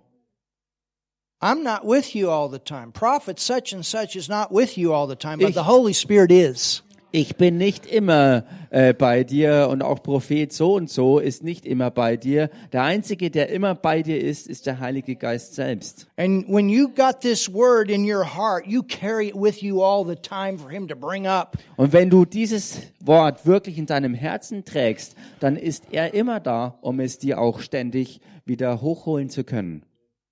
I'm 1.41 1.61
not 1.63 1.85
with 1.85 2.15
you 2.15 2.29
all 2.31 2.49
the 2.49 2.59
time. 2.59 2.91
Prophet 2.91 3.39
such 3.39 3.71
and 3.73 3.85
such 3.85 4.15
is 4.15 4.27
not 4.27 4.51
with 4.51 4.75
you 4.77 4.91
all 4.93 5.07
the 5.07 5.15
time, 5.15 5.37
but 5.39 5.49
Ich- 5.49 5.55
the 5.55 5.65
Holy 5.65 5.93
Spirit 5.93 6.31
is. 6.31 6.83
Ich 7.13 7.37
bin 7.37 7.57
nicht 7.57 7.85
immer 7.85 8.43
äh, 8.69 8.93
bei 8.93 9.23
dir 9.23 9.69
und 9.71 9.81
auch 9.81 10.03
Prophet 10.03 10.51
so 10.51 10.73
und 10.75 10.89
so 10.89 11.19
ist 11.19 11.41
nicht 11.41 11.65
immer 11.65 11.89
bei 11.89 12.17
dir. 12.17 12.49
Der 12.73 12.83
Einzige, 12.83 13.31
der 13.31 13.49
immer 13.49 13.75
bei 13.75 14.01
dir 14.01 14.19
ist, 14.21 14.45
ist 14.47 14.65
der 14.65 14.79
Heilige 14.81 15.15
Geist 15.15 15.55
selbst. 15.55 16.07
And 16.17 16.45
when 16.49 16.67
you 16.69 16.89
got 16.89 17.21
this 17.21 17.51
word 17.51 17.89
in 17.89 18.03
your 18.03 18.25
heart, 18.25 18.67
you 18.67 18.83
carry 18.83 19.29
it 19.29 19.35
with 19.35 19.61
you 19.61 19.81
all 19.81 20.05
the 20.05 20.15
time 20.17 20.57
for 20.57 20.69
Him 20.69 20.87
to 20.89 20.95
bring 20.95 21.27
up. 21.27 21.57
Und 21.77 21.93
wenn 21.93 22.09
du 22.09 22.25
dieses 22.25 22.81
Wort 22.99 23.45
wirklich 23.45 23.77
in 23.77 23.85
deinem 23.85 24.13
Herzen 24.13 24.65
trägst, 24.65 25.15
dann 25.39 25.55
ist 25.55 25.85
er 25.91 26.13
immer 26.13 26.39
da, 26.41 26.77
um 26.81 26.99
es 26.99 27.19
dir 27.19 27.39
auch 27.39 27.61
ständig 27.61 28.19
wieder 28.45 28.81
hochholen 28.81 29.29
zu 29.29 29.43
können. 29.45 29.83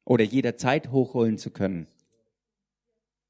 Oder 0.05 0.23
jederzeit 0.23 0.91
hochholen 0.91 1.37
zu 1.37 1.49
können. 1.49 1.87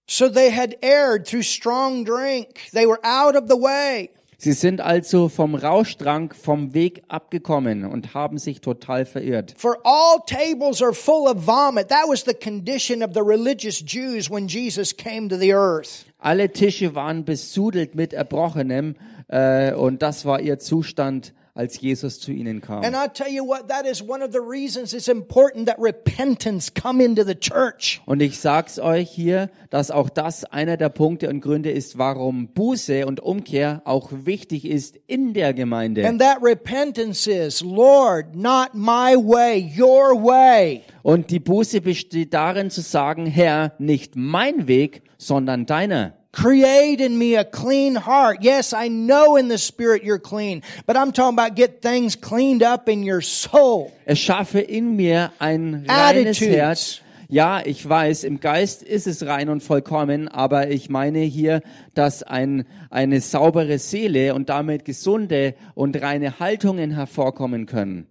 So 0.08 0.30
they 0.30 0.52
had 0.52 0.78
erred 0.82 1.26
through 1.26 1.44
strong 1.44 2.06
drink. 2.06 2.70
They 2.72 2.86
were 2.86 3.00
out 3.04 3.36
of 3.36 3.50
the 3.50 3.56
way. 3.56 4.12
Sie 4.38 4.52
sind 4.52 4.82
also 4.82 5.30
vom 5.30 5.56
Rauschtrank 5.56 6.36
vom 6.36 6.74
Weg 6.74 7.04
abgekommen 7.08 7.86
und 7.86 8.14
haben 8.14 8.38
sich 8.38 8.62
total 8.62 9.06
verirrt. 9.06 9.56
For 9.58 9.78
all 9.84 10.20
tables 10.28 10.82
are 10.82 10.94
full 10.94 11.28
of 11.28 11.48
vomit. 11.48 11.88
That 11.90 12.08
was 12.08 12.26
the 12.26 12.34
condition 12.34 13.02
of 13.02 13.14
the 13.14 13.22
religious 13.22 13.80
Jews 13.80 14.30
when 14.30 14.48
Jesus 14.48 14.96
came 14.96 15.30
to 15.30 15.38
the 15.38 15.54
earth. 15.54 16.06
Alle 16.20 16.52
Tische 16.52 16.96
waren 16.96 17.24
besudelt 17.24 17.96
mit 17.96 18.14
Erbrochenem 18.14 18.96
äh, 19.30 19.74
und 19.74 20.02
das 20.02 20.26
war 20.26 20.42
ihr 20.42 20.60
Zustand, 20.60 21.34
als 21.56 21.80
Jesus 21.80 22.20
zu 22.20 22.34
ihnen 22.34 22.60
kam. 22.60 22.84
And 22.84 22.96
I'll 22.96 23.12
tell 23.12 23.32
you 23.32 23.48
what, 23.48 23.70
that 23.70 23.86
is 23.86 24.02
one 24.02 24.22
of 24.22 24.34
the 24.34 24.40
reasons 24.40 24.94
it's 24.94 25.08
important 25.08 25.68
that 25.68 25.78
repentance 25.80 26.70
come 26.72 27.02
into 27.02 27.24
the 27.24 27.34
church. 27.34 28.02
Und 28.06 28.22
ich 28.22 28.40
sag's 28.40 28.78
euch 28.78 29.10
hier, 29.10 29.50
dass 29.70 29.90
auch 29.90 30.10
das 30.10 30.44
einer 30.44 30.76
der 30.76 30.90
Punkte 30.90 31.30
und 31.30 31.40
Gründe 31.40 31.72
ist, 31.72 31.98
warum 31.98 32.50
Buße 32.50 33.08
und 33.08 33.22
Umkehr 33.22 33.82
auch 33.86 34.10
wichtig 34.12 34.66
ist 34.66 34.98
in 35.08 35.34
der 35.34 35.54
Gemeinde. 35.54 36.06
And 36.06 36.20
that 36.20 36.40
repentance 36.44 37.26
is, 37.32 37.62
Lord, 37.62 38.36
not 38.36 38.74
my 38.74 39.16
way, 39.16 39.72
your 39.80 40.22
way. 40.22 40.84
Und 41.04 41.32
die 41.32 41.40
Buße 41.40 41.80
besteht 41.80 42.34
darin 42.34 42.70
zu 42.70 42.82
sagen, 42.82 43.28
Herr, 43.28 43.74
nicht 43.80 44.18
mein 44.18 44.68
Weg, 44.68 45.04
sondern 45.18 45.66
deiner. 45.66 46.14
Create 46.36 47.00
in 47.00 47.18
me 47.18 47.36
a 47.36 47.46
clean 47.46 47.96
heart. 47.96 48.40
Yes, 48.42 48.74
I 48.74 48.90
know 48.90 49.38
in 49.38 49.48
the 49.48 49.58
spirit 49.58 50.04
you're 50.04 50.20
clean, 50.20 50.64
but 50.86 50.98
I'm 50.98 51.14
talking 51.14 51.34
about 51.34 51.56
get 51.56 51.82
things 51.82 52.18
cleaned 52.18 52.62
up 52.62 52.90
in 52.90 53.04
your 53.04 53.22
soul. 53.22 53.94
Es 54.06 54.20
schaffe 54.20 54.60
in 54.60 54.98
mir 54.98 55.32
ein 55.40 55.86
reines 55.88 56.38
Attitudes. 56.38 56.56
Herz. 56.58 57.02
Ja, 57.30 57.62
ich 57.66 57.88
weiß, 57.88 58.26
im 58.26 58.42
Geist 58.42 58.84
ist 58.84 59.08
es 59.08 59.26
rein 59.26 59.48
und 59.50 59.64
vollkommen, 59.64 60.28
aber 60.28 60.70
ich 60.70 60.90
meine 60.90 61.20
hier, 61.20 61.62
dass 61.94 62.22
ein, 62.22 62.66
eine 62.90 63.22
saubere 63.22 63.80
Seele 63.80 64.36
und 64.36 64.50
damit 64.50 64.84
gesunde 64.84 65.56
und 65.74 66.00
reine 66.02 66.40
Haltungen 66.40 66.92
hervorkommen 66.92 67.66
können. 67.66 68.08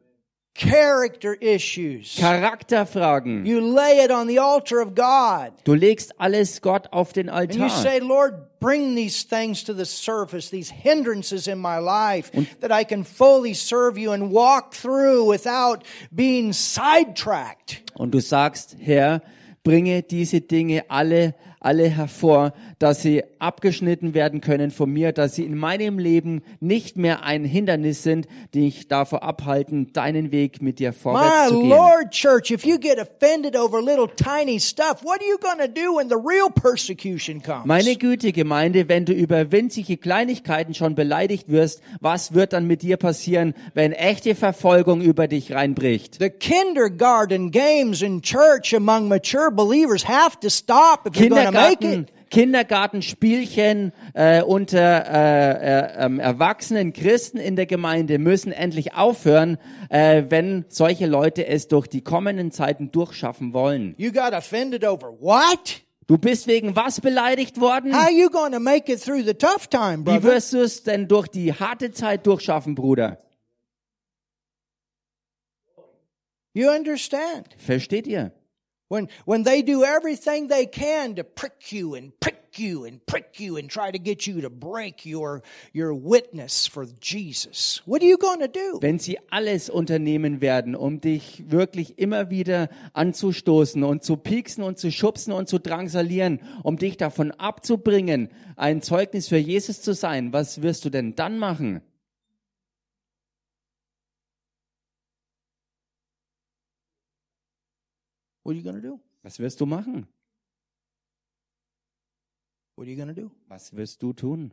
Character 0.55 1.35
issues. 1.41 2.17
Charakterfragen. 2.17 3.45
You 3.45 3.61
lay 3.61 3.99
it 4.05 4.13
on 4.13 4.29
the 4.29 4.39
altar 4.39 4.81
of 4.81 4.95
God. 4.95 5.53
Du 5.65 5.75
legst 5.75 6.13
alles 6.19 6.61
Gott 6.61 6.87
auf 6.93 7.13
den 7.13 7.29
And 7.29 7.53
you 7.55 7.65
Altar. 7.65 7.83
say, 7.83 7.99
Lord, 8.01 8.35
bring 8.61 8.95
these 8.95 9.25
things 9.25 9.65
to 9.65 9.75
the 9.75 9.85
surface, 9.85 10.51
these 10.51 10.71
hindrances 10.71 11.49
in 11.49 11.59
my 11.59 11.79
life, 11.79 12.31
that 12.61 12.71
I 12.71 12.85
can 12.85 13.03
fully 13.03 13.53
serve 13.53 13.99
you 13.99 14.13
and 14.13 14.31
walk 14.31 14.75
through 14.75 15.25
without 15.25 15.85
being 16.15 16.53
sidetracked. 16.53 17.83
Und 17.97 18.13
du 18.13 18.21
sagst, 18.21 18.77
Herr, 18.81 19.23
bringe 19.65 20.03
diese 20.03 20.41
Dinge 20.41 20.85
alle, 20.89 21.35
alle 21.61 21.89
hervor, 21.89 22.53
dass 22.79 23.03
sie 23.03 23.23
abgeschnitten 23.39 24.15
werden 24.15 24.41
können 24.41 24.71
von 24.71 24.91
mir, 24.91 25.13
dass 25.13 25.35
sie 25.35 25.45
in 25.45 25.57
meinem 25.57 25.99
Leben 25.99 26.43
nicht 26.61 26.97
mehr 26.97 27.23
ein 27.23 27.45
Hindernis 27.45 28.03
sind, 28.03 28.27
die 28.53 28.67
ich 28.67 28.89
davor 28.89 29.23
abhalten, 29.23 29.93
deinen 29.93 30.33
Weg 30.33 30.61
mit 30.61 30.79
dir 30.79 30.93
vorwärts 30.93 31.45
My 31.45 31.49
zu 31.49 31.61
gehen. 31.61 31.69
Lord, 31.71 32.11
church, 32.11 32.51
if 32.51 32.65
you 32.65 32.79
get 32.79 32.99
offended 32.99 33.57
over 33.57 33.81
little 33.81 34.09
tiny 34.09 34.59
stuff, 34.59 35.03
what 35.05 35.21
are 35.21 35.29
you 35.29 35.39
going 35.39 35.59
to 35.59 35.69
do 35.69 35.97
when 35.97 36.09
the 36.09 36.17
real 36.17 36.51
persecution 36.51 37.43
comes? 37.43 37.67
Meine 37.67 37.97
Güte, 37.97 38.33
Gemeinde, 38.33 38.89
wenn 38.89 39.05
du 39.05 39.13
über 39.13 39.53
winzige 39.53 39.97
Kleinigkeiten 39.97 40.75
schon 40.75 40.95
beleidigt 40.95 41.49
wirst, 41.49 41.81
was 42.01 42.35
wird 42.35 42.53
dann 42.53 42.67
mit 42.67 42.83
dir 42.83 42.97
passieren, 42.97 43.55
wenn 43.75 43.93
echte 43.93 44.35
Verfolgung 44.35 45.01
über 45.01 45.29
dich 45.29 45.53
reinbricht? 45.53 46.19
the 46.19 46.31
kindergarten 46.31 47.51
games 47.51 48.03
in 48.03 48.21
church 48.21 48.73
among 48.73 49.09
mature 49.09 49.51
believers 49.51 50.03
have 50.03 50.39
to 50.41 50.51
stop 50.51 51.07
if 51.07 51.17
you're 51.17 51.29
going 51.29 51.47
to 51.47 51.53
make 51.53 51.83
it. 51.83 52.11
Kindergartenspielchen 52.31 53.93
äh, 54.15 54.43
unter 54.43 55.07
äh, 55.07 55.51
äh, 55.51 56.05
ähm, 56.05 56.21
erwachsenen 56.21 56.93
Christen 56.93 57.39
in 57.39 57.57
der 57.57 57.67
Gemeinde 57.67 58.19
müssen 58.19 58.53
endlich 58.53 58.95
aufhören, 58.95 59.59
äh, 59.89 60.25
wenn 60.29 60.65
solche 60.69 61.07
Leute 61.07 61.47
es 61.47 61.69
durch 61.69 61.87
die 61.87 62.03
kommenden 62.03 62.51
Zeiten 62.51 62.91
durchschaffen 62.91 63.53
wollen. 63.53 63.95
You 63.99 64.13
got 64.13 64.33
offended 64.33 64.85
over 64.85 65.13
what? 65.21 65.83
Du 66.07 66.19
bist 66.19 66.47
wegen 66.47 66.77
was 66.77 67.01
beleidigt 67.01 67.61
worden? 67.61 67.95
How 67.95 68.11
you 68.11 68.29
going 68.29 68.53
to 68.53 68.61
make 68.61 68.93
it 68.93 69.01
through 69.01 69.25
the 69.25 69.35
tough 69.35 69.69
time, 69.69 70.05
Wie 70.05 70.23
wirst 70.23 70.53
du 70.53 70.59
es 70.59 70.83
denn 70.83 71.09
durch 71.09 71.29
die 71.29 71.53
harte 71.53 71.93
Zeit 71.93 72.27
durchschaffen, 72.27 72.75
Bruder? 72.75 73.19
You 76.53 76.71
understand? 76.71 77.49
Versteht 77.57 78.07
ihr? 78.07 78.33
When, 78.89 79.09
when 79.25 79.45
they 79.45 79.63
do 79.63 79.83
everything 79.83 80.49
they 80.49 80.67
can 80.67 81.15
to 81.17 81.25
prick 81.25 81.73
you 81.73 81.95
and 81.95 82.13
prick 82.21 82.59
you 82.59 82.85
and 82.85 83.05
prick 83.07 83.41
you 83.41 83.57
and 83.57 83.69
try 83.69 83.91
to 83.91 83.99
get 83.99 84.27
you 84.27 84.43
to 84.43 84.51
break 84.51 85.07
your, 85.07 85.43
your 85.73 85.95
witness 85.95 86.67
for 86.67 86.87
Jesus, 87.01 87.81
what 87.87 88.03
are 88.03 88.07
you 88.07 88.19
going 88.19 88.41
to 88.41 88.49
do? 88.49 88.79
Wenn 88.83 88.99
sie 88.99 89.19
alles 89.31 89.71
unternehmen 89.71 90.43
werden, 90.43 90.77
um 90.77 91.01
dich 91.01 91.45
wirklich 91.49 91.99
immer 91.99 92.31
wieder 92.31 92.69
anzustoßen 92.93 93.83
und 93.85 94.05
zu 94.05 94.17
pieksen 94.19 94.63
und 94.63 94.79
zu 94.79 94.93
schubsen 94.93 95.33
und 95.33 95.49
zu 95.49 95.59
drangsalieren, 95.59 96.41
um 96.63 96.77
dich 96.77 96.99
davon 96.99 97.31
abzubringen, 97.31 98.29
ein 98.57 98.83
Zeugnis 98.83 99.29
für 99.29 99.39
Jesus 99.39 99.81
zu 99.81 99.95
sein, 99.95 100.33
was 100.33 100.61
wirst 100.61 100.85
du 100.85 100.91
denn 100.91 101.15
dann 101.15 101.39
machen? 101.39 101.81
What 108.45 108.55
are 108.55 108.59
you 108.59 108.73
to 108.73 108.81
do? 108.81 109.01
Was 109.23 109.39
wirst 109.39 109.61
du 109.61 109.67
machen? 109.67 110.07
What 112.77 112.87
are 112.87 112.91
you 112.91 113.05
to 113.05 113.13
do? 113.15 113.31
Was 113.49 113.75
wirst 113.75 114.03
du 114.03 114.13
tun? 114.13 114.53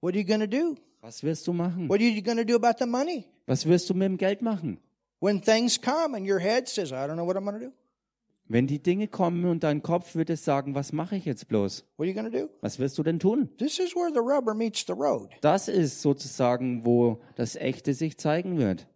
What 0.00 0.14
are 0.14 0.18
you 0.18 0.38
to 0.38 0.46
do? 0.46 0.76
Was 1.00 1.22
wirst 1.22 1.46
du 1.46 1.52
machen? 1.52 1.88
What 1.88 2.00
are 2.00 2.04
you 2.04 2.20
to 2.20 2.44
do 2.44 2.54
about 2.54 2.78
the 2.78 2.86
money? 2.86 3.24
Was 3.46 3.66
wirst 3.66 3.88
du 3.88 3.94
mit 3.94 4.06
dem 4.06 4.18
Geld 4.18 4.42
machen? 4.42 4.78
When 5.20 5.40
things 5.40 5.80
come 5.80 6.16
and 6.16 6.28
your 6.28 6.38
head 6.38 6.68
says, 6.68 6.92
I 6.92 7.06
don't 7.06 7.16
know 7.16 7.24
what 7.26 7.36
I'm 7.36 7.50
to 7.50 7.58
do. 7.58 7.72
Wenn 8.48 8.66
die 8.66 8.82
Dinge 8.82 9.08
kommen 9.08 9.46
und 9.46 9.62
dein 9.62 9.82
Kopf 9.82 10.14
wird 10.14 10.28
es 10.28 10.44
sagen, 10.44 10.74
was 10.74 10.92
mache 10.92 11.16
ich 11.16 11.24
jetzt 11.24 11.48
bloß? 11.48 11.86
What 11.96 12.08
are 12.08 12.14
you 12.14 12.22
to 12.22 12.28
do? 12.28 12.50
Was 12.60 12.78
wirst 12.78 12.98
du 12.98 13.02
denn 13.02 13.18
tun? 13.18 13.48
This 13.56 13.78
is 13.78 13.94
where 13.94 14.12
the 14.12 14.18
rubber 14.18 14.52
meets 14.52 14.84
the 14.86 14.92
road. 14.92 15.30
Das 15.40 15.68
ist 15.68 16.02
sozusagen, 16.02 16.84
wo 16.84 17.22
das 17.36 17.56
Echte 17.56 17.94
sich 17.94 18.18
zeigen 18.18 18.58
wird. 18.58 18.86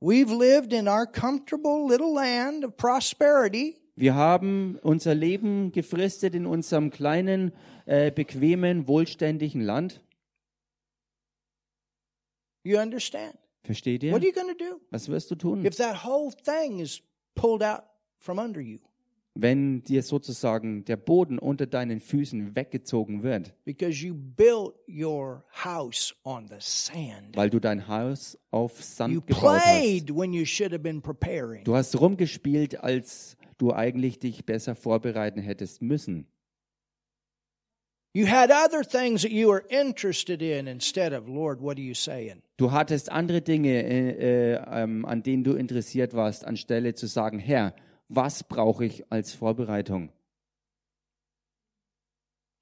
We've 0.00 0.30
lived 0.30 0.72
in 0.72 0.88
our 0.88 1.06
comfortable 1.06 1.86
little 1.86 2.12
land 2.14 2.64
of 2.64 2.76
prosperity 2.76 3.76
Wir 3.96 4.14
haben 4.14 4.78
unser 4.82 5.14
Leben 5.14 5.72
gefristet 5.72 6.34
in 6.34 6.46
unserem 6.46 6.90
kleinen, 6.90 7.52
äh, 7.86 8.10
bequemen, 8.10 8.86
wohlständigen 8.86 9.62
Land. 9.62 10.02
You 12.62 12.78
understand? 12.78 13.38
Versteht 13.62 14.02
ihr? 14.02 14.12
What 14.12 14.20
are 14.20 14.26
you 14.26 14.34
going 14.34 14.54
to 14.54 14.64
do 14.64 14.80
Was 14.90 15.08
wirst 15.08 15.30
du 15.30 15.34
tun, 15.34 15.64
if 15.64 15.76
that 15.76 16.04
whole 16.04 16.30
thing 16.30 16.80
is 16.80 17.00
pulled 17.34 17.62
out 17.62 17.84
from 18.18 18.38
under 18.38 18.60
you 18.60 18.78
wenn 19.36 19.82
dir 19.84 20.02
sozusagen 20.02 20.84
der 20.84 20.96
Boden 20.96 21.38
unter 21.38 21.66
deinen 21.66 22.00
Füßen 22.00 22.56
weggezogen 22.56 23.22
wird, 23.22 23.54
because 23.64 24.04
you 24.04 24.14
built 24.14 24.74
your 24.88 25.44
house 25.64 26.14
on 26.24 26.48
the 26.48 26.56
sand? 26.58 27.36
weil 27.36 27.50
du 27.50 27.60
dein 27.60 27.86
Haus 27.88 28.38
auf 28.50 28.78
You 28.78 28.82
Sand 28.82 29.26
gebaut 29.26 29.42
hast? 29.44 29.64
played 29.64 30.16
when 30.16 30.32
you 30.32 30.44
should 30.44 30.72
have 30.72 30.82
been 30.82 31.00
preparing. 31.00 31.64
Du 31.64 31.74
hast 31.74 31.98
rumgespielt, 32.00 32.82
als 32.82 33.36
du 33.58 33.72
eigentlich 33.72 34.18
dich 34.18 34.44
besser 34.44 34.74
vorbereiten 34.74 35.40
hättest 35.40 35.82
müssen. 35.82 36.26
You 38.16 38.24
had 38.26 38.50
other 38.50 38.82
things 38.82 39.20
that 39.22 39.30
you 39.30 39.48
were 39.48 39.62
interested 39.68 40.40
in 40.40 40.66
instead 40.66 41.12
of, 41.12 41.28
Lord, 41.28 41.60
what 41.60 41.76
are 41.76 41.82
you 41.82 41.92
saying? 41.92 42.40
Du 42.56 42.72
hattest 42.72 43.12
andere 43.12 43.42
Dinge, 43.42 43.68
äh, 43.68 44.54
äh, 44.54 44.62
ähm, 44.72 45.04
an 45.04 45.22
denen 45.22 45.44
du 45.44 45.52
interessiert 45.52 46.14
warst, 46.14 46.46
anstelle 46.46 46.94
zu 46.94 47.08
sagen, 47.08 47.38
Herr, 47.38 47.74
was 48.08 48.44
brauche 48.44 48.84
ich 48.84 49.10
als 49.10 49.32
Vorbereitung? 49.34 50.10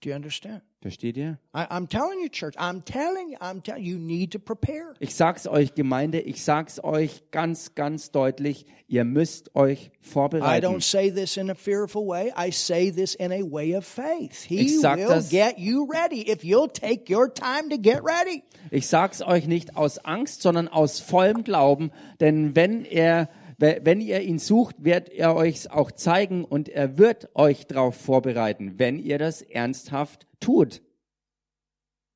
Do 0.02 0.10
you 0.10 0.16
understand? 0.16 0.60
Versteht 0.82 1.16
ihr? 1.16 1.38
I, 1.54 1.60
I'm 1.70 1.88
telling 1.88 2.20
you, 2.20 2.28
church, 2.28 2.54
I'm 2.58 2.84
telling 2.84 3.30
you, 3.30 3.38
I'm 3.40 3.62
telling 3.62 3.82
you, 3.82 3.94
you 3.94 3.98
need 3.98 4.32
to 4.32 4.38
prepare. 4.38 4.92
Ich 5.00 5.14
sag's 5.14 5.46
euch, 5.46 5.72
Gemeinde, 5.74 6.20
ich 6.20 6.44
sag's 6.44 6.78
euch 6.84 7.22
ganz, 7.30 7.74
ganz 7.74 8.10
deutlich, 8.10 8.66
ihr 8.86 9.04
müsst 9.04 9.56
euch 9.56 9.86
I 9.86 9.90
vorbereiten. 10.06 10.66
don't 10.66 10.82
say 10.82 11.10
this 11.10 11.38
in 11.38 11.48
a 11.48 11.54
fearful 11.54 12.06
way. 12.06 12.30
I 12.36 12.50
say 12.52 12.90
this 12.92 13.14
in 13.14 13.32
a 13.32 13.40
way 13.50 13.74
of 13.74 13.86
faith. 13.86 14.42
He 14.46 14.76
will 14.76 15.08
das- 15.08 15.30
get 15.30 15.58
you 15.58 15.88
ready 15.90 16.30
if 16.30 16.44
you'll 16.44 16.70
take 16.70 17.10
your 17.10 17.32
time 17.32 17.70
to 17.70 17.78
get 17.78 18.02
ready. 18.04 18.42
Ich 18.70 18.86
sag's 18.86 19.22
euch 19.22 19.46
nicht 19.46 19.78
aus 19.78 19.96
Angst, 20.04 20.42
sondern 20.42 20.68
aus 20.68 21.00
vollem 21.00 21.44
Glauben, 21.44 21.90
denn 22.20 22.54
wenn 22.54 22.84
er 22.84 23.30
wenn 23.58 24.00
ihr 24.00 24.20
ihn 24.20 24.38
sucht, 24.38 24.76
wird 24.84 25.08
er 25.08 25.34
euch 25.36 25.70
auch 25.70 25.90
zeigen 25.92 26.44
und 26.44 26.68
er 26.68 26.98
wird 26.98 27.28
euch 27.34 27.66
darauf 27.66 27.96
vorbereiten, 27.96 28.78
wenn 28.78 28.98
ihr 28.98 29.18
das 29.18 29.42
ernsthaft 29.42 30.26
tut. 30.40 30.82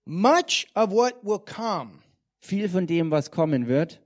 Much 0.04 0.66
of 0.74 0.90
what 0.90 1.14
will 1.22 1.38
come 1.38 2.00
Viel 2.40 2.68
von 2.68 2.86
dem, 2.86 3.10
was 3.10 3.30
kommen 3.30 3.66
wird, 3.66 4.00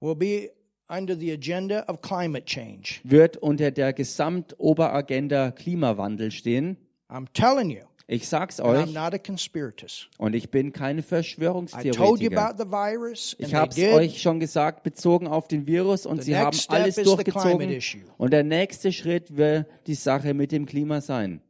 will 0.00 0.14
be 0.14 0.50
under 0.88 1.16
the 1.16 1.32
agenda 1.32 1.84
of 1.88 2.00
climate 2.00 2.44
change. 2.44 3.00
wird 3.04 3.36
unter 3.36 3.70
der 3.70 3.92
Gesamtoberagenda 3.92 5.50
Klimawandel 5.52 6.30
stehen. 6.30 6.76
I'm 7.08 7.26
telling 7.32 7.70
you, 7.70 7.82
Ich 8.12 8.28
sag's 8.28 8.58
euch 8.58 8.92
not 8.92 9.14
a 9.14 9.18
conspiratus. 9.18 10.08
und 10.18 10.34
ich 10.34 10.50
bin 10.50 10.72
keine 10.72 11.04
Verschwörungstheoretiker. 11.04 12.58
virus, 12.58 13.36
Ich 13.38 13.54
habe 13.54 13.70
es 13.70 13.78
euch 13.78 14.20
schon 14.20 14.40
gesagt, 14.40 14.82
bezogen 14.82 15.28
auf 15.28 15.46
den 15.46 15.64
Virus 15.68 16.06
und 16.06 16.16
The 16.18 16.24
sie 16.24 16.36
haben 16.36 16.58
alles 16.68 16.96
durchgezogen. 16.96 17.80
Und 18.18 18.32
der 18.32 18.42
nächste 18.42 18.92
Schritt 18.92 19.36
wird 19.36 19.68
die 19.86 19.94
Sache 19.94 20.34
mit 20.34 20.50
dem 20.50 20.66
Klima 20.66 21.00
sein. 21.00 21.40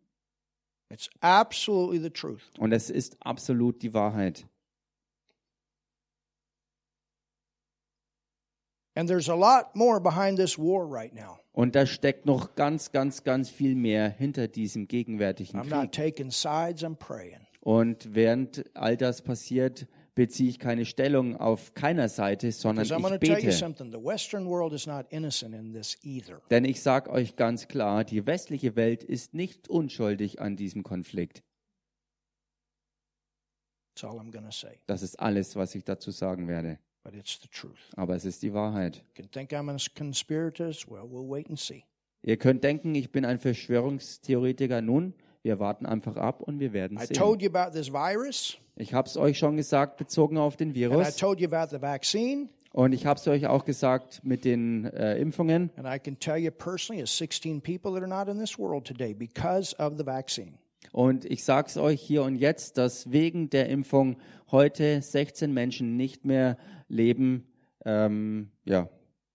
It's 0.91 1.09
absolutely 1.21 1.99
the 1.99 2.11
truth. 2.11 2.43
Und 2.59 2.73
es 2.73 2.91
ist 2.91 3.17
absolut 3.21 3.81
die 3.81 3.95
Wahrheit. 3.95 4.45
And 8.95 9.09
there's 9.09 9.31
a 9.31 9.35
lot 9.35 9.75
more 9.75 9.99
behind 9.99 10.37
this 10.37 10.59
war 10.59 10.85
right 10.85 11.15
now. 11.15 11.39
Und 11.61 11.77
da 11.77 11.85
steckt 11.85 12.25
noch 12.25 12.55
ganz, 12.55 12.91
ganz, 12.91 13.23
ganz 13.23 13.51
viel 13.51 13.75
mehr 13.75 14.09
hinter 14.09 14.49
diesem 14.49 14.89
gegenwärtigen 14.89 15.61
I'm 15.61 15.69
not 15.69 15.93
Krieg. 15.93 16.15
taking 16.15 16.31
sides, 16.31 16.83
I'm 16.83 16.95
praying. 16.95 17.41
Und 17.61 18.15
während 18.15 18.65
all 18.73 18.97
das 18.97 19.21
passiert, 19.21 19.87
beziehe 20.15 20.49
ich 20.49 20.59
keine 20.59 20.87
Stellung 20.87 21.37
auf 21.37 21.75
keiner 21.75 22.09
Seite, 22.09 22.51
sondern 22.51 22.87
ich 22.87 23.19
bete. 23.19 23.53
Denn 26.51 26.65
ich 26.65 26.81
sage 26.81 27.11
euch 27.11 27.37
ganz 27.37 27.69
klar, 27.69 28.05
die 28.05 28.25
westliche 28.25 28.75
Welt 28.75 29.05
ist 29.05 29.35
nicht 29.35 29.69
unschuldig 29.69 30.41
an 30.41 30.57
diesem 30.57 30.83
Konflikt. 30.83 31.43
That's 33.95 34.05
all 34.05 34.19
I'm 34.19 34.33
going 34.33 34.47
to 34.47 34.51
say. 34.51 34.79
Das 34.87 35.03
ist 35.03 35.21
alles, 35.21 35.57
was 35.57 35.75
ich 35.75 35.85
dazu 35.85 36.11
sagen 36.11 36.49
werde. 36.49 36.79
But 37.03 37.15
it's 37.15 37.39
the 37.41 37.49
truth. 37.49 37.79
Aber 37.97 38.15
es 38.15 38.25
ist 38.25 38.43
die 38.43 38.53
Wahrheit. 38.53 38.97
You 39.17 39.23
can 39.23 39.31
think 39.31 39.53
I'm 39.53 39.71
a 39.71 39.77
conspiratus. 39.97 40.87
Well, 40.89 41.05
we'll 41.11 41.29
wait 41.29 41.49
and 41.49 41.59
see. 41.59 41.85
Ihr 42.23 42.37
könnt 42.37 42.63
denken, 42.63 42.95
ich 42.95 43.11
bin 43.11 43.25
ein 43.25 43.39
Verschwörungstheoretiker. 43.39 44.83
Nun, 44.83 45.15
wir 45.43 45.59
warten 45.59 45.87
einfach 45.87 46.17
ab 46.17 46.43
und 46.43 46.61
wir 46.61 46.73
werden 46.73 46.99
I 46.99 47.07
sehen. 47.07 47.17
told 47.17 47.41
you 47.43 47.49
about 47.51 47.73
this 47.73 47.91
virus, 47.91 48.59
Ich 48.77 48.93
habe 48.93 49.09
es 49.09 49.17
euch 49.17 49.39
schon 49.39 49.57
gesagt, 49.57 49.97
bezogen 49.97 50.37
auf 50.37 50.57
den 50.57 50.69
and 50.69 50.77
I 50.77 50.81
Virus. 50.81 51.17
told 51.17 51.41
you 51.41 51.49
about 51.49 51.75
the 51.75 51.81
vaccine. 51.81 52.49
Und 52.73 52.93
ich 52.93 53.05
habe 53.07 53.19
es 53.19 53.27
euch 53.27 53.47
auch 53.47 53.65
gesagt 53.65 54.21
mit 54.23 54.45
den 54.45 54.85
äh, 54.85 55.17
Impfungen. 55.19 55.71
And 55.77 55.87
I 55.89 55.99
can 55.99 56.19
tell 56.21 56.37
you 56.37 56.51
personally, 56.53 57.03
as 57.03 57.17
16 57.17 57.61
people 57.63 57.93
that 57.95 58.03
are 58.03 58.07
not 58.07 58.29
in 58.29 58.39
this 58.39 58.59
world 58.59 58.87
today 58.87 59.13
because 59.15 59.75
of 59.79 59.95
the 59.99 60.05
vaccine. 60.05 60.59
Und 60.93 61.25
ich 61.25 61.45
sage 61.45 61.69
es 61.69 61.77
euch 61.77 62.01
hier 62.01 62.23
und 62.23 62.37
jetzt, 62.37 62.79
dass 62.79 63.13
wegen 63.13 63.51
der 63.51 63.69
Impfung 63.69 64.17
heute 64.51 65.01
16 65.03 65.53
Menschen 65.53 65.97
nicht 65.97 66.25
mehr 66.25 66.57
leben, 66.89 67.47
ähm, 67.85 68.51
ja, 68.65 68.89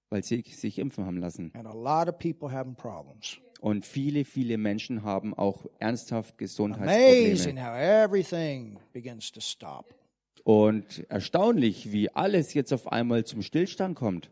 weil 0.09 0.23
sie 0.23 0.41
sich 0.41 0.79
impfen 0.79 1.05
haben 1.05 1.17
lassen. 1.17 1.51
And 1.55 1.67
a 1.67 1.73
lot 1.73 2.09
of 2.09 2.19
people 2.19 2.51
having 2.51 2.75
problems. 2.75 3.39
Und 3.61 3.85
viele, 3.85 4.25
viele 4.25 4.57
Menschen 4.57 5.03
haben 5.03 5.33
auch 5.33 5.65
ernsthaft 5.79 6.37
Gesundheitsprobleme. 6.37 7.65
how 7.65 7.75
everything 7.75 8.77
begins 8.93 9.31
to 9.31 9.39
stop. 9.39 9.95
Und 10.43 11.09
erstaunlich, 11.09 11.91
wie 11.91 12.11
alles 12.11 12.53
jetzt 12.53 12.71
auf 12.73 12.91
einmal 12.91 13.25
zum 13.25 13.41
Stillstand 13.41 13.95
kommt. 13.95 14.29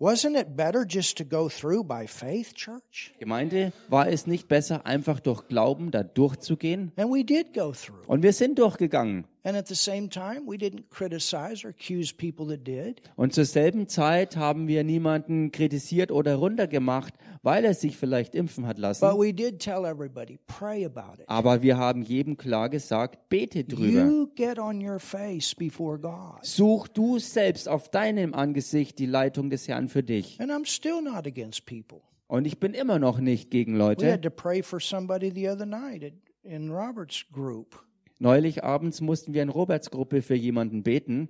Wasn't 0.00 0.34
it 0.34 0.56
better 0.56 0.86
just 0.88 1.18
to 1.18 1.26
go 1.26 1.50
through 1.50 1.84
by 1.84 2.06
faith, 2.06 2.54
church? 2.54 3.12
Gemeinde, 3.18 3.70
war 3.90 4.08
es 4.08 4.26
nicht 4.26 4.48
besser, 4.48 4.86
einfach 4.86 5.20
durch 5.20 5.46
Glauben 5.46 5.90
da 5.90 6.02
durchzugehen? 6.02 6.90
And 6.96 7.10
we 7.10 7.22
did 7.22 7.52
go 7.52 7.72
through. 7.72 7.98
Und 8.06 8.22
wir 8.22 8.32
sind 8.32 8.58
durchgegangen. 8.58 9.26
And 9.42 9.56
at 9.56 9.68
the 9.68 9.74
same 9.74 10.08
time, 10.10 10.42
we 10.46 10.56
didn't 10.58 10.90
criticize 10.90 11.64
or 11.64 11.70
accuse 11.70 12.12
people 12.14 12.46
that 12.48 12.66
did. 12.66 13.00
Und 13.16 13.32
zur 13.32 13.46
selben 13.46 13.88
Zeit 13.88 14.36
haben 14.36 14.68
wir 14.68 14.84
niemanden 14.84 15.50
kritisiert 15.50 16.12
oder 16.12 16.34
runtergemacht, 16.36 17.14
weil 17.42 17.64
er 17.64 17.72
sich 17.72 17.96
vielleicht 17.96 18.34
impfen 18.34 18.66
hat 18.66 18.76
But 18.76 18.82
lassen. 18.82 19.18
we 19.18 19.32
did 19.32 19.58
tell 19.58 19.86
everybody, 19.86 20.38
pray 20.46 20.84
about 20.84 21.22
it. 21.22 21.28
Aber 21.28 21.62
wir 21.62 21.78
haben 21.78 22.02
jedem 22.02 22.36
klar 22.36 22.68
gesagt, 22.68 23.30
bete 23.30 23.64
drüber. 23.64 24.04
You 24.04 24.26
get 24.34 24.58
on 24.58 24.86
your 24.86 24.98
face 24.98 25.54
before 25.54 25.98
God. 25.98 26.44
Such 26.44 26.88
du 26.88 27.18
selbst 27.18 27.66
auf 27.68 27.88
deinem 27.90 28.34
Angesicht 28.34 28.98
die 28.98 29.06
Leitung 29.06 29.48
des 29.48 29.66
Herrn 29.68 29.88
für 29.88 30.02
dich. 30.02 30.38
And 30.38 30.50
I'm 30.52 30.66
still 30.66 31.00
not 31.00 31.26
against 31.26 31.64
people. 31.64 32.00
Und 32.26 32.46
ich 32.46 32.60
bin 32.60 32.74
immer 32.74 32.98
noch 32.98 33.18
nicht 33.18 33.50
gegen 33.50 33.72
We 33.74 33.78
Leute. 33.78 34.12
had 34.12 34.22
to 34.22 34.30
pray 34.30 34.62
for 34.62 34.78
somebody 34.80 35.30
the 35.34 35.48
other 35.48 35.66
night 35.66 36.12
in 36.42 36.70
Robert's 36.70 37.24
group. 37.32 37.82
Neulich 38.20 38.62
abends 38.62 39.00
mussten 39.00 39.32
wir 39.32 39.42
in 39.42 39.48
Roberts 39.48 39.90
Gruppe 39.90 40.20
für 40.22 40.34
jemanden 40.34 40.82
beten, 40.82 41.28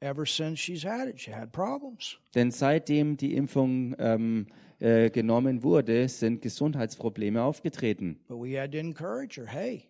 Ever 0.00 0.26
since 0.26 0.58
she's 0.60 0.84
had 0.84 1.08
it, 1.08 1.18
she 1.18 1.32
had 1.32 1.52
problems. 1.52 2.18
denn 2.34 2.50
seitdem 2.50 3.16
die 3.16 3.34
Impfung 3.34 3.94
ähm, 3.98 4.46
äh, 4.78 5.08
genommen 5.08 5.62
wurde, 5.62 6.06
sind 6.08 6.42
Gesundheitsprobleme 6.42 7.42
aufgetreten. 7.42 8.18
But 8.28 8.38
we 8.38 8.60
had 8.60 8.72
to 8.72 8.78
encourage 8.78 9.40
her 9.40 9.46
hey, 9.46 9.84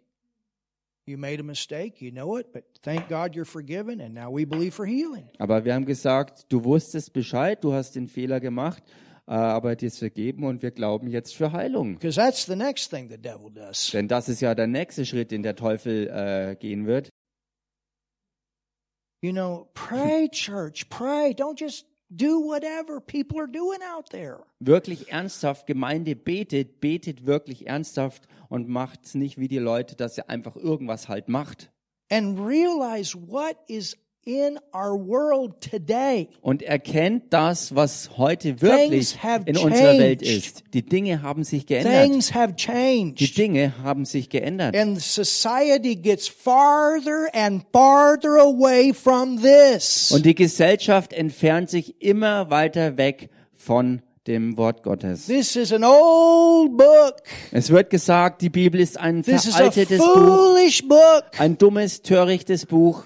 you 1.07 1.19
made 1.19 1.41
a 1.41 1.43
mistake, 1.43 2.01
you 2.05 2.13
know 2.13 2.39
it, 2.39 2.53
but 2.53 2.63
thank 2.83 3.09
God 3.09 3.35
you're 3.35 3.45
forgiven, 3.45 4.01
and 4.01 4.15
now 4.15 4.31
we 4.33 4.47
believe 4.47 4.73
for 4.75 4.87
healing. 4.87 5.25
Aber 5.39 5.65
wir 5.65 5.75
haben 5.75 5.87
gesagt, 5.87 6.47
du 6.53 6.63
wusstest 6.63 7.13
Bescheid, 7.13 7.65
du 7.65 7.73
hast 7.73 7.97
den 7.97 8.07
Fehler 8.07 8.39
gemacht, 8.39 8.85
aber 9.33 9.75
dir 9.77 9.87
ist 9.87 9.99
vergeben 9.99 10.45
und 10.45 10.63
wir 10.63 10.71
glauben 10.71 11.09
jetzt 11.09 11.35
für 11.35 11.53
Heilung. 11.53 11.95
Because 11.95 12.17
that's 12.17 12.47
the 12.47 12.57
next 12.57 12.91
thing 12.91 13.09
the 13.11 13.19
devil 13.19 13.51
does. 13.53 13.91
Denn 13.91 14.09
das 14.09 14.29
ist 14.29 14.41
ja 14.41 14.55
der 14.55 14.69
nächste 14.69 15.05
Schritt, 15.05 15.31
den 15.31 15.43
der 15.43 15.57
Teufel 15.57 16.09
äh, 16.09 16.57
gehen 16.57 16.87
wird. 16.87 17.11
You 19.23 19.33
know, 19.33 19.69
pray, 19.75 20.29
church, 20.31 20.89
pray. 20.89 21.33
Don't 21.33 21.59
just 21.59 21.87
do 22.09 22.41
whatever 22.41 23.01
people 23.01 23.41
are 23.41 23.49
doing 23.49 23.81
out 23.83 24.11
there. 24.11 24.45
Wirklich 24.61 25.11
ernsthaft, 25.11 25.67
Gemeinde 25.67 26.15
betet, 26.15 26.81
betet 26.81 27.27
wirklich 27.27 27.67
ernsthaft 27.67 28.29
und 28.49 28.69
macht's 28.69 29.15
nicht 29.15 29.39
wie 29.39 29.49
die 29.49 29.59
Leute, 29.59 29.97
dass 29.97 30.17
ihr 30.17 30.31
einfach 30.31 30.57
irgendwas 30.57 31.09
halt 31.09 31.29
macht. 31.29 31.73
And 32.11 32.39
realize 32.39 33.17
what 33.17 33.57
is 33.67 33.97
in 34.27 34.59
our 34.75 34.99
world 34.99 35.61
today. 35.61 36.29
Und 36.43 36.63
erkennt 36.63 37.33
das, 37.33 37.77
was 37.77 38.11
heute 38.19 38.61
wirklich 38.61 39.17
in 39.47 39.57
unserer 39.57 39.99
Welt 39.99 40.21
ist. 40.21 40.65
Die 40.75 40.85
Dinge 40.85 41.23
haben 41.23 41.45
sich 41.45 41.65
geändert. 41.67 42.03
Things 42.03 42.35
have 42.35 42.55
Die. 42.55 43.15
Dinge 43.15 43.73
haben 43.85 44.05
sich 44.05 44.29
geändert. 44.29 44.77
And 44.77 45.01
society 45.01 45.95
gets 45.95 46.27
farther 46.27 47.29
and 47.33 47.65
farther 47.73 48.41
away 48.41 48.93
from 48.93 49.41
this. 49.41 50.11
Und 50.11 50.27
die 50.27 50.35
Gesellschaft 50.35 51.13
entfernt 51.13 51.71
sich 51.71 52.03
immer 52.03 52.51
weiter 52.51 52.97
weg 52.97 53.31
von 53.55 54.03
dem 54.27 54.57
Wort 54.57 54.83
Gottes. 54.83 55.27
This 55.27 55.55
is 55.55 55.73
an 55.73 55.85
old 55.85 56.77
book. 56.77 57.23
Es 57.53 57.71
wird 57.71 57.91
gesagt, 57.91 58.43
die 58.43 58.51
Bibel 58.51 58.81
ist 58.81 58.99
ein 58.99 59.23
veraltetes 59.23 59.99
Buch, 59.99 60.57
ein 61.39 61.59
dummes, 61.59 62.03
törichtes 62.03 62.67
Buch. 62.67 63.05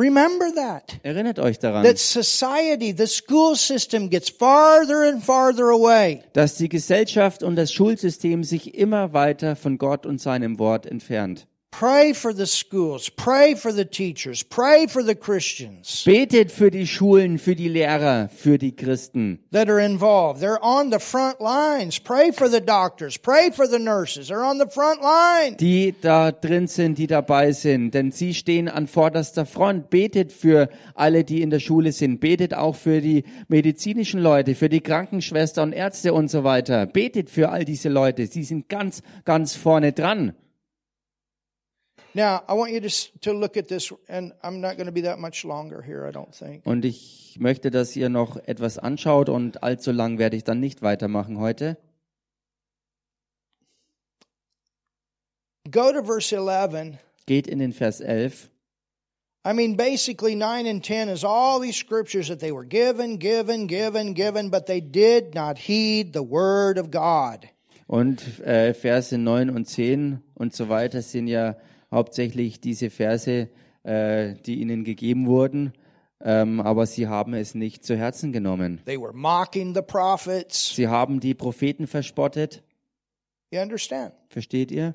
Remember 0.00 0.46
that. 0.54 0.98
Erinnert 1.02 1.38
euch 1.38 1.58
daran, 1.58 1.84
That 1.84 1.98
society, 1.98 2.94
the 2.96 3.06
school 3.06 3.54
system 3.54 4.08
gets 4.08 4.30
farther 4.30 5.06
and 5.06 5.22
farther 5.22 5.64
away. 5.64 6.22
dass 6.32 6.54
die 6.54 6.70
Gesellschaft 6.70 7.42
und 7.42 7.56
das 7.56 7.70
Schulsystem 7.70 8.42
sich 8.42 8.74
immer 8.74 9.12
weiter 9.12 9.56
von 9.56 9.76
Gott 9.76 10.06
und 10.06 10.18
seinem 10.18 10.58
Wort 10.58 10.86
entfernt. 10.86 11.46
Pray 11.72 12.12
for 12.12 12.34
the 12.34 12.46
schools. 12.46 13.08
Pray 13.10 13.54
for 13.54 13.72
the 13.72 13.84
teachers. 13.84 14.42
Pray 14.42 14.86
for 14.88 15.02
the 15.02 15.14
Christians 15.14 16.02
Betet 16.04 16.50
für 16.50 16.70
die 16.70 16.84
Schulen, 16.86 17.38
für 17.38 17.54
die 17.54 17.68
Lehrer, 17.68 18.28
für 18.28 18.58
die 18.58 18.72
Christen. 18.74 19.38
that 19.52 19.68
are 19.70 19.78
involved. 19.80 20.42
They're 20.42 20.62
on 20.62 20.90
the 20.90 20.98
front 20.98 21.40
lines. 21.40 21.98
Pray 22.00 22.32
for 22.32 22.48
the 22.50 22.60
doctors. 22.60 23.16
Pray 23.16 23.50
for 23.52 23.66
the 23.68 23.78
nurses. 23.78 24.28
They're 24.30 24.44
on 24.44 24.58
the 24.58 24.66
front 24.68 25.00
line. 25.00 25.56
die 25.58 25.94
da 25.98 26.32
drin 26.32 26.66
sind, 26.66 26.98
die 26.98 27.06
dabei 27.06 27.52
sind, 27.52 27.94
denn 27.94 28.10
sie 28.10 28.34
stehen 28.34 28.68
an 28.68 28.86
vorderster 28.88 29.46
Front. 29.46 29.90
Betet 29.90 30.32
für 30.32 30.68
alle, 30.96 31.22
die 31.24 31.40
in 31.40 31.50
der 31.50 31.60
Schule 31.60 31.92
sind. 31.92 32.20
Betet 32.20 32.52
auch 32.52 32.74
für 32.74 33.00
die 33.00 33.22
medizinischen 33.48 34.20
Leute, 34.20 34.54
für 34.56 34.68
die 34.68 34.80
Krankenschwester 34.80 35.62
und 35.62 35.72
Ärzte 35.72 36.12
und 36.12 36.30
so 36.30 36.42
weiter. 36.44 36.86
Betet 36.86 37.30
für 37.30 37.48
all 37.50 37.64
diese 37.64 37.88
Leute. 37.88 38.26
Sie 38.26 38.42
sind 38.42 38.68
ganz, 38.68 39.02
ganz 39.24 39.54
vorne 39.54 39.92
dran. 39.92 40.34
Now, 42.14 42.42
I 42.48 42.54
want 42.54 42.72
you 42.72 42.80
to, 42.80 42.90
to 43.20 43.32
look 43.32 43.56
at 43.56 43.68
this, 43.68 43.92
and 44.08 44.32
I'm 44.42 44.60
not 44.60 44.76
going 44.76 44.86
to 44.86 44.92
be 44.92 45.02
that 45.02 45.18
much 45.18 45.44
longer 45.44 45.80
here, 45.80 46.06
I 46.06 46.10
don't 46.10 46.34
think. 46.34 46.66
Und 46.66 46.84
ich 46.84 47.36
möchte, 47.38 47.70
dass 47.70 47.94
ihr 47.94 48.08
noch 48.08 48.36
etwas 48.46 48.78
anschaut 48.78 49.28
und 49.28 49.62
allzu 49.62 49.92
lang 49.92 50.18
werde 50.18 50.36
ich 50.36 50.44
dann 50.44 50.58
nicht 50.58 50.82
weitermachen 50.82 51.38
heute. 51.38 51.76
Go 55.70 55.92
to 55.92 56.02
verse 56.02 56.34
11. 56.34 56.98
Geht 57.26 57.46
in 57.46 57.60
den 57.60 57.72
Vers 57.72 58.00
11. 58.00 58.50
I 59.42 59.52
mean, 59.54 59.76
basically, 59.76 60.34
9 60.34 60.66
and 60.66 60.84
10 60.84 61.08
is 61.08 61.24
all 61.24 61.60
these 61.60 61.76
scriptures 61.76 62.28
that 62.28 62.40
they 62.40 62.52
were 62.52 62.66
given, 62.66 63.18
given, 63.18 63.68
given, 63.68 64.14
given, 64.14 64.50
but 64.50 64.66
they 64.66 64.80
did 64.80 65.34
not 65.34 65.56
heed 65.56 66.12
the 66.12 66.22
word 66.22 66.76
of 66.76 66.90
God. 66.90 67.46
Und 67.86 68.40
äh, 68.40 68.74
Verse 68.74 69.16
9 69.16 69.48
und 69.48 69.66
10 69.66 70.22
und 70.34 70.54
so 70.54 70.68
weiter 70.68 71.02
sind 71.02 71.26
ja 71.26 71.56
hauptsächlich 71.90 72.60
diese 72.60 72.90
Verse, 72.90 73.48
äh, 73.82 74.34
die 74.46 74.60
ihnen 74.60 74.84
gegeben 74.84 75.26
wurden, 75.26 75.72
ähm, 76.22 76.60
aber 76.60 76.86
sie 76.86 77.08
haben 77.08 77.34
es 77.34 77.54
nicht 77.54 77.84
zu 77.84 77.96
Herzen 77.96 78.32
genommen. 78.32 78.80
They 78.84 79.00
were 79.00 79.12
mocking 79.14 79.74
the 79.74 79.82
prophets. 79.82 80.74
Sie 80.74 80.86
haben 80.88 81.20
die 81.20 81.34
Propheten 81.34 81.86
verspottet, 81.86 82.62
You 83.52 83.60
understand? 83.60 84.12
versteht 84.28 84.70
ihr? 84.70 84.92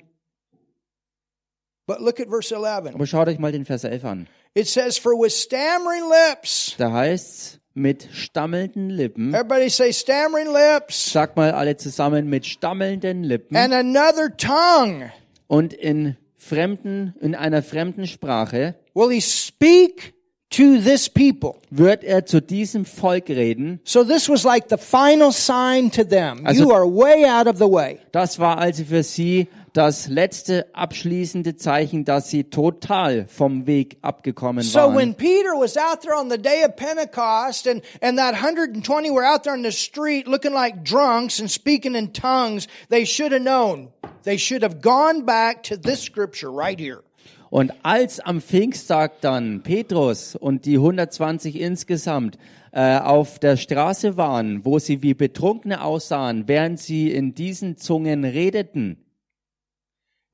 But 1.86 2.00
look 2.00 2.18
at 2.20 2.28
verse 2.28 2.52
11. 2.54 2.94
Aber 2.94 3.06
schaut 3.06 3.28
euch 3.28 3.38
mal 3.38 3.52
den 3.52 3.64
Vers 3.64 3.84
11 3.84 4.04
an. 4.04 4.26
It 4.54 4.66
says, 4.66 4.98
For 4.98 5.12
with 5.12 5.32
stammering 5.34 6.02
lips, 6.08 6.74
Da 6.78 6.90
heißt's 6.92 7.60
mit 7.74 8.08
stammelnden 8.10 8.88
Lippen. 8.90 9.34
everybody 9.34 9.68
say 9.68 9.92
stammering 9.92 10.48
lips, 10.52 11.12
Sag 11.12 11.36
mal 11.36 11.52
alle 11.52 11.76
zusammen 11.76 12.28
mit 12.28 12.46
stammelnden 12.46 13.22
Lippen 13.22 13.54
and 13.56 13.72
another 13.74 14.34
tongue 14.36 15.12
und 15.46 15.74
in 15.74 16.16
fremden, 16.48 17.14
in 17.20 17.34
einer 17.34 17.62
fremden 17.62 18.06
Sprache 18.06 18.74
will 18.94 19.10
he 19.10 19.20
speak 19.20 20.14
to 20.50 20.78
this 20.78 21.08
people. 21.08 21.54
wird 21.70 22.04
er 22.04 22.24
zu 22.24 22.40
diesem 22.40 22.84
Volk 22.84 23.28
reden. 23.28 23.80
So 23.84 24.04
this 24.04 24.28
was 24.28 24.44
like 24.44 24.66
the 24.70 24.78
final 24.78 25.32
sign 25.32 25.90
to 25.90 26.04
them. 26.04 26.46
Also- 26.46 26.62
you 26.64 26.72
are 26.72 26.86
way 26.86 27.24
out 27.28 27.46
of 27.46 27.58
the 27.58 27.70
way. 27.70 27.98
Das 28.12 28.38
war 28.38 28.58
also 28.58 28.84
für 28.84 29.02
sie 29.02 29.48
das 29.72 30.08
letzte 30.08 30.74
abschließende 30.74 31.56
Zeichen, 31.56 32.06
dass 32.06 32.30
sie 32.30 32.44
total 32.44 33.26
vom 33.28 33.66
Weg 33.66 33.98
abgekommen 34.00 34.62
So 34.64 34.88
when 34.88 34.94
waren. 34.94 35.14
Peter 35.16 35.50
was 35.50 35.76
out 35.76 36.00
there 36.00 36.16
on 36.18 36.30
the 36.30 36.38
day 36.38 36.64
of 36.64 36.76
Pentecost 36.76 37.68
and, 37.68 37.82
and 38.00 38.16
that 38.18 38.32
120 38.32 39.10
were 39.10 39.22
out 39.26 39.42
there 39.42 39.52
on 39.52 39.62
the 39.62 39.72
street 39.72 40.26
looking 40.26 40.54
like 40.54 40.82
drunks 40.82 41.38
and 41.40 41.50
speaking 41.50 41.94
in 41.94 42.14
tongues, 42.14 42.68
they 42.88 43.04
should 43.04 43.32
have 43.32 43.42
known. 43.42 43.88
They 44.26 44.38
should 44.38 44.64
have 44.64 44.80
gone 44.82 45.24
back 45.24 45.62
to 45.64 45.76
this 45.76 46.02
scripture 46.02 46.50
right 46.50 46.78
here. 46.78 47.04
Und 47.48 47.72
als 47.84 48.18
am 48.18 48.40
Pfingsttag 48.40 49.20
dann 49.20 49.62
Petrus 49.62 50.34
und 50.34 50.64
die 50.66 50.74
120 50.74 51.60
insgesamt 51.60 52.36
äh, 52.72 52.98
auf 52.98 53.38
der 53.38 53.56
Straße 53.56 54.16
waren, 54.16 54.64
wo 54.64 54.80
sie 54.80 55.02
wie 55.02 55.14
Betrunkene 55.14 55.80
aussahen, 55.80 56.48
während 56.48 56.80
sie 56.80 57.12
in 57.12 57.34
diesen 57.34 57.76
Zungen 57.76 58.24
redeten, 58.24 58.98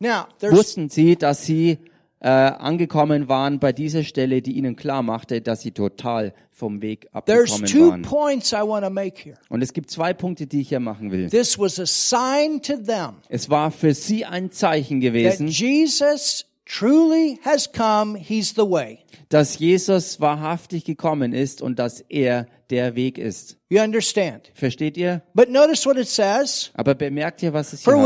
Now, 0.01 0.27
there's, 0.39 0.55
wussten 0.55 0.89
sie, 0.89 1.17
dass 1.17 1.45
sie 1.45 1.79
äh, 2.23 2.29
angekommen 2.29 3.29
waren 3.29 3.59
bei 3.59 3.73
dieser 3.73 4.05
Stelle, 4.05 4.43
die 4.43 4.53
ihnen 4.53 4.77
klar 4.77 5.03
machte, 5.03 5.41
dass 5.41 5.61
sie 5.63 5.73
total 5.73 6.33
vom 6.53 6.81
Weg 6.81 7.09
there's 7.27 7.53
abgekommen 7.53 7.67
two 7.67 7.91
waren. 7.91 8.03
points 8.03 8.53
I 8.53 8.63
want 8.63 8.85
to 8.85 8.91
make 8.91 9.21
here. 9.21 9.37
Und 9.49 9.61
es 9.61 9.73
gibt 9.73 9.91
zwei 9.91 10.13
Punkte, 10.15 10.47
die 10.47 10.61
ich 10.61 10.69
hier 10.69 10.79
machen 10.81 11.11
will. 11.11 11.29
This 11.29 11.59
was 11.59 11.81
a 11.81 11.87
sign 11.87 12.63
to 12.63 12.77
them 12.77 13.17
Es 13.29 13.51
war 13.51 13.73
für 13.73 13.93
sie 13.93 14.25
ein 14.25 14.53
Zeichen 14.53 15.01
gewesen, 15.01 15.49
Jesus 15.49 16.47
truly 16.65 17.41
has 17.45 17.71
come. 17.73 18.17
He's 18.17 18.51
the 18.55 18.63
way. 18.63 19.01
dass 19.29 19.59
Jesus 19.59 20.21
wahrhaftig 20.21 20.85
gekommen 20.85 21.33
ist 21.33 21.63
und 21.63 21.79
dass 21.79 22.03
er 22.09 22.47
der 22.71 22.95
Weg 22.95 23.19
ist. 23.19 23.57
You 23.69 23.81
understand? 23.81 24.51
Versteht 24.55 24.97
ihr? 24.97 25.23
But 25.35 25.51
notice 25.51 25.87
what 25.87 25.97
it 25.97 26.09
says. 26.09 26.71
Aber 26.75 26.95
bemerkt 26.95 27.43
ihr, 27.43 27.53
was 27.53 27.73
es 27.73 27.83
hier 27.83 27.93
heißt? 27.95 28.05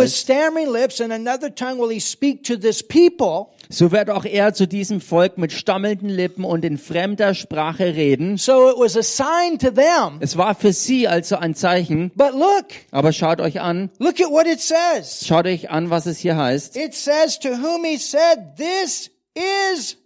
So 3.69 3.93
wird 3.93 4.11
auch 4.11 4.25
er 4.25 4.55
zu 4.55 4.67
diesem 4.67 5.01
Volk 5.01 5.39
mit 5.39 5.53
stammelnden 5.53 6.09
Lippen 6.09 6.45
und 6.45 6.65
in 6.65 6.79
fremder 6.79 7.35
Sprache 7.35 7.95
reden. 7.95 8.37
So 8.37 8.71
it 8.71 8.77
was 8.79 8.97
a 8.97 9.03
sign 9.03 9.59
to 9.59 9.71
them. 9.71 10.19
Es 10.21 10.37
war 10.37 10.55
für 10.55 10.73
sie 10.73 11.09
also 11.09 11.37
ein 11.37 11.55
Zeichen. 11.55 12.11
But 12.15 12.33
look, 12.33 12.67
Aber 12.91 13.13
schaut 13.13 13.41
euch 13.41 13.61
an, 13.61 13.91
look 13.99 14.21
at 14.21 14.31
what 14.31 14.47
it 14.47 14.61
says. 14.61 15.27
schaut 15.27 15.47
euch 15.47 15.71
an, 15.71 15.91
was 15.91 16.07
es 16.07 16.19
hier 16.19 16.37
heißt. 16.37 16.77
It 16.77 16.95
says 16.95 17.39
to 17.41 17.49
whom 17.51 17.85
he 17.85 17.97
said, 17.97 18.57
this 18.57 19.11
is 19.35 19.97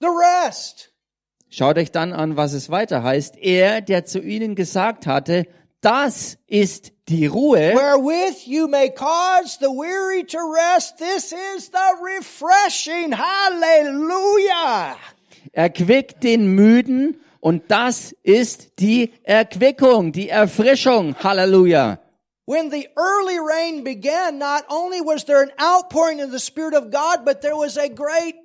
the 0.00 0.08
rest. 0.08 0.92
Schaut 1.48 1.78
euch 1.78 1.90
dann 1.90 2.12
an, 2.12 2.36
was 2.36 2.52
es 2.52 2.70
weiter 2.70 3.02
heißt. 3.02 3.36
Er, 3.38 3.80
der 3.80 4.04
zu 4.04 4.20
ihnen 4.20 4.54
gesagt 4.54 5.06
hatte, 5.06 5.46
das 5.80 6.38
ist 6.46 6.92
die 7.06 7.28
Ruhe, 7.28 7.74
Wherewith 7.74 8.46
you 8.46 8.68
may 8.68 8.90
cause 8.90 9.58
the 9.58 9.70
weary 9.70 10.24
to 10.24 10.38
rest. 10.54 10.98
This 10.98 11.32
is 11.32 11.70
the 11.70 11.96
refreshing. 12.02 13.12
Hallelujah. 13.12 14.96
erquickt 15.56 16.22
den 16.22 16.54
Müden 16.54 17.20
und 17.40 17.70
das 17.70 18.14
ist 18.22 18.78
die 18.78 19.12
Erquickung, 19.24 20.12
die 20.12 20.28
Erfrischung. 20.28 21.14
Halleluja. 21.22 21.98
When 22.44 22.70
the 22.70 22.88
early 22.96 23.40
rain 23.40 23.82
began, 23.82 24.38
not 24.38 24.64
only 24.68 25.00
was 25.00 25.24
there 25.24 25.42
an 25.42 25.50
outpouring 25.58 26.20
of 26.20 26.30
the 26.30 26.38
Spirit 26.38 26.74
of 26.74 26.92
God, 26.92 27.24
but 27.24 27.42
there 27.42 27.56
was 27.56 27.76
a 27.76 27.88
great, 27.88 28.36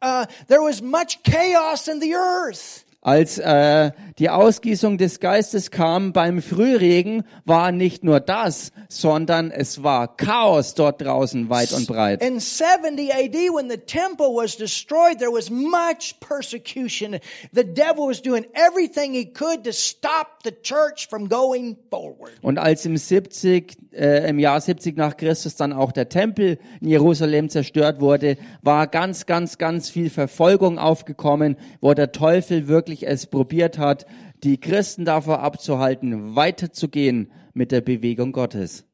uh, 0.00 0.24
there 0.48 0.62
was 0.62 0.80
much 0.80 1.22
chaos 1.22 1.86
in 1.86 2.00
the 2.00 2.14
earth. 2.14 2.85
Als 3.06 3.38
äh, 3.38 3.92
die 4.18 4.30
Ausgießung 4.30 4.98
des 4.98 5.20
Geistes 5.20 5.70
kam 5.70 6.12
beim 6.12 6.42
Frühregen, 6.42 7.22
war 7.44 7.70
nicht 7.70 8.02
nur 8.02 8.18
das, 8.18 8.72
sondern 8.88 9.52
es 9.52 9.84
war 9.84 10.16
Chaos 10.16 10.74
dort 10.74 11.02
draußen 11.02 11.48
weit 11.48 11.72
und 11.72 11.86
breit. 11.86 12.20
In 12.20 12.40
70 12.40 13.14
AD, 13.14 13.34
when 13.54 13.70
the 13.70 13.76
temple 13.76 14.26
was 14.26 14.56
destroyed, 14.56 15.18
there 15.18 15.30
was 15.30 15.50
much 15.50 16.16
persecution. 16.18 17.20
The 17.52 17.62
devil 17.62 18.08
was 18.08 18.20
doing 18.20 18.44
everything 18.54 19.12
he 19.12 19.26
could 19.26 19.62
to 19.62 19.72
stop 19.72 20.42
the 20.42 20.50
church 20.50 21.06
from 21.08 21.28
going 21.28 21.76
forward. 21.88 22.32
Und 22.42 22.58
als 22.58 22.86
im 22.86 22.96
70, 22.96 23.76
äh, 23.92 24.28
im 24.28 24.40
Jahr 24.40 24.60
70 24.60 24.96
nach 24.96 25.16
Christus 25.16 25.54
dann 25.54 25.72
auch 25.72 25.92
der 25.92 26.08
Tempel 26.08 26.58
in 26.80 26.88
Jerusalem 26.88 27.50
zerstört 27.50 28.00
wurde, 28.00 28.36
war 28.62 28.88
ganz, 28.88 29.26
ganz, 29.26 29.58
ganz 29.58 29.90
viel 29.90 30.10
Verfolgung 30.10 30.80
aufgekommen, 30.80 31.56
wo 31.80 31.94
der 31.94 32.10
Teufel 32.10 32.66
wirklich 32.66 32.95
es 33.04 33.26
probiert 33.26 33.78
hat, 33.78 34.06
die 34.42 34.58
Christen 34.60 35.04
davor 35.04 35.40
abzuhalten, 35.40 36.36
weiterzugehen 36.36 37.30
mit 37.54 37.72
der 37.72 37.80
Bewegung 37.80 38.32
Gottes. 38.32 38.84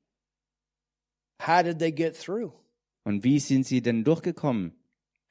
How 1.46 1.62
did 1.62 1.78
they 1.78 1.92
get 1.92 2.16
through? 2.16 2.52
Und 3.04 3.24
wie 3.24 3.40
sind 3.40 3.66
sie 3.66 3.82
denn 3.82 4.04
durchgekommen? 4.04 4.72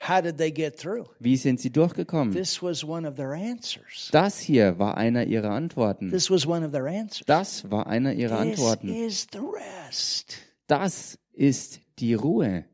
How 0.07 0.19
did 0.22 0.38
they 0.38 0.51
get 0.51 0.78
through? 0.78 1.05
Wie 1.19 1.38
sind 1.38 1.59
sie 1.59 1.69
durchgekommen? 1.72 2.34
This 2.34 2.61
was 2.61 2.84
one 2.84 3.07
of 3.07 3.15
their 3.15 3.32
answers. 3.34 4.09
Das 4.11 4.39
hier 4.39 4.80
war 4.80 4.97
einer 4.97 5.26
ihrer 5.26 5.51
Antworten. 5.51 6.09
This 6.09 6.30
was 6.32 6.47
one 6.47 6.65
of 6.65 6.72
their 6.72 6.86
answers. 6.88 7.24
Das 7.28 7.69
war 7.69 7.86
einer 7.88 8.13
ihrer 8.13 8.41
This 8.41 8.51
Antworten. 8.59 8.89
is 8.89 9.28
the 9.32 9.39
rest 9.39 10.38
Das 10.67 11.19
ist 11.34 11.82
die 11.99 12.15
Ruhe 12.15 12.65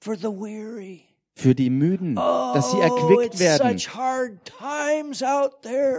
for 0.00 0.16
the 0.16 0.28
weary. 0.28 1.07
Für 1.38 1.54
die 1.54 1.70
Müden, 1.70 2.16
dass 2.16 2.72
sie 2.72 2.80
erquickt 2.80 3.38
werden. 3.38 3.78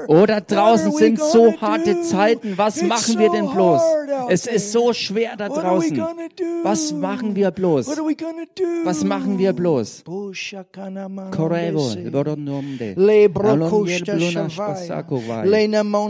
Oh, 0.08 0.26
da 0.26 0.36
What 0.38 0.52
draußen 0.52 0.92
sind 0.92 1.20
so 1.20 1.54
harte 1.62 1.96
do? 1.96 2.02
Zeiten. 2.04 2.58
Was 2.58 2.78
It's 2.78 2.88
machen 2.88 3.20
wir 3.20 3.30
denn 3.30 3.50
bloß? 3.50 3.82
Es 4.30 4.46
ist 4.46 4.72
so 4.72 4.92
schwer 4.94 5.36
da 5.38 5.50
What 5.50 5.60
are 5.60 5.80
we 5.80 5.90
draußen. 5.90 5.98
gonna 5.98 6.28
do? 6.36 6.44
Was 6.64 6.92
machen 6.92 7.36
wir 7.36 7.52
bloß? 7.52 7.88
What 7.88 7.98
are 8.00 8.08
we 8.08 8.16
gonna 8.16 8.46
do? 8.56 8.64
Was 8.84 9.04
machen 9.04 9.38
wir 9.40 9.54
bloß? 9.54 10.04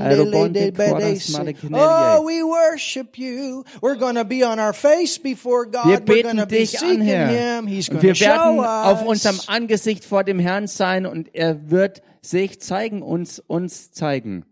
Voronomde, 0.02 0.72
bedese. 0.72 1.40
Oh, 1.72 2.26
we 2.26 2.44
worship 2.44 3.18
you. 3.18 3.64
We're 3.82 3.96
going 3.96 4.16
to 4.16 4.26
be 4.26 4.44
on 4.44 4.60
our 4.60 4.74
face 4.74 5.18
before 5.18 5.66
God. 5.66 5.86
Wir 5.86 5.98
We're 6.00 6.06
beten 6.06 6.38
be 6.38 6.46
dich 6.48 6.82
an, 6.82 6.90
seeking 6.90 7.02
Herr. 7.02 7.28
Him. 7.58 7.68
He's 7.68 7.90
Und 7.90 8.00
going 8.02 8.02
to 8.02 8.08
wir 8.08 8.16
show 8.16 8.26
werden 8.26 8.60
auf 8.60 9.06
unserem. 9.28 9.40
Angesicht 9.48 10.06
vor 10.06 10.24
dem 10.24 10.40
Herrn 10.40 10.68
sein 10.68 11.06
und 11.06 11.34
er 11.36 11.70
wird 11.70 12.02
sich 12.22 12.60
zeigen, 12.62 13.02
uns, 13.02 13.40
uns 13.40 13.92
zeigen. 13.92 14.46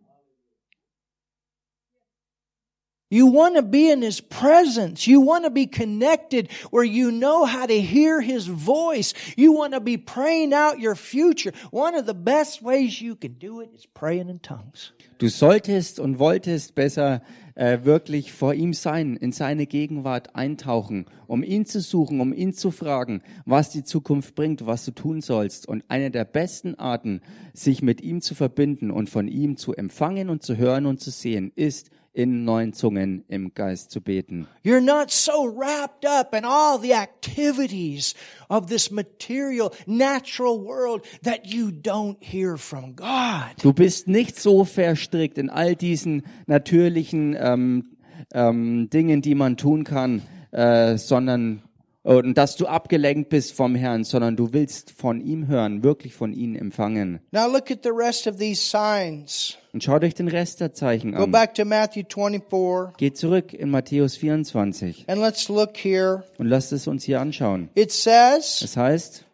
You 3.09 3.27
want 3.27 3.55
to 3.55 3.61
be 3.61 3.89
in 3.89 4.01
His 4.01 4.19
presence. 4.19 5.07
You 5.07 5.21
want 5.21 5.45
to 5.45 5.49
be 5.49 5.65
connected 5.65 6.49
where 6.71 6.83
you 6.83 7.09
know 7.09 7.45
how 7.45 7.65
to 7.65 7.81
hear 7.81 8.19
His 8.19 8.47
voice. 8.47 9.13
You 9.37 9.53
want 9.53 9.73
to 9.73 9.79
be 9.79 9.97
praying 9.97 10.53
out 10.53 10.79
your 10.79 10.95
future. 10.95 11.53
One 11.71 11.95
of 11.95 12.05
the 12.05 12.13
best 12.13 12.61
ways 12.61 13.01
you 13.01 13.15
can 13.15 13.35
do 13.35 13.61
it 13.61 13.69
is 13.73 13.85
praying 13.85 14.27
in 14.27 14.39
tongues. 14.41 14.91
Du 15.19 15.29
solltest 15.29 16.01
und 16.01 16.19
wolltest 16.19 16.75
besser 16.75 17.21
äh, 17.57 17.83
wirklich 17.85 18.31
vor 18.33 18.53
ihm 18.53 18.73
sein, 18.73 19.15
in 19.15 19.31
seine 19.31 19.65
Gegenwart 19.65 20.35
eintauchen, 20.35 21.05
um 21.25 21.43
ihn 21.43 21.65
zu 21.65 21.81
suchen, 21.81 22.21
um 22.21 22.31
ihn 22.31 22.53
zu 22.53 22.69
fragen, 22.69 23.23
was 23.45 23.71
die 23.71 23.83
Zukunft 23.83 24.35
bringt, 24.35 24.67
was 24.67 24.85
du 24.85 24.91
tun 24.91 25.21
sollst. 25.21 25.67
Und 25.67 25.83
eine 25.87 26.11
der 26.11 26.23
besten 26.23 26.75
Arten, 26.75 27.21
sich 27.53 27.81
mit 27.81 28.01
ihm 28.01 28.21
zu 28.21 28.35
verbinden 28.35 28.91
und 28.91 29.09
von 29.09 29.27
ihm 29.27 29.57
zu 29.57 29.73
empfangen 29.73 30.29
und 30.29 30.43
zu 30.43 30.55
hören 30.55 30.85
und 30.85 31.01
zu 31.01 31.09
sehen, 31.09 31.51
ist 31.55 31.89
in 32.17 32.45
neuen 32.45 32.73
Zungen 32.73 33.23
im 33.27 33.53
Geist 33.53 33.91
zu 33.91 34.01
beten. 34.01 34.47
You're 34.63 34.81
not 34.81 35.11
so 35.11 35.45
wrapped 35.45 36.03
up 36.03 36.33
in 36.33 36.45
all 36.45 36.79
the 36.79 36.95
activities 36.95 38.15
of 38.49 38.69
this 38.69 38.89
material, 38.89 39.71
natural 39.85 40.59
world 40.59 41.03
that 41.21 41.45
you 41.45 41.69
don't 41.69 42.17
hear 42.19 42.57
from 42.57 42.95
God. 42.95 43.61
Du 43.61 43.71
bist 43.71 44.07
nicht 44.07 44.39
so 44.39 44.65
verstrickt 44.65 45.37
in 45.37 45.51
all 45.51 45.75
diesen 45.75 46.23
natürlichen 46.47 47.37
ähm, 47.39 47.95
ähm, 48.33 48.89
Dingen, 48.89 49.21
die 49.21 49.35
man 49.35 49.55
tun 49.55 49.83
kann, 49.83 50.23
äh, 50.49 50.97
sondern 50.97 51.61
und 52.07 52.35
dass 52.37 52.55
du 52.55 52.67
abgelenkt 52.67 53.27
bist 53.29 53.51
vom 53.53 53.75
Herrn, 53.75 54.05
sondern 54.05 54.37
du 54.37 54.53
willst 54.53 54.91
von 54.91 55.19
ihm 55.19 55.47
hören, 55.47 55.83
wirklich 55.83 56.13
von 56.13 56.31
ihm 56.31 56.55
empfangen. 56.55 57.19
Now 57.31 57.47
look 57.51 57.69
at 57.69 57.79
the 57.83 57.89
rest 57.89 58.27
of 58.27 58.37
these 58.37 58.61
signs. 58.61 59.57
Und 59.73 59.83
schau 59.83 59.99
euch 59.99 60.13
den 60.15 60.29
Rest 60.29 60.61
der 60.61 60.73
Zeichen 60.73 61.11
Go 61.11 61.23
an. 61.23 61.31
back 61.31 61.53
to 61.55 61.65
Matthew 61.65 62.03
24 62.09 62.95
Geht 62.97 63.17
zurück 63.17 63.53
in 63.53 63.69
Matthäus 63.69 64.15
24 64.15 65.03
and 65.07 65.19
let's 65.21 65.49
look 65.49 65.75
here. 65.75 66.23
und 66.37 66.47
lasst 66.47 66.71
es 66.71 66.87
uns 66.87 67.03
hier 67.03 67.19
anschauen. 67.19 67.69
It 67.75 67.91
says, 67.91 68.61
Es 68.63 68.77
heißt, 68.77 69.25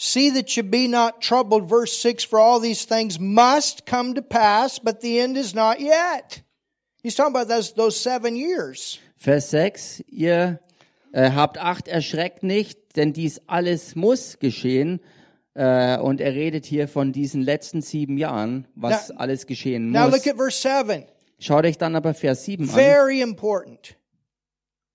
See 0.00 0.30
that 0.30 0.50
you 0.56 0.62
be 0.62 0.86
not 0.88 1.20
troubled. 1.20 1.68
Verse 1.68 1.92
6 1.92 2.24
For 2.24 2.38
all 2.40 2.60
these 2.60 2.84
things 2.86 3.18
must 3.18 3.84
come 3.86 4.14
to 4.14 4.22
pass, 4.22 4.78
but 4.78 5.00
the 5.00 5.18
end 5.20 5.36
is 5.36 5.54
not 5.54 5.80
yet. 5.80 6.42
He's 7.02 7.14
talking 7.16 7.34
about 7.34 7.48
those, 7.48 7.72
those 7.74 7.96
seven 8.00 8.36
years. 8.36 9.00
Vers 9.18 9.50
6, 9.50 10.04
ihr 10.08 10.60
äh, 11.12 11.32
habt 11.32 11.58
Acht, 11.58 11.88
erschreckt 11.88 12.44
nicht, 12.44 12.96
denn 12.96 13.12
dies 13.12 13.42
alles 13.48 13.96
muss 13.96 14.38
geschehen. 14.38 15.00
Äh, 15.54 15.98
und 15.98 16.20
er 16.20 16.34
redet 16.34 16.64
hier 16.66 16.86
von 16.86 17.12
diesen 17.12 17.42
letzten 17.42 17.82
sieben 17.82 18.16
Jahren, 18.16 18.68
was 18.76 19.08
Now- 19.08 19.16
alles 19.16 19.46
geschehen 19.46 19.90
Now 19.90 20.04
muss. 20.08 20.14
look 20.24 20.26
at 20.28 20.36
verse 20.36 20.68
7. 20.86 21.04
Schaut 21.40 21.64
euch 21.66 21.76
dann 21.78 21.96
aber 21.96 22.14
Vers 22.14 22.44
7 22.44 22.64
an. 22.68 22.74
Very 22.74 23.20
important. 23.20 23.96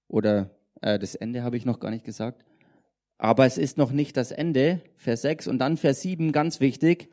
Oder 0.08 0.50
äh, 0.82 0.98
das 1.00 1.16
Ende 1.16 1.44
habe 1.44 1.58
ich 1.58 1.66
noch 1.66 1.80
gar 1.82 1.92
nicht 1.92 2.06
gesagt. 2.06 2.46
Aber 3.18 3.46
es 3.46 3.58
ist 3.58 3.78
noch 3.78 3.92
nicht 3.92 4.16
das 4.16 4.32
Ende. 4.32 4.82
Vers 4.96 5.22
6 5.24 5.48
und 5.48 5.60
dann 5.60 5.76
Vers 5.78 6.02
7, 6.02 6.32
ganz 6.32 6.60
wichtig. 6.62 7.10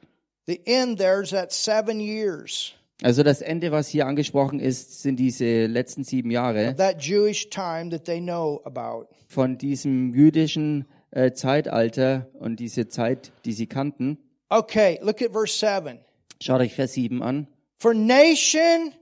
The 0.47 0.61
end 0.65 0.99
there 0.99 1.23
is 1.23 1.33
at 1.35 1.53
seven 1.53 1.99
years. 2.01 2.75
Also 3.03 3.23
das 3.23 3.41
Ende, 3.41 3.73
was 3.73 3.89
hier 3.89 4.07
angesprochen 4.07 4.61
ist, 4.61 5.03
sind 5.03 5.17
diese 5.17 5.67
letzten 5.67 6.05
sieben 6.05 6.31
Jahre 6.31 6.77
That 6.77 7.03
Jewish 7.03 7.49
time 7.49 7.89
that 7.91 8.05
they 8.05 8.21
know 8.21 8.61
about. 8.65 9.07
von 9.27 9.57
diesem 9.57 10.15
jüdischen 10.15 10.87
äh, 11.13 11.33
Zeitalter 11.33 12.29
und 12.35 12.61
diese 12.61 12.89
Zeit, 12.89 13.33
die 13.45 13.53
sie 13.53 13.67
kannten. 13.67 14.19
Okay, 14.51 14.99
look 15.03 15.23
at 15.23 15.33
verse 15.33 15.55
7. 15.59 15.99
Schaut 16.43 16.61
euch 16.61 16.75
Vers 16.75 16.93
7 16.95 17.23
an. 17.23 17.47
For 17.79 17.95
nation 17.95 18.93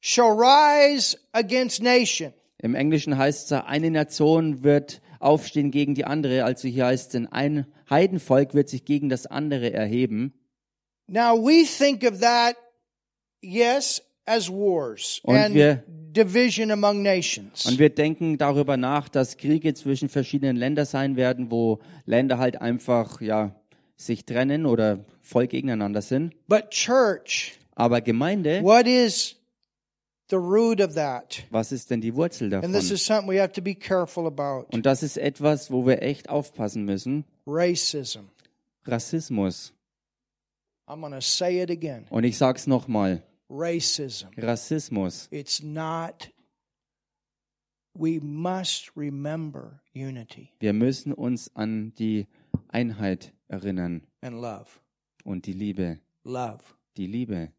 shall 0.00 0.32
rise 0.32 1.16
against 1.32 1.82
nation. 1.82 2.32
Im 2.58 2.74
Englischen 2.74 3.16
heißt 3.16 3.52
es, 3.52 3.58
eine 3.64 3.90
Nation 3.90 4.64
wird 4.64 5.00
aufstehen 5.20 5.70
gegen 5.70 5.94
die 5.94 6.04
andere. 6.04 6.44
Also 6.44 6.66
hier 6.68 6.86
heißt 6.86 7.14
es, 7.14 7.22
ein 7.30 7.66
Heidenvolk 7.88 8.54
wird 8.54 8.68
sich 8.68 8.84
gegen 8.84 9.08
das 9.08 9.26
andere 9.26 9.72
erheben. 9.72 10.32
Now 11.06 11.36
we 11.36 11.64
think 11.64 12.02
of 12.02 12.20
that, 12.20 12.56
yes, 13.46 14.02
as 14.24 14.48
wars 14.50 15.20
Und 15.22 15.36
and 15.36 15.54
wir- 15.54 15.82
division 16.12 16.70
among 16.70 17.02
nations. 17.02 17.66
Und 17.66 17.78
wir 17.78 17.90
denken 17.90 18.38
darüber 18.38 18.76
nach, 18.76 19.08
dass 19.08 19.36
Kriege 19.36 19.74
zwischen 19.74 20.08
verschiedenen 20.08 20.56
Ländern 20.56 20.86
sein 20.86 21.16
werden, 21.16 21.50
wo 21.50 21.78
Länder 22.06 22.38
halt 22.38 22.60
einfach, 22.60 23.20
ja, 23.20 23.54
sich 23.96 24.24
trennen 24.24 24.66
oder 24.66 25.04
voll 25.20 25.46
gegeneinander 25.46 26.02
sind. 26.02 26.34
But 26.48 26.70
church, 26.70 27.58
Aber 27.74 28.00
Gemeinde, 28.00 28.62
what 28.62 28.86
is 28.86 29.36
the 30.30 30.36
root 30.36 30.80
of 30.80 30.94
that? 30.94 31.44
was 31.50 31.70
ist 31.72 31.90
denn 31.90 32.00
die 32.00 32.14
Wurzel 32.14 32.52
And 32.54 32.64
this 32.74 32.84
davon? 32.88 32.94
is 32.94 33.04
something 33.06 33.28
we 33.30 33.40
have 33.40 33.52
to 33.52 33.62
be 33.62 33.74
careful 33.74 34.26
about. 34.26 34.66
Und 34.74 34.86
das 34.86 35.02
ist 35.02 35.18
etwas, 35.18 35.70
wo 35.70 35.86
wir 35.86 36.02
echt 36.02 36.28
aufpassen 36.30 36.84
müssen. 36.84 37.24
Racism. 37.46 38.20
Rassismus. 38.86 39.72
I'm 40.88 41.10
to 41.10 41.20
say 41.20 41.60
it 41.62 41.70
again. 41.70 42.06
Und 42.10 42.24
ich 42.24 42.38
sag's 42.38 42.66
nochmal. 42.66 43.22
Racism. 43.50 44.28
Rassismus. 44.36 45.28
It's 45.30 45.62
not, 45.62 46.28
we 47.94 48.18
must 48.20 48.90
remember 48.96 49.80
unity 49.94 50.52
Wir 50.60 50.72
müssen 50.72 51.12
uns 51.12 51.50
an 51.54 51.92
die 51.98 52.26
Einheit 52.68 53.32
erinnern 53.48 54.02
and 54.22 54.40
love. 54.40 54.80
und 55.24 55.46
die 55.46 55.52
Liebe. 55.52 56.00
Love. 56.24 56.62
Die 56.96 57.06
Liebe. 57.06 57.50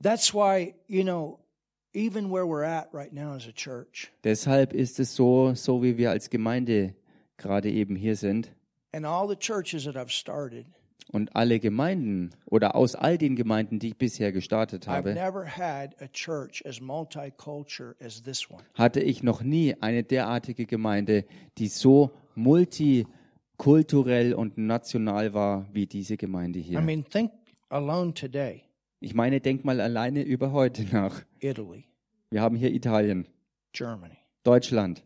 That's 0.00 0.32
why, 0.32 0.74
you 0.86 1.02
know, 1.04 1.40
even 1.92 2.30
where 2.30 2.46
we're 2.46 2.64
at 2.64 2.88
right 2.92 3.12
now 3.12 3.34
as 3.34 3.46
a 3.46 3.52
church, 3.52 4.10
Deshalb 4.24 4.72
ist 4.72 4.98
es 5.00 5.14
so, 5.14 5.52
so 5.54 5.82
wie 5.82 5.98
wir 5.98 6.10
als 6.10 6.30
Gemeinde 6.30 6.94
gerade 7.36 7.70
eben 7.70 7.96
hier 7.96 8.16
sind. 8.16 8.50
and 8.92 9.04
all 9.04 9.28
the 9.28 9.36
churches 9.36 9.84
that 9.84 9.96
I've 9.96 10.10
started, 10.10 10.66
Und 11.12 11.34
alle 11.34 11.58
Gemeinden 11.58 12.30
oder 12.46 12.76
aus 12.76 12.94
all 12.94 13.18
den 13.18 13.34
Gemeinden, 13.34 13.78
die 13.78 13.88
ich 13.88 13.96
bisher 13.96 14.32
gestartet 14.32 14.86
habe, 14.86 15.14
hatte 18.74 19.00
ich 19.00 19.22
noch 19.22 19.42
nie 19.42 19.74
eine 19.80 20.02
derartige 20.04 20.66
Gemeinde, 20.66 21.24
die 21.58 21.68
so 21.68 22.12
multikulturell 22.36 24.34
und 24.34 24.58
national 24.58 25.34
war 25.34 25.66
wie 25.72 25.86
diese 25.86 26.16
Gemeinde 26.16 26.58
I 26.58 26.62
hier. 26.62 26.80
mean, 26.80 27.04
think 27.04 27.32
alone 27.68 28.14
today, 28.14 28.62
Ich 29.00 29.14
meine, 29.14 29.40
denk 29.40 29.64
mal 29.64 29.80
alleine 29.80 30.22
über 30.22 30.52
heute 30.52 30.84
nach. 30.92 31.22
Italy, 31.40 31.84
Wir 32.30 32.42
haben 32.42 32.56
hier 32.56 32.72
Italien, 32.72 33.26
Germany, 33.72 34.18
Deutschland, 34.44 35.02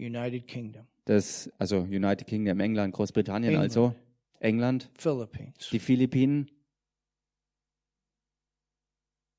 United 0.00 0.46
Kingdom, 0.46 0.86
das, 1.04 1.50
also 1.58 1.80
United 1.80 2.26
Kingdom, 2.26 2.60
England, 2.60 2.94
Großbritannien 2.94 3.52
England. 3.52 3.70
also, 3.70 3.94
England, 4.42 4.90
Philippines, 4.98 5.68
die 5.70 5.78
Philippinen, 5.78 6.50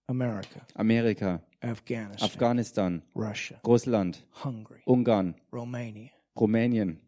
America, 0.08 0.66
Amerika, 0.76 1.42
Afghanistan, 1.62 2.30
Afghanistan, 2.30 3.02
Russia, 3.16 3.60
Russland, 3.66 4.26
Hungary, 4.44 4.82
Ungarn, 4.86 5.36
Romania. 5.52 6.10
Rumänien. 6.40 7.00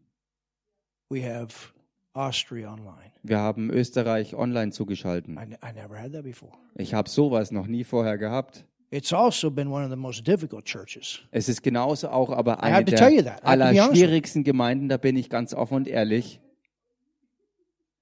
We 1.10 1.22
have 1.22 1.72
Austria 2.12 2.72
online. 2.72 3.12
Wir 3.22 3.38
haben 3.38 3.70
Österreich 3.70 4.34
online 4.34 4.72
zugeschalten. 4.72 5.36
I, 5.38 5.54
I 5.66 5.72
never 5.72 5.98
had 5.98 6.12
that 6.12 6.22
before. 6.22 6.52
Ich 6.74 6.94
habe 6.94 7.08
sowas 7.08 7.50
noch 7.50 7.66
nie 7.66 7.84
vorher 7.84 8.18
gehabt. 8.18 8.64
It's 8.90 9.12
also 9.12 9.50
been 9.50 9.68
one 9.68 9.84
of 9.84 9.90
the 9.90 9.96
most 9.96 10.26
difficult 10.26 10.64
churches. 10.64 11.20
Es 11.30 11.48
ist 11.48 11.62
genauso 11.62 12.08
auch 12.08 12.30
aber 12.30 12.62
eine 12.62 12.84
der 12.84 13.10
you. 13.10 13.24
allerschwierigsten 13.42 14.44
Gemeinden, 14.44 14.88
da 14.88 14.96
bin 14.96 15.16
ich 15.16 15.28
ganz 15.28 15.54
offen 15.54 15.74
und 15.74 15.88
ehrlich. 15.88 16.40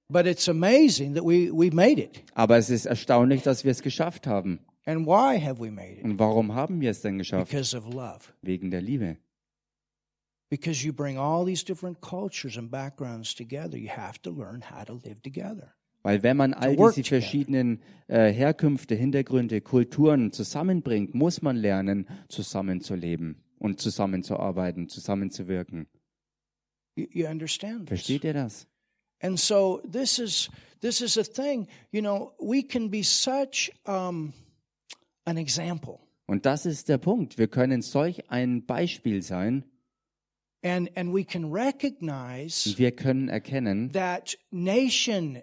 But 0.07 0.27
it's 0.27 0.47
amazing 0.47 1.15
that 1.15 1.23
we, 1.23 1.51
we've 1.51 1.73
made 1.73 1.99
it. 1.99 2.23
Aber 2.35 2.57
es 2.57 2.69
ist 2.69 2.85
erstaunlich, 2.85 3.41
dass 3.41 3.63
wir 3.63 3.71
es 3.71 3.81
geschafft 3.81 4.27
haben. 4.27 4.59
And 4.85 5.07
why 5.07 5.39
have 5.39 5.59
we 5.59 5.71
made 5.71 5.97
it? 5.97 6.03
Und 6.03 6.19
warum 6.19 6.53
haben 6.53 6.79
wir 6.79 6.91
es 6.91 7.01
denn 7.01 7.17
geschafft? 7.17 7.49
Because 7.49 7.75
of 7.75 7.85
love. 7.85 8.19
Wegen 8.41 8.69
der 8.69 8.81
Liebe. 8.81 9.17
Because 10.49 10.85
you 10.85 10.93
bring 10.93 11.17
all 11.17 11.43
these 11.43 11.65
different 11.65 12.01
cultures 12.01 12.55
and 12.55 12.69
backgrounds 12.69 13.33
together, 13.33 13.77
you 13.77 13.89
have 13.89 14.21
to 14.21 14.29
learn 14.29 14.61
how 14.61 14.85
to 14.85 14.93
live 14.93 15.21
together. 15.23 15.73
Weil 16.03 16.21
wenn 16.21 16.37
man 16.37 16.53
all 16.53 16.75
diese 16.75 17.03
verschiedenen 17.03 17.81
äh, 18.07 18.31
Herkünfte, 18.31 18.93
Hintergründe, 18.93 19.59
Kulturen 19.61 20.31
zusammenbringt, 20.31 21.15
muss 21.15 21.41
man 21.41 21.55
lernen, 21.55 22.07
zusammenzuleben 22.29 23.41
und 23.57 23.81
zusammenzuarbeiten, 23.81 24.87
zusammenzuwirken. 24.87 25.87
You, 26.95 27.07
you? 27.09 27.25
Versteht 27.87 28.23
ihr 28.23 28.33
das? 28.33 28.67
And 29.21 29.39
so 29.39 29.81
this 29.83 30.19
is 30.19 30.49
this 30.81 31.01
is 31.01 31.17
a 31.17 31.23
thing. 31.23 31.67
You 31.91 32.01
know, 32.01 32.33
we 32.39 32.63
can 32.63 32.89
be 32.89 33.03
such 33.03 33.71
um, 33.85 34.33
an 35.25 35.37
example, 35.37 35.99
Und 36.27 36.45
das 36.45 36.65
ist 36.65 36.89
der 36.89 36.97
Punkt. 36.97 37.37
Wir 37.37 37.47
können 37.47 37.81
solch 37.81 38.29
ein 38.29 38.65
Beispiel 38.65 39.21
sein 39.21 39.63
and 40.63 40.89
and 40.95 41.13
we 41.13 41.23
can 41.23 41.51
recognize 41.51 42.67
und 42.67 42.79
wir 42.79 42.91
können 42.91 43.29
erkennen, 43.29 43.91
that 43.93 44.35
nation 44.51 45.41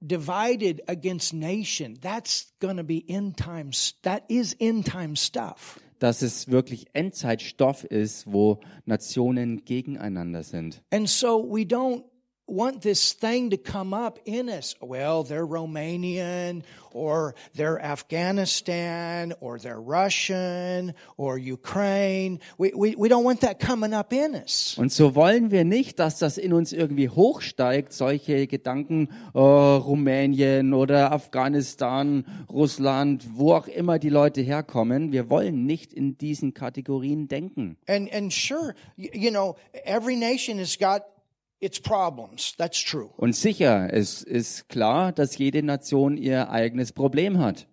divided 0.00 0.82
against 0.88 1.32
nation. 1.32 1.96
That's 2.00 2.52
going 2.60 2.76
to 2.76 2.84
be 2.84 3.04
end 3.08 3.36
times. 3.36 3.94
That 4.02 4.24
is 4.28 4.54
end 4.58 4.86
time 4.86 5.16
stuff. 5.16 5.80
dass 6.00 6.22
es 6.22 6.48
wirklich 6.48 6.86
Endzeitstoff 6.92 7.84
ist, 7.84 8.30
wo 8.30 8.60
Nationen 8.84 9.64
gegeneinander 9.64 10.42
sind. 10.42 10.82
And 10.90 11.08
so 11.08 11.42
we 11.42 11.62
don't 11.62 12.04
want 12.46 12.82
this 12.82 13.12
thing 13.12 13.50
to 13.50 13.56
come 13.56 13.94
up 13.94 14.18
in 14.24 14.48
us. 14.48 14.74
Well, 14.80 15.22
they're 15.22 15.46
Romanian 15.46 16.62
or 16.92 17.34
they're 17.54 17.80
Afghanistan 17.80 19.32
or 19.40 19.58
they're 19.58 19.80
Russian 19.80 20.94
or 21.16 21.38
Ukraine. 21.38 22.40
We, 22.58 22.72
we, 22.74 22.94
we 22.96 23.08
don't 23.08 23.24
want 23.24 23.40
that 23.40 23.58
coming 23.58 23.94
up 23.94 24.12
in 24.12 24.34
us. 24.34 24.76
Und 24.78 24.92
so 24.92 25.14
wollen 25.14 25.50
wir 25.50 25.64
nicht, 25.64 25.98
dass 25.98 26.18
das 26.18 26.38
in 26.38 26.52
uns 26.52 26.72
irgendwie 26.72 27.08
hochsteigt, 27.08 27.92
solche 27.92 28.46
Gedanken, 28.46 29.08
äh, 29.34 29.38
Rumänien 29.38 30.74
oder 30.74 31.12
Afghanistan, 31.12 32.24
Russland, 32.50 33.26
wo 33.34 33.54
auch 33.54 33.68
immer 33.68 33.98
die 33.98 34.10
Leute 34.10 34.42
herkommen. 34.42 35.12
Wir 35.12 35.30
wollen 35.30 35.66
nicht 35.66 35.92
in 35.92 36.18
diesen 36.18 36.54
Kategorien 36.54 37.28
denken. 37.28 37.76
And, 37.88 38.12
and 38.12 38.32
sure, 38.32 38.74
you 38.96 39.30
know, 39.30 39.56
every 39.84 40.16
nation 40.16 40.58
has 40.58 40.78
got 40.78 41.13
its 41.60 41.80
problems. 41.80 42.54
That's 42.56 42.82
true. 42.82 43.10
Und 43.16 43.34
sicher, 43.34 43.88
es 43.92 44.22
ist 44.22 44.68
klar, 44.68 45.12
dass 45.12 45.38
jede 45.38 45.62
Nation 45.62 46.16
ihr 46.16 46.50
eigenes 46.50 46.92
Problem 46.92 47.38
hat. 47.38 47.66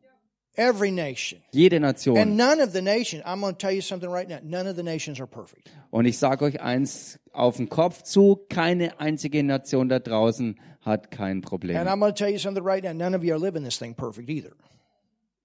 Every 0.56 0.92
nation. 0.92 1.42
Jede 1.54 1.78
And 1.78 1.86
Nation. 1.86 2.36
none 2.36 2.62
of 2.62 2.74
the 2.74 2.82
nations, 2.82 3.24
I'm 3.26 3.40
going 3.40 3.54
to 3.54 3.58
tell 3.58 3.72
you 3.72 3.82
something 3.82 4.10
right 4.10 4.28
now, 4.28 4.40
none 4.44 4.70
of 4.70 4.76
the 4.76 4.84
nations 4.84 5.20
are 5.20 5.28
perfect. 5.28 5.72
Und 5.92 6.06
ich 6.06 6.18
sage 6.18 6.44
euch 6.44 6.62
eins 6.62 7.20
auf 7.32 7.58
den 7.58 7.70
Kopf 7.70 8.04
zu, 8.04 8.38
keine 8.50 9.00
einzige 9.00 9.44
Nation 9.44 9.88
da 9.88 10.00
draußen 10.00 10.60
hat 10.82 11.10
kein 11.10 11.42
Problem. 11.42 11.78
And 11.78 11.88
I'm 11.90 12.00
going 12.00 12.14
to 12.14 12.18
tell 12.24 12.32
you 12.32 12.38
something 12.38 12.64
right 12.66 12.84
now, 12.84 12.94
none 12.94 13.16
of 13.16 13.24
you 13.24 13.34
are 13.34 13.40
living 13.40 13.64
this 13.64 13.80
thing 13.80 13.96
perfect 13.96 14.30
either. 14.30 14.52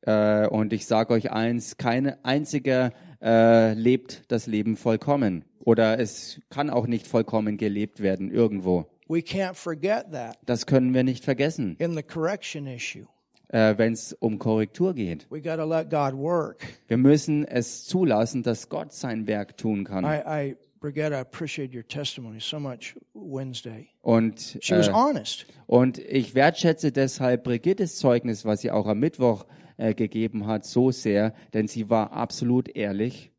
Äh, 0.02 0.48
und 0.48 0.72
ich 0.72 0.86
sage 0.86 1.14
euch 1.14 1.30
eins, 1.30 1.76
keine 1.76 2.24
einziger 2.24 2.92
äh, 3.22 3.74
lebt 3.74 4.24
das 4.28 4.46
Leben 4.46 4.76
vollkommen. 4.76 5.44
Oder 5.66 5.98
es 5.98 6.40
kann 6.48 6.70
auch 6.70 6.86
nicht 6.86 7.08
vollkommen 7.08 7.56
gelebt 7.56 8.00
werden 8.00 8.30
irgendwo. 8.30 8.86
We 9.08 9.18
can't 9.18 9.54
forget 9.54 10.12
that 10.12 10.38
Das 10.46 10.64
können 10.66 10.94
wir 10.94 11.02
nicht 11.02 11.24
vergessen, 11.24 11.74
in 11.80 11.94
the 11.96 12.02
correction 12.04 12.66
issue. 12.68 13.06
äh, 13.48 13.74
wenn 13.76 13.92
es 13.92 14.12
um 14.12 14.38
Korrektur 14.38 14.94
geht. 14.94 15.26
We 15.28 15.40
got 15.42 15.56
to 15.56 15.64
let 15.64 15.90
God 15.90 16.14
work. 16.16 16.64
Wir 16.86 16.96
müssen 16.96 17.44
es 17.44 17.84
zulassen, 17.84 18.44
dass 18.44 18.68
Gott 18.68 18.92
sein 18.92 19.26
Werk 19.26 19.56
tun 19.56 19.82
kann. 19.84 20.04
I, 20.04 20.50
I 20.52 20.56
Brigitte, 20.78 21.14
I 21.14 21.18
appreciate 21.20 21.76
your 21.76 21.86
testimony 21.86 22.38
so 22.38 22.60
much 22.60 22.94
Wednesday. 23.14 23.88
Und, 24.02 24.58
She 24.60 24.72
was 24.76 24.86
äh, 24.86 24.92
honest. 24.92 25.46
und 25.66 25.98
ich 25.98 26.36
wertschätze 26.36 26.92
deshalb 26.92 27.42
Brigittes 27.42 27.96
Zeugnis, 27.98 28.44
was 28.44 28.60
sie 28.60 28.70
auch 28.70 28.86
am 28.86 29.00
Mittwoch 29.00 29.46
äh, 29.78 29.94
gegeben 29.94 30.46
hat, 30.46 30.64
so 30.64 30.92
sehr, 30.92 31.34
denn 31.54 31.66
sie 31.66 31.90
war 31.90 32.12
absolut 32.12 32.68
ehrlich. 32.68 33.32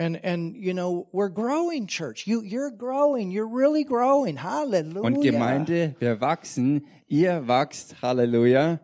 And 0.00 0.16
and 0.24 0.54
you 0.56 0.74
know, 0.74 1.08
we're 1.10 1.28
growing, 1.28 1.88
church. 1.88 2.26
You 2.26 2.42
you're 2.42 2.70
growing. 2.70 3.32
You're 3.32 3.48
really 3.48 3.82
growing. 3.84 4.36
Hallelujah. 4.36 5.02
Und 5.02 5.22
Gemeinde, 5.22 5.96
wir 5.98 6.20
wachsen, 6.20 6.86
ihr 7.08 7.48
wachst, 7.48 8.00
Halleluja. 8.00 8.78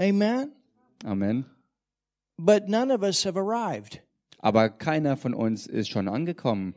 Amen. 0.00 0.52
Amen. 1.04 1.44
But 2.36 2.68
none 2.68 2.90
of 2.90 3.04
us 3.04 3.24
have 3.24 3.36
arrived. 3.36 4.02
Aber 4.38 4.68
keiner 4.68 5.16
von 5.16 5.32
uns 5.34 5.68
ist 5.68 5.88
schon 5.88 6.08
angekommen. 6.08 6.74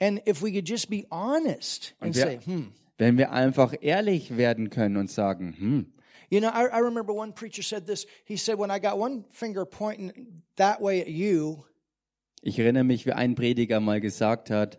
And 0.00 0.20
if 0.28 0.42
we 0.42 0.52
could 0.52 0.68
just 0.68 0.88
be 0.88 1.06
honest 1.10 1.94
and 2.00 2.14
wir- 2.14 2.22
say, 2.22 2.38
hmm. 2.44 2.72
Wenn 2.98 3.16
wir 3.16 3.30
einfach 3.30 3.74
ehrlich 3.80 4.36
werden 4.36 4.70
können 4.70 4.96
und 4.96 5.08
sagen, 5.08 5.54
hm, 5.56 5.92
You 6.30 6.40
know, 6.40 6.48
I, 6.48 6.66
I 6.66 6.78
remember 6.80 7.12
one 7.12 7.32
preacher 7.32 7.62
said 7.62 7.86
this. 7.86 8.06
He 8.24 8.36
said, 8.36 8.58
when 8.58 8.70
I 8.70 8.78
got 8.78 8.98
one 8.98 9.24
finger 9.30 9.64
pointing 9.64 10.42
that 10.56 10.80
way 10.80 11.00
at 11.00 11.08
you, 11.08 11.64
ich 12.42 12.58
erinnere 12.58 12.84
mich, 12.84 13.04
wie 13.04 13.12
ein 13.12 13.34
Prediger 13.34 13.80
mal 13.80 14.00
gesagt 14.00 14.50
hat, 14.50 14.78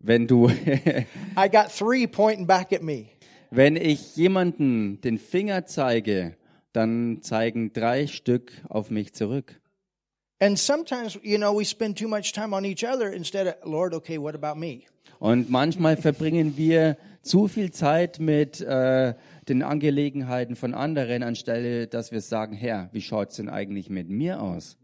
wenn 0.00 0.26
du, 0.26 0.48
I 1.36 1.48
got 1.48 1.70
three 1.70 2.06
pointing 2.06 2.46
back 2.46 2.72
at 2.72 2.82
me. 2.82 3.10
wenn 3.50 3.76
ich 3.76 4.16
jemanden 4.16 5.00
den 5.00 5.18
Finger 5.18 5.66
zeige, 5.66 6.36
dann 6.72 7.22
zeigen 7.22 7.72
drei 7.72 8.06
Stück 8.06 8.52
auf 8.68 8.90
mich 8.90 9.12
zurück. 9.14 9.60
And 10.40 10.56
sometimes, 10.56 11.18
you 11.22 11.36
know, 11.36 11.52
we 11.52 11.64
spend 11.64 11.98
too 11.98 12.06
much 12.06 12.32
time 12.32 12.54
on 12.54 12.64
each 12.64 12.84
other 12.84 13.12
instead 13.12 13.48
of, 13.48 13.54
Lord, 13.64 13.92
okay, 13.92 14.18
what 14.18 14.36
about 14.36 14.58
me? 14.58 14.82
Und 15.18 15.50
manchmal 15.50 15.96
verbringen 15.96 16.56
wir 16.56 16.96
zu 17.22 17.48
viel 17.48 17.72
Zeit 17.72 18.20
mit 18.20 18.60
äh, 18.60 19.14
den 19.48 19.62
Angelegenheiten 19.62 20.56
von 20.56 20.74
anderen, 20.74 21.22
anstelle 21.22 21.86
dass 21.86 22.12
wir 22.12 22.20
sagen, 22.20 22.54
Herr, 22.54 22.88
wie 22.92 23.00
schaut's 23.00 23.36
denn 23.36 23.48
eigentlich 23.48 23.90
mit 23.90 24.08
mir 24.08 24.40
aus? 24.42 24.76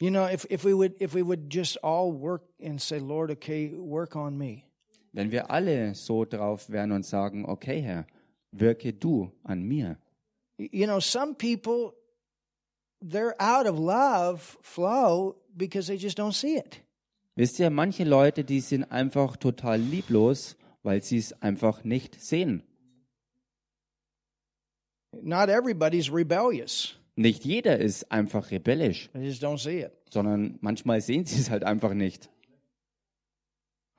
You 0.00 0.10
know, 0.10 0.28
if, 0.28 0.44
if 0.50 0.64
we 0.64 0.76
would 0.76 1.00
if 1.00 1.14
we 1.14 1.26
would 1.26 1.52
just 1.52 1.82
all 1.82 2.12
work 2.12 2.42
and 2.62 2.80
say, 2.80 2.98
Lord, 2.98 3.30
okay, 3.32 3.72
work 3.76 4.14
on 4.14 4.36
me. 4.38 4.62
Wenn 5.12 5.32
wir 5.32 5.50
alle 5.50 5.94
so 5.94 6.24
drauf 6.24 6.70
wären 6.70 6.92
und 6.92 7.04
sagen, 7.04 7.44
okay, 7.46 7.80
Herr, 7.80 8.06
wirke 8.52 8.92
du 8.92 9.32
an 9.42 9.62
mir. 9.62 9.98
You 10.56 10.86
know, 10.86 11.00
some 11.00 11.34
people 11.34 11.94
they're 13.00 13.34
out 13.40 13.66
of 13.66 13.78
love 13.78 14.56
flow 14.62 15.36
because 15.56 15.88
they 15.88 15.96
just 15.96 16.16
don't 16.18 16.34
see 16.34 16.56
it. 16.56 16.80
Wisst 17.34 17.60
ihr, 17.60 17.70
manche 17.70 18.04
Leute, 18.04 18.42
die 18.44 18.60
sind 18.60 18.84
einfach 18.90 19.36
total 19.36 19.78
lieblos, 19.80 20.56
weil 20.88 21.02
sie 21.02 21.18
es 21.18 21.34
einfach 21.42 21.84
nicht 21.84 22.18
sehen. 22.18 22.62
Not 25.20 25.50
everybody's 25.50 26.10
rebellious. 26.10 26.94
Nicht 27.14 27.44
jeder 27.44 27.78
ist 27.78 28.10
einfach 28.10 28.50
rebellisch, 28.50 29.10
They 29.12 29.26
just 29.26 29.44
don't 29.44 29.58
see 29.58 29.80
it. 29.82 29.92
sondern 30.08 30.56
manchmal 30.62 31.02
sehen 31.02 31.26
sie 31.26 31.38
es 31.40 31.50
halt 31.50 31.62
einfach 31.62 31.92
nicht. 31.92 32.30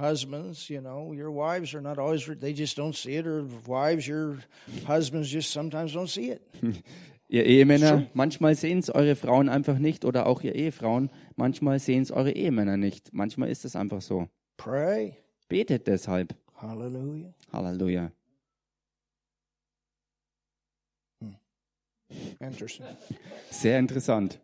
Husbands, 0.01 0.67
you 0.67 0.79
know, 0.81 1.13
your 1.13 1.31
wives 1.31 1.75
are 1.75 1.83
not 1.83 1.99
always, 1.99 2.25
they 2.39 2.53
just 2.53 2.75
don't 2.79 2.95
see 2.95 3.17
it, 3.17 3.27
or 3.27 3.43
wives, 3.67 4.07
your 4.07 4.39
husbands 4.87 5.29
just 5.31 5.51
sometimes 5.51 5.93
don't 5.93 6.07
see 6.07 6.31
it. 6.31 6.41
Ihr 7.27 7.45
Ehemänner, 7.45 8.07
manchmal 8.15 8.55
sehen 8.55 8.79
es 8.79 8.89
eure 8.89 9.15
Frauen 9.15 9.47
einfach 9.49 9.77
nicht 9.77 10.05
oder 10.05 10.25
auch 10.25 10.41
ihr 10.41 10.55
Ehefrauen, 10.55 11.11
manchmal 11.35 11.77
sehen 11.77 12.01
es 12.01 12.09
eure 12.11 12.31
Ehemänner 12.31 12.77
nicht. 12.77 13.13
Manchmal 13.13 13.49
ist 13.51 13.63
es 13.65 13.75
einfach 13.75 14.01
so. 14.01 14.27
Pray. 14.57 15.17
Betet 15.47 15.85
deshalb. 15.85 16.35
Hallelujah. 16.61 17.33
Halleluja. 17.53 18.11
Hmm. 21.21 21.31
Interesting. 22.41 22.85
Sehr 23.51 23.79
interessant. 23.79 24.37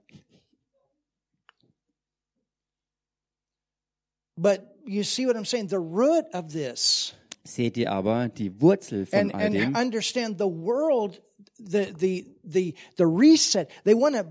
But 4.38 4.76
you 4.86 5.04
see 5.04 5.26
what 5.26 5.36
I'm 5.38 5.46
saying? 5.46 5.68
The 5.68 5.80
root 5.80 6.26
of 6.34 6.52
this, 6.52 7.14
Seht 7.46 7.78
ihr 7.78 7.92
aber 7.92 8.28
die 8.30 8.50
Wurzel 8.60 9.06
von 9.06 9.20
and, 9.20 9.34
all 9.34 9.42
and 9.42 9.54
dem? 9.54 9.76
understand 9.76 10.38
the 10.38 10.48
world, 10.48 11.20
the, 11.60 11.94
the, 11.98 12.26
the, 12.44 12.76
the 12.98 13.06
reset, 13.08 13.70
they 13.84 13.94
want 13.94 14.16
to 14.16 14.26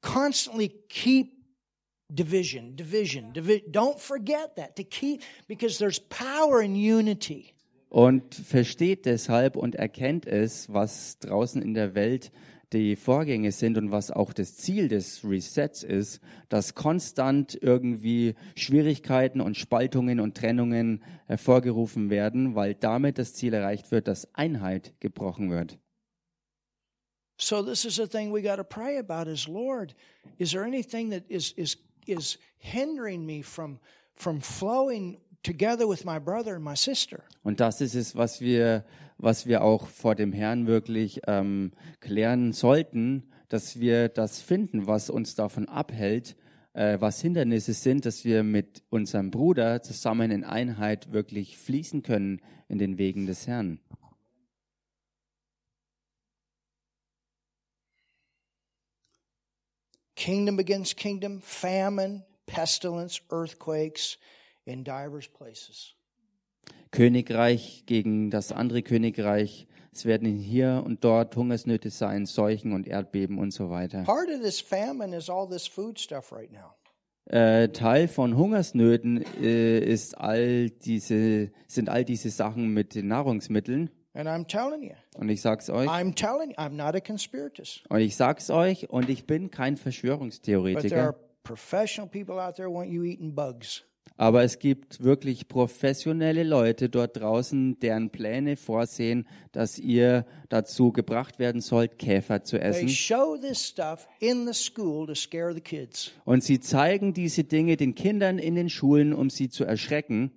constantly 0.00 0.68
keep 0.88 1.32
division, 2.14 2.76
division, 2.76 3.32
division. 3.32 3.70
Don't 3.70 3.98
forget 3.98 4.56
that 4.56 4.76
to 4.76 4.84
keep, 4.84 5.22
because 5.48 5.78
there's 5.78 5.98
power 5.98 6.62
in 6.62 6.74
unity. 6.74 7.54
Und 7.88 8.34
versteht 8.34 9.06
deshalb 9.06 9.56
und 9.56 9.76
erkennt 9.76 10.26
es, 10.26 10.72
was 10.72 11.18
draußen 11.20 11.62
in 11.62 11.74
der 11.74 11.94
Welt 11.94 12.32
die 12.72 12.96
Vorgänge 12.96 13.52
sind 13.52 13.78
und 13.78 13.92
was 13.92 14.10
auch 14.10 14.32
das 14.32 14.56
Ziel 14.56 14.88
des 14.88 15.24
Resets 15.24 15.84
ist, 15.84 16.20
dass 16.48 16.74
konstant 16.74 17.56
irgendwie 17.60 18.34
Schwierigkeiten 18.56 19.40
und 19.40 19.56
Spaltungen 19.56 20.18
und 20.18 20.36
Trennungen 20.36 21.02
hervorgerufen 21.26 22.10
werden, 22.10 22.56
weil 22.56 22.74
damit 22.74 23.18
das 23.18 23.32
Ziel 23.34 23.54
erreicht 23.54 23.92
wird, 23.92 24.08
dass 24.08 24.34
Einheit 24.34 24.94
gebrochen 24.98 25.50
wird. 25.50 25.78
So 27.40 27.62
this 27.62 27.84
is 27.84 27.96
the 27.96 28.06
thing 28.06 28.32
we 28.32 28.42
got 28.42 28.56
to 28.56 28.64
pray 28.64 28.98
about 28.98 29.28
is 29.28 29.48
Lord, 29.48 29.94
is 30.38 30.52
there 30.52 30.64
anything 30.64 31.10
that 31.10 31.24
is 31.28 31.52
is 31.52 31.76
is 32.06 32.38
hindering 32.58 33.24
me 33.26 33.42
from 33.42 33.78
from 34.14 34.40
flowing 34.40 35.18
together 35.42 35.88
with 35.88 36.04
my 36.04 36.18
brother 36.18 36.54
and 36.54 36.64
my 36.64 36.76
sister? 36.76 37.22
Und 37.42 37.60
das 37.60 37.80
ist 37.80 37.94
es, 37.94 38.16
was 38.16 38.40
wir, 38.40 38.84
was 39.18 39.46
wir 39.46 39.62
auch 39.62 39.88
vor 39.88 40.14
dem 40.14 40.32
Herrn 40.32 40.66
wirklich 40.66 41.20
ähm, 41.26 41.72
klären 42.00 42.52
sollten, 42.52 43.24
dass 43.48 43.78
wir 43.78 44.08
das 44.08 44.40
finden, 44.40 44.86
was 44.86 45.10
uns 45.10 45.34
davon 45.34 45.68
abhält, 45.68 46.36
äh, 46.72 47.00
was 47.00 47.20
Hindernisse 47.20 47.74
sind, 47.74 48.06
dass 48.06 48.24
wir 48.24 48.42
mit 48.42 48.82
unserem 48.90 49.30
Bruder 49.30 49.82
zusammen 49.82 50.30
in 50.30 50.44
Einheit 50.44 51.12
wirklich 51.12 51.58
fließen 51.58 52.02
können 52.02 52.40
in 52.68 52.78
den 52.78 52.98
Wegen 52.98 53.26
des 53.26 53.46
Herrn. 53.46 53.78
Kingdom 60.16 60.58
against 60.58 60.96
kingdom, 60.96 61.40
famine, 61.40 62.24
pestilence, 62.46 63.20
earthquakes 63.30 64.18
in 64.64 64.84
divers 64.84 65.28
places. 65.28 65.94
Königreich 66.90 67.84
gegen 67.86 68.30
das 68.30 68.52
andere 68.52 68.82
Königreich. 68.82 69.66
Es 69.92 70.04
werden 70.04 70.28
hier 70.28 70.82
und 70.84 71.04
dort 71.04 71.36
Hungersnöte 71.36 71.90
sein, 71.90 72.26
Seuchen 72.26 72.72
und 72.72 72.86
Erdbeben 72.86 73.38
und 73.38 73.52
so 73.52 73.70
weiter. 73.70 74.02
Part 74.04 74.28
of 74.28 74.40
this 74.42 74.60
famine 74.60 75.16
is 75.16 75.28
all 75.28 75.48
this 75.48 75.66
food 75.66 75.98
stuff 75.98 76.32
right 76.32 76.50
now. 76.52 76.74
Äh, 77.26 77.68
Teil 77.70 78.06
von 78.08 78.36
Hungersnöten 78.36 79.24
äh, 79.40 79.78
ist 79.78 80.18
all 80.18 80.68
diese, 80.70 81.50
sind 81.66 81.88
all 81.88 82.04
diese 82.04 82.30
Sachen 82.30 82.74
mit 82.74 82.94
den 82.94 83.08
Nahrungsmitteln. 83.08 83.90
And 84.16 84.28
I'm 84.28 84.46
telling 84.46 84.82
you, 84.84 84.94
Und 85.16 85.28
ich 85.28 85.40
sag's 85.42 85.68
euch, 85.68 85.88
I'm 85.88 86.14
telling 86.14 86.50
you, 86.50 86.56
I'm 86.56 86.70
not 86.76 86.94
a 86.94 87.00
conspiratist. 87.00 87.82
und 87.88 87.98
ich 88.00 88.14
sag's 88.16 88.48
euch, 88.50 88.88
und 88.90 89.08
ich 89.10 89.26
bin 89.26 89.50
kein 89.50 89.76
Verschwörungstheoretiker, 89.76 91.14
professional 91.42 92.08
people 92.08 92.40
out 92.40 92.54
there 92.56 92.70
want 92.72 92.90
you 92.90 93.02
eating 93.02 93.34
bugs. 93.34 93.82
aber 94.16 94.44
es 94.44 94.60
gibt 94.60 95.02
wirklich 95.02 95.48
professionelle 95.48 96.44
Leute 96.44 96.88
dort 96.88 97.16
draußen, 97.16 97.78
deren 97.80 98.10
Pläne 98.10 98.56
vorsehen, 98.56 99.26
dass 99.50 99.78
ihr 99.80 100.24
dazu 100.48 100.92
gebracht 100.92 101.40
werden 101.40 101.60
sollt, 101.60 101.98
Käfer 101.98 102.44
zu 102.44 102.56
They 102.58 102.68
essen. 102.68 102.88
show 102.88 103.36
this 103.36 103.66
stuff 103.66 104.06
in 104.20 104.46
the 104.46 104.54
school 104.54 105.06
to 105.08 105.14
scare 105.16 105.52
the 105.52 105.60
kids. 105.60 106.12
Und 106.24 106.44
sie 106.44 106.60
zeigen 106.60 107.14
diese 107.14 107.42
Dinge 107.42 107.76
den 107.76 107.96
Kindern 107.96 108.38
in 108.38 108.54
den 108.54 108.70
Schulen, 108.70 109.12
um 109.12 109.28
sie 109.30 109.48
zu 109.48 109.64
erschrecken. 109.64 110.30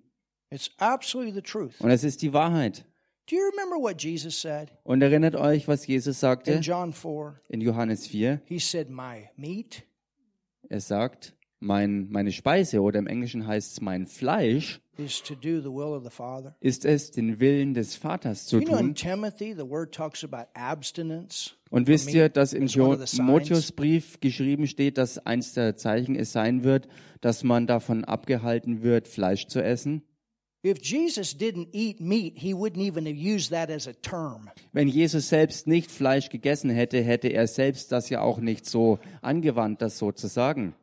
It's 0.50 0.72
absolutely 0.80 1.34
the 1.36 1.42
truth. 1.44 1.80
Und 1.80 1.92
es 1.92 2.04
ist 2.04 2.24
die 2.24 2.34
Wahrheit. 2.34 2.86
Do 3.30 3.36
you 3.36 3.42
remember 3.52 3.76
what 3.78 4.02
Jesus 4.02 4.40
said 4.40 4.72
Und 4.84 5.02
erinnert 5.02 5.36
euch, 5.36 5.68
was 5.68 5.86
Jesus 5.86 6.20
sagte 6.20 6.52
in 6.52 6.62
John 6.62 6.94
4? 6.94 7.42
in 7.50 7.62
Johannes 7.62 8.08
4? 8.08 8.42
He 8.46 8.60
said, 8.60 8.90
My 8.90 9.30
meat 9.36 9.84
Er 10.70 10.80
sagt, 10.80 11.34
mein, 11.60 12.08
meine 12.10 12.32
Speise 12.32 12.82
oder 12.82 13.00
im 13.00 13.08
Englischen 13.08 13.46
heißt 13.48 13.74
es 13.74 13.82
mein 13.82 14.08
Fleisch, 14.08 14.80
is 14.98 15.22
to 15.22 15.36
do 15.36 15.60
the 15.60 15.70
will 15.70 15.94
of 15.94 16.04
the 16.04 16.10
Father. 16.10 16.56
ist 16.60 16.86
es, 16.86 17.12
den 17.12 17.40
Willen 17.40 17.74
des 17.74 17.96
Vaters 17.96 18.46
zu 18.46 18.60
tun. 18.62 18.96
Timothy, 18.96 19.54
the 19.54 19.68
word 19.70 19.94
talks 19.94 20.24
about 20.24 20.48
abstinence. 20.54 21.56
Und 21.70 21.88
wisst 21.88 22.14
ihr, 22.14 22.30
dass 22.30 22.54
im. 22.54 22.68
Timotheusbrief 22.68 24.20
geschrieben 24.22 24.68
steht, 24.68 24.98
dass 24.98 25.18
eins 25.20 25.54
der 25.54 25.76
Zeichen 25.76 26.16
es 26.16 26.32
sein 26.32 26.64
wird, 26.64 26.88
dass 27.22 27.44
man 27.44 27.68
davon 27.68 28.06
abgehalten 28.06 28.84
wird, 28.84 29.08
Fleisch 29.08 29.48
zu 29.48 29.62
essen? 29.62 30.04
If 30.64 30.80
Jesus 30.82 31.38
didn't 31.38 31.70
eat 31.72 32.02
meat, 32.02 32.38
he 32.38 32.54
wouldn't 32.54 32.82
even 32.82 33.06
have 33.06 33.16
used 33.16 33.52
that 33.52 33.70
as 33.70 33.88
a 33.88 33.94
term. 33.94 34.50
Wenn 34.74 34.88
Jesus 34.88 35.30
selbst 35.30 35.68
nicht 35.68 35.92
Fleisch 35.92 36.30
gegessen 36.30 36.70
hätte, 36.72 37.02
hätte 37.02 37.28
er 37.28 37.48
selbst 37.48 37.92
das 37.92 38.10
ja 38.10 38.22
auch 38.22 38.40
nicht 38.40 38.66
so 38.66 38.98
angewandt, 39.22 39.82
das 39.82 39.98
so 39.98 40.12
zu 40.12 40.28
sagen. 40.28 40.74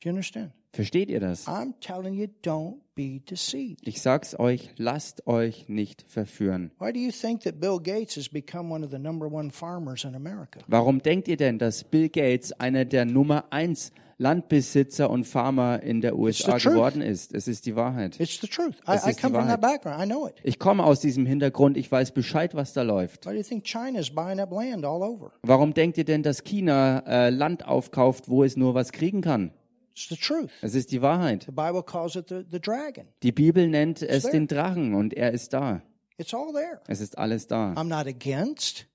Do 0.00 0.08
you 0.08 0.10
understand? 0.10 0.52
Versteht 0.72 1.10
ihr 1.10 1.20
das? 1.20 1.46
I'm 1.46 1.74
telling 1.80 2.14
you, 2.14 2.26
don't 2.42 2.78
be 2.94 3.20
deceived. 3.28 3.80
Ich 3.86 4.00
sag's 4.00 4.38
euch, 4.38 4.70
lasst 4.76 5.26
euch 5.26 5.68
nicht 5.68 6.04
verführen. 6.08 6.70
Why 6.78 6.92
do 6.92 7.00
you 7.00 7.10
think 7.10 7.42
that 7.42 7.60
Bill 7.60 7.78
Gates 7.80 8.16
has 8.16 8.28
become 8.28 8.72
one 8.72 8.84
of 8.84 8.90
the 8.92 8.98
number 8.98 9.26
one 9.26 9.50
farmers 9.50 10.04
in 10.04 10.14
America? 10.14 10.60
Warum 10.68 11.02
denkt 11.02 11.28
ihr 11.28 11.36
denn, 11.36 11.58
dass 11.58 11.84
Bill 11.84 12.08
Gates 12.08 12.52
einer 12.52 12.84
der 12.84 13.04
Nummer 13.04 13.52
eins 13.52 13.92
Landbesitzer 14.20 15.08
und 15.08 15.24
Farmer 15.24 15.82
in 15.82 16.02
der 16.02 16.18
USA 16.18 16.58
geworden 16.58 17.00
ist? 17.00 17.34
Es 17.34 17.48
ist 17.48 17.64
die 17.64 17.74
Wahrheit. 17.74 18.20
It's 18.20 18.38
the 18.40 18.46
truth. 18.46 18.74
I, 18.86 18.92
Es 18.92 19.06
I 19.06 19.10
ist 19.10 19.18
die 19.18 19.22
come 19.22 19.34
from 19.38 19.48
that 19.48 19.62
Wahrheit. 19.62 19.82
background. 19.82 20.02
I 20.04 20.06
know 20.06 20.26
it. 20.28 20.34
Ich 20.44 20.58
komme 20.58 20.84
aus 20.84 21.00
diesem 21.00 21.24
Hintergrund, 21.26 21.76
ich 21.78 21.90
weiß 21.90 22.12
Bescheid, 22.12 22.54
was 22.54 22.72
da 22.74 22.82
läuft. 22.82 23.24
Why 23.26 23.30
do 23.30 23.36
you 23.38 23.42
think 23.42 23.64
China's 23.64 24.10
buying 24.10 24.38
up 24.38 24.50
land 24.52 24.84
all 24.84 25.02
over? 25.02 25.32
Warum 25.42 25.72
denkt 25.74 25.96
ihr 25.98 26.04
denn, 26.04 26.22
dass 26.22 26.44
China 26.44 26.98
äh, 27.06 27.30
Land 27.30 27.64
aufkauft, 27.66 28.28
wo 28.28 28.44
es 28.44 28.56
nur 28.56 28.74
was 28.74 28.92
kriegen 28.92 29.22
kann? 29.22 29.52
It's 29.94 30.08
the 30.08 30.16
truth. 30.16 30.50
Es 30.60 30.74
ist 30.74 30.92
die 30.92 31.00
Wahrheit. 31.02 31.44
The 31.44 31.52
Bible 31.52 31.82
calls 31.82 32.14
it 32.14 32.28
the, 32.28 32.42
the 32.50 32.60
dragon. 32.60 33.06
Die 33.22 33.32
Bibel 33.32 33.66
nennt 33.68 34.02
es 34.02 34.22
there. 34.24 34.32
den 34.32 34.46
Drachen 34.46 34.94
und 34.94 35.14
er 35.14 35.32
ist 35.32 35.52
da. 35.54 35.82
It's 36.18 36.34
all 36.34 36.52
there. 36.52 36.80
Es 36.88 37.00
ist 37.00 37.16
alles 37.16 37.46
da. 37.46 37.72
I'm 37.72 37.84
not 37.88 38.06
against, 38.06 38.86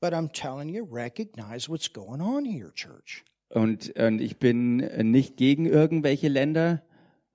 but 0.00 0.12
I'm 0.12 0.30
telling 0.32 0.68
you, 0.68 0.84
recognize 0.88 1.68
what's 1.68 1.92
going 1.92 2.20
on 2.20 2.44
here, 2.44 2.72
church. 2.72 3.24
Und, 3.54 3.96
und 3.98 4.20
ich 4.20 4.38
bin 4.38 4.76
nicht 4.76 5.36
gegen 5.36 5.66
irgendwelche 5.66 6.28
Länder, 6.28 6.82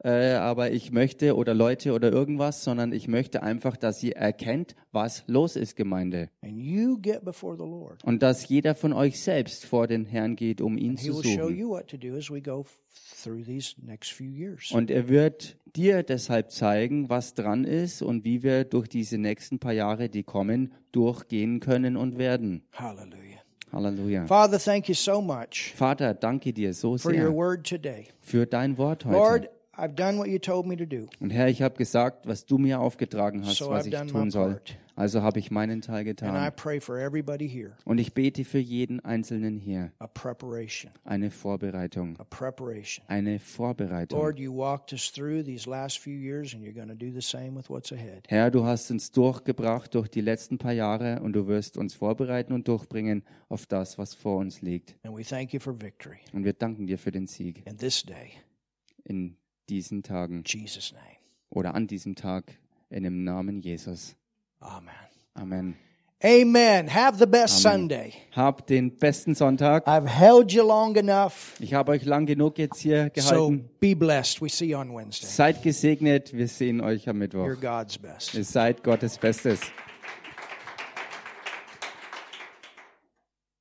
äh, 0.04 0.34
aber 0.34 0.72
ich 0.72 0.92
möchte 0.92 1.36
oder 1.36 1.54
Leute 1.54 1.94
oder 1.94 2.12
irgendwas, 2.12 2.64
sondern 2.64 2.94
ich 2.94 3.08
möchte 3.08 3.44
einfach, 3.44 3.76
dass 3.76 4.02
ihr 4.02 4.16
erkennt, 4.16 4.76
was 4.92 5.24
los 5.28 5.56
ist, 5.56 5.76
Gemeinde. 5.76 6.30
And 6.42 6.58
you 6.58 6.98
get 7.02 7.24
before 7.26 7.58
the 7.58 7.64
Lord. 7.64 8.04
Und 8.04 8.22
dass 8.22 8.48
jeder 8.48 8.76
von 8.76 8.94
euch 8.94 9.20
selbst 9.22 9.66
vor 9.66 9.88
den 9.88 10.06
Herrn 10.06 10.36
geht, 10.36 10.62
um 10.62 10.78
ihn 10.78 10.98
zu 10.98 11.14
suchen. 11.14 11.42
Und 14.72 14.92
er 14.92 15.10
wird 15.10 15.58
dir 15.76 16.04
deshalb 16.04 16.52
zeigen, 16.52 17.10
was 17.10 17.34
dran 17.34 17.64
ist 17.66 18.02
und 18.02 18.24
wie 18.24 18.44
wir 18.44 18.64
durch 18.64 18.88
diese 18.88 19.18
nächsten 19.18 19.60
paar 19.60 19.74
Jahre, 19.74 20.10
die 20.10 20.24
kommen, 20.24 20.74
durchgehen 20.92 21.60
können 21.60 21.98
und 21.98 22.18
werden. 22.18 22.64
Hallelujah. 22.74 23.40
Halleluja. 23.72 24.28
Father, 24.28 24.60
thank 24.60 24.88
you 24.90 24.96
so 24.96 25.22
much 25.22 25.74
Vater, 25.76 26.14
danke 26.14 26.54
dir 26.54 26.74
so 26.74 26.98
for 26.98 27.12
your 27.12 27.28
sehr 27.28 27.34
word 27.36 27.64
today. 27.68 28.06
für 28.22 28.46
dein 28.46 28.78
Wort 28.78 29.04
Lord, 29.06 29.44
heute. 29.44 29.50
I've 29.80 29.96
done 29.96 30.18
what 30.18 30.28
you 30.28 30.40
told 30.40 30.66
me 30.68 30.76
to 30.78 30.86
do. 30.86 31.08
Und 31.20 31.30
Herr, 31.30 31.48
ich 31.48 31.62
habe 31.62 31.76
gesagt, 31.76 32.28
was 32.28 32.46
du 32.46 32.58
mir 32.58 32.80
aufgetragen 32.82 33.46
hast, 33.46 33.58
So 33.58 33.70
was 33.70 33.88
I've 33.88 34.06
ich 34.06 34.12
tun 34.12 34.30
soll. 34.32 34.52
part. 34.56 34.78
Also 34.96 35.22
habe 35.22 35.40
ich 35.40 35.50
meinen 35.50 35.80
Teil 35.82 36.00
And 36.00 36.08
I 36.08 36.10
getan. 36.10 36.52
pray 36.58 36.82
for 36.82 36.98
everybody 36.98 37.48
here 37.48 37.72
Und 37.86 38.00
ich 38.00 38.14
bete 38.14 38.44
für 38.44 38.58
jeden 38.60 39.00
Einzelnen 39.00 39.58
hier 39.58 39.94
a 40.00 40.08
preparation, 40.08 40.92
eine 41.06 41.32
Vorbereitung. 41.32 42.18
a 42.20 42.26
preparation. 42.26 43.06
Eine 43.08 43.40
Vorbereitung. 43.40 44.20
Lord, 44.20 44.38
you 44.40 44.54
walked 44.54 44.92
us 44.92 45.10
through 45.10 45.44
these 45.46 45.70
last 45.70 46.00
few 46.00 46.12
years, 46.18 46.54
and 46.54 46.62
you're 46.66 46.74
going 46.74 46.90
to 46.90 46.96
do 46.96 47.12
the 47.14 47.22
same 47.22 47.56
with 47.56 47.70
what's 47.70 47.94
ahead. 47.94 48.24
Herr, 48.28 48.52
du 48.52 48.66
hast 48.66 48.92
uns 48.92 49.12
durchgebracht 49.12 49.96
durch 49.96 50.10
die 50.10 50.20
letzten 50.22 50.58
paar 50.58 50.74
Jahre 50.74 51.22
und 51.22 51.32
du 51.32 51.48
wirst 51.48 51.78
uns 51.78 51.94
vorbereiten 51.94 52.52
und 52.52 52.68
durchbringen 52.68 53.24
auf 53.48 53.66
das, 53.68 53.98
was 53.98 54.14
vor 54.14 54.36
uns 54.38 54.62
liegt. 54.62 54.96
And 55.04 55.18
we 55.18 55.24
thank 55.24 55.54
you 55.54 55.62
for 55.62 55.82
victory 55.82 56.18
Und 56.34 56.44
wir 56.44 56.52
danken 56.54 56.88
dir 56.88 56.98
für 56.98 57.12
den 57.12 57.28
Sieg 57.28 57.66
in 57.66 57.78
this 57.78 58.04
day. 58.04 58.32
in 59.06 59.38
diesen 59.70 60.04
Tagen 60.04 60.44
Jesus' 60.46 60.92
name. 60.94 61.04
oder 61.50 61.76
an 61.76 61.88
diesem 61.88 62.16
Tag 62.16 62.58
in 62.90 63.04
dem 63.04 63.24
Namen 63.24 63.62
Jesus. 63.62 64.16
Amen. 64.60 64.94
Amen. 65.36 65.76
Amen. 66.22 66.94
Have 66.94 67.18
the 67.18 67.26
best 67.26 67.66
Amen. 67.66 67.80
Sunday. 67.90 68.14
Habt 68.36 68.70
den 68.70 68.98
besten 68.98 69.36
Sonntag. 69.36 69.88
I've 69.88 70.06
held 70.06 70.52
you 70.52 70.64
long 70.68 70.96
enough. 70.98 71.56
Ich 71.62 71.74
habe 71.74 71.94
euch 71.94 72.04
lang 72.04 72.26
genug 72.26 72.58
jetzt 72.58 72.80
hier 72.82 73.10
So 73.16 73.48
gehalten. 73.48 73.70
be 73.80 73.96
blessed. 73.96 74.42
We 74.42 74.50
see 74.50 74.66
you 74.66 74.78
on 74.78 74.94
Wednesday. 74.94 75.28
Seid 75.28 75.64
gesegnet. 75.64 76.34
Wir 76.34 76.50
sehen 76.50 76.82
euch 76.82 77.08
am 77.08 77.20
Mittwoch. 77.20 77.46
You're 77.48 77.56
God's 77.56 77.98
best. 77.98 78.34
Ihr 78.34 78.44
seid 78.44 78.84
Gottes 78.84 79.18
Bestes. 79.18 79.62